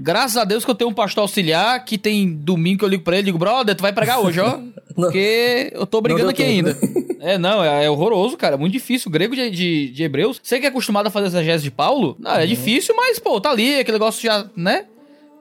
[0.00, 3.02] Graças a Deus que eu tenho um pastor auxiliar que tem domingo que eu ligo
[3.02, 4.58] pra ele e digo, brother, tu vai pregar hoje, ó.
[4.94, 6.72] Porque eu tô brigando aqui tempo, ainda.
[6.74, 7.04] Né?
[7.24, 8.54] É, não, é, é, horroroso, cara.
[8.54, 9.08] É muito difícil.
[9.08, 10.38] O grego de, de, de Hebreus.
[10.42, 12.46] Você que é acostumado a fazer exegese de Paulo, não, é uhum.
[12.46, 14.84] difícil, mas, pô, tá ali, aquele negócio já, né?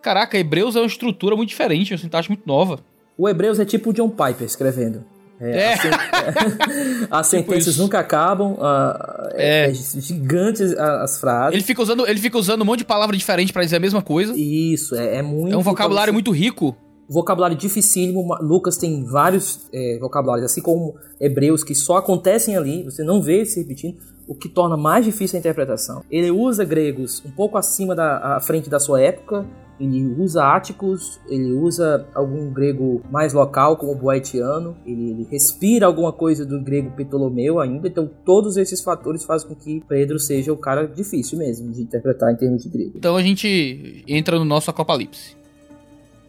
[0.02, 2.80] Caraca, Hebreus é uma estrutura muito diferente, uma sintaxe muito nova.
[3.18, 5.03] O Hebreus é tipo o John Piper escrevendo.
[5.44, 5.74] É, é.
[5.74, 5.82] As,
[7.11, 9.70] as tipo sentenças nunca acabam, uh, é.
[9.70, 9.74] é.
[9.74, 11.56] gigantes as frases.
[11.56, 14.02] Ele fica, usando, ele fica usando um monte de palavra diferente para dizer a mesma
[14.02, 14.34] coisa.
[14.36, 15.53] Isso, é, é muito.
[15.53, 16.76] É um vocabulário muito rico
[17.07, 18.36] vocabulário dificílimo.
[18.41, 23.45] Lucas tem vários é, vocabulários, assim como Hebreus, que só acontecem ali, você não vê
[23.45, 23.98] se repetindo,
[24.28, 26.03] o que torna mais difícil a interpretação.
[26.10, 29.45] Ele usa gregos um pouco acima da frente da sua época,
[29.79, 35.85] ele usa áticos, ele usa algum grego mais local, como o boetiano, ele, ele, respira
[35.85, 40.51] alguma coisa do grego Ptolomeu ainda, então todos esses fatores fazem com que Pedro seja
[40.53, 42.93] o cara difícil mesmo de interpretar em termos de grego.
[42.95, 45.43] Então a gente entra no nosso Apocalipse.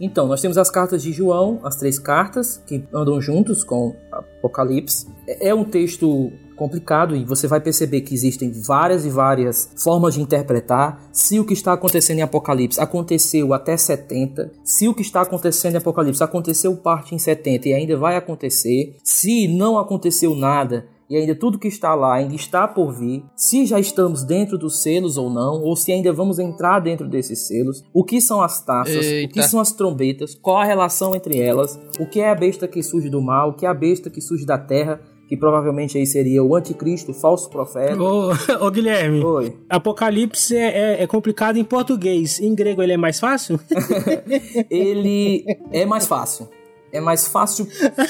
[0.00, 5.06] Então, nós temos as cartas de João, as três cartas que andam juntos com Apocalipse.
[5.26, 10.20] É um texto complicado e você vai perceber que existem várias e várias formas de
[10.20, 11.00] interpretar.
[11.12, 15.74] Se o que está acontecendo em Apocalipse aconteceu até 70, se o que está acontecendo
[15.74, 21.16] em Apocalipse aconteceu parte em 70 e ainda vai acontecer, se não aconteceu nada e
[21.16, 25.16] ainda tudo que está lá ainda está por vir, se já estamos dentro dos selos
[25.16, 29.04] ou não, ou se ainda vamos entrar dentro desses selos, o que são as taças,
[29.04, 29.30] Eita.
[29.30, 32.66] o que são as trombetas, qual a relação entre elas, o que é a besta
[32.66, 35.96] que surge do mar, o que é a besta que surge da terra, que provavelmente
[35.96, 37.96] aí seria o anticristo, o falso profeta.
[38.00, 39.56] Ô, ô Guilherme, Oi.
[39.70, 42.38] Apocalipse é, é- é complicado em português.
[42.40, 43.58] Em grego ele é mais fácil?
[44.70, 46.48] ele é mais fácil.
[46.94, 47.66] É mais fácil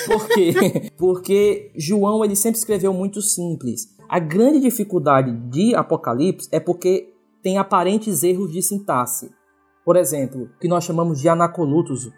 [0.06, 0.90] por quê?
[0.98, 3.88] Porque João ele sempre escreveu muito simples.
[4.06, 7.10] A grande dificuldade de Apocalipse é porque
[7.42, 9.30] tem aparentes erros de sintaxe.
[9.84, 12.10] Por exemplo, o que nós chamamos de anacolutos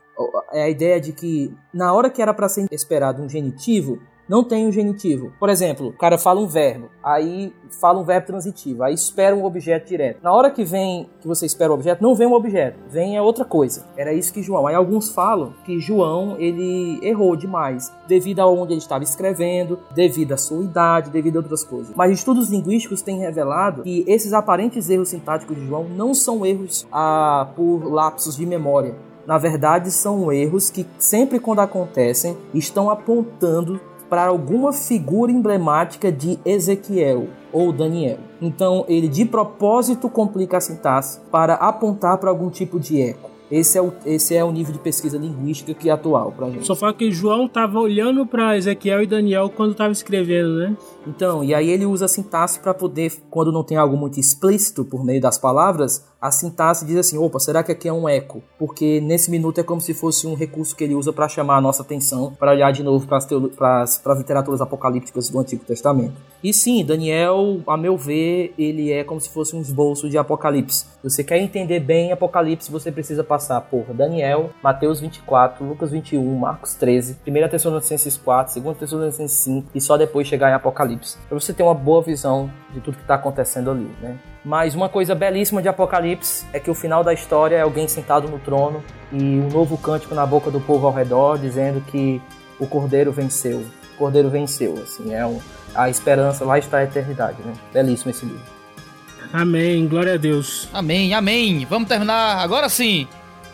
[0.52, 4.44] é a ideia de que na hora que era para ser esperado um genitivo, não
[4.44, 5.32] tem um genitivo.
[5.38, 9.44] Por exemplo, o cara fala um verbo, aí fala um verbo transitivo, aí espera um
[9.44, 10.20] objeto direto.
[10.22, 13.22] Na hora que vem, que você espera o objeto, não vem um objeto, vem é
[13.22, 13.86] outra coisa.
[13.96, 14.66] Era isso que João.
[14.66, 20.32] Aí alguns falam que João ele errou demais, devido a onde ele estava escrevendo, devido
[20.32, 21.94] à sua idade, devido a outras coisas.
[21.94, 26.86] Mas estudos linguísticos têm revelado que esses aparentes erros sintáticos de João não são erros
[26.92, 28.94] ah, por lapsos de memória.
[29.26, 36.38] Na verdade, são erros que sempre quando acontecem estão apontando para alguma figura emblemática de
[36.44, 38.18] Ezequiel ou Daniel.
[38.40, 43.30] Então, ele de propósito complica a sintaxe para apontar para algum tipo de eco.
[43.50, 46.66] Esse é o, esse é o nível de pesquisa linguística que é atual para gente.
[46.66, 50.76] Só fala que João tava olhando para Ezequiel e Daniel quando tava escrevendo, né?
[51.06, 54.84] Então, e aí ele usa a sintaxe para poder, quando não tem algo muito explícito
[54.84, 58.42] por meio das palavras, a sintaxe diz assim: opa, será que aqui é um eco?
[58.58, 61.60] Porque nesse minuto é como se fosse um recurso que ele usa para chamar a
[61.60, 66.14] nossa atenção, para olhar de novo para as literaturas apocalípticas do Antigo Testamento.
[66.42, 70.86] E sim, Daniel, a meu ver, ele é como se fosse um esboço de Apocalipse.
[71.02, 76.36] Se você quer entender bem Apocalipse, você precisa passar por Daniel, Mateus 24, Lucas 21,
[76.36, 80.95] Marcos 13, 1 Tessalonicenses 4, 2 Tessalonicenses 5 e só depois chegar em Apocalipse.
[81.28, 84.16] Para você ter uma boa visão de tudo que está acontecendo ali, né?
[84.44, 88.28] Mas uma coisa belíssima de Apocalipse é que o final da história é alguém sentado
[88.28, 88.82] no trono
[89.12, 92.22] e um novo cântico na boca do povo ao redor dizendo que
[92.58, 93.64] o Cordeiro venceu.
[93.94, 95.40] O Cordeiro venceu, assim, é um,
[95.74, 97.52] a esperança lá está a eternidade, né?
[97.72, 98.56] Belíssimo esse livro.
[99.32, 100.68] Amém, glória a Deus.
[100.72, 101.66] Amém, amém.
[101.68, 103.08] Vamos terminar agora sim,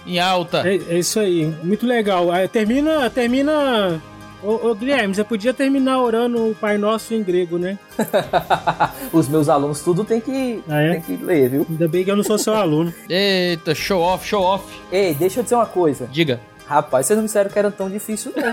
[0.06, 0.68] em alta.
[0.68, 2.30] É, é isso aí, muito legal.
[2.30, 4.00] Aí termina, termina.
[4.42, 7.78] Ô, ô, Guilherme, você podia terminar orando o Pai Nosso em grego, né?
[9.12, 10.90] Os meus alunos tudo tem que, Ah, é?
[10.92, 11.66] tem que ler, viu?
[11.68, 12.92] Ainda bem que eu não sou seu aluno.
[13.08, 14.64] Eita, show off, show off.
[14.90, 16.08] Ei, deixa eu dizer uma coisa.
[16.10, 16.40] Diga.
[16.66, 18.52] Rapaz, vocês não me disseram que era tão difícil, não.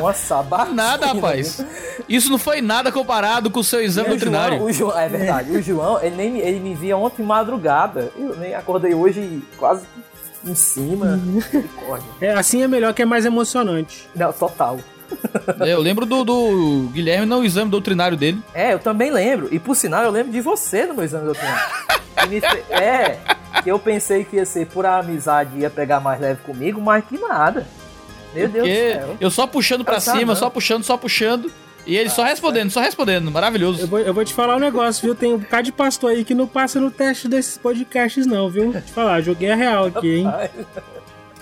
[0.00, 0.74] Uma sabatina.
[0.74, 1.64] Nada, rapaz.
[2.08, 4.58] Isso não foi nada comparado com o seu exame doutrinário.
[4.58, 5.50] João, o João, é verdade.
[5.52, 8.10] O João, ele, nem, me- ele me via ontem madrugada.
[8.18, 9.82] Eu nem acordei hoje quase
[10.44, 11.16] em cima.
[11.16, 12.08] Misericórdia.
[12.20, 14.08] É, assim é melhor que é mais emocionante.
[14.14, 14.78] Não, total.
[15.66, 18.40] Eu lembro do, do Guilherme no exame doutrinário dele.
[18.54, 19.48] É, eu também lembro.
[19.50, 21.64] E por sinal, eu lembro de você no meu exame doutrinário.
[22.28, 23.18] Fe- É,
[23.62, 27.18] que eu pensei que ia ser por amizade ia pegar mais leve comigo, mas que
[27.18, 27.66] nada.
[28.32, 29.16] Meu Deus do Porque céu.
[29.20, 31.50] eu só puxando pra cima, só puxando, só puxando.
[31.90, 33.26] E ele só respondendo, só respondendo.
[33.26, 33.86] Eu Maravilhoso.
[33.86, 35.14] vou, eu vou te falar um negócio, viu?
[35.14, 38.70] Tem um bocado de pastor aí que não passa no teste desses podcasts, não, viu?
[38.72, 40.26] Vou te falar, joguei a real aqui, hein?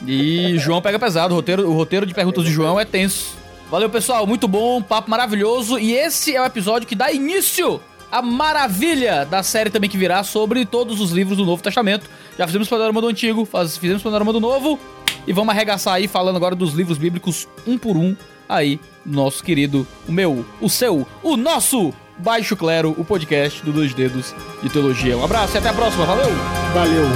[0.07, 1.35] E João pega pesado.
[1.35, 3.37] O roteiro, o roteiro de perguntas de João é tenso.
[3.71, 4.27] Valeu, pessoal.
[4.27, 5.79] Muito bom, papo maravilhoso.
[5.79, 7.81] E esse é o episódio que dá início
[8.11, 12.09] à maravilha da série também que virá sobre todos os livros do Novo Testamento.
[12.39, 14.79] Já fizemos panorama do Antigo, faz- fizemos panorama do Novo.
[15.27, 18.17] E vamos arregaçar aí falando agora dos livros bíblicos um por um
[18.49, 18.81] aí.
[19.05, 24.35] Nosso querido, o meu, o seu, o nosso Baixo Clero, o podcast do Dois Dedos
[24.63, 25.17] de Teologia.
[25.17, 26.05] Um abraço e até a próxima.
[26.05, 26.31] Valeu!
[26.75, 27.07] Valeu.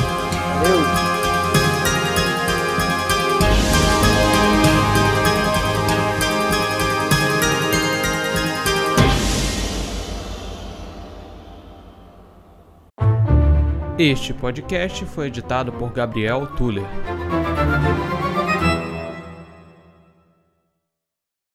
[0.62, 1.12] Valeu.
[13.98, 16.82] Este podcast foi editado por Gabriel Tuller.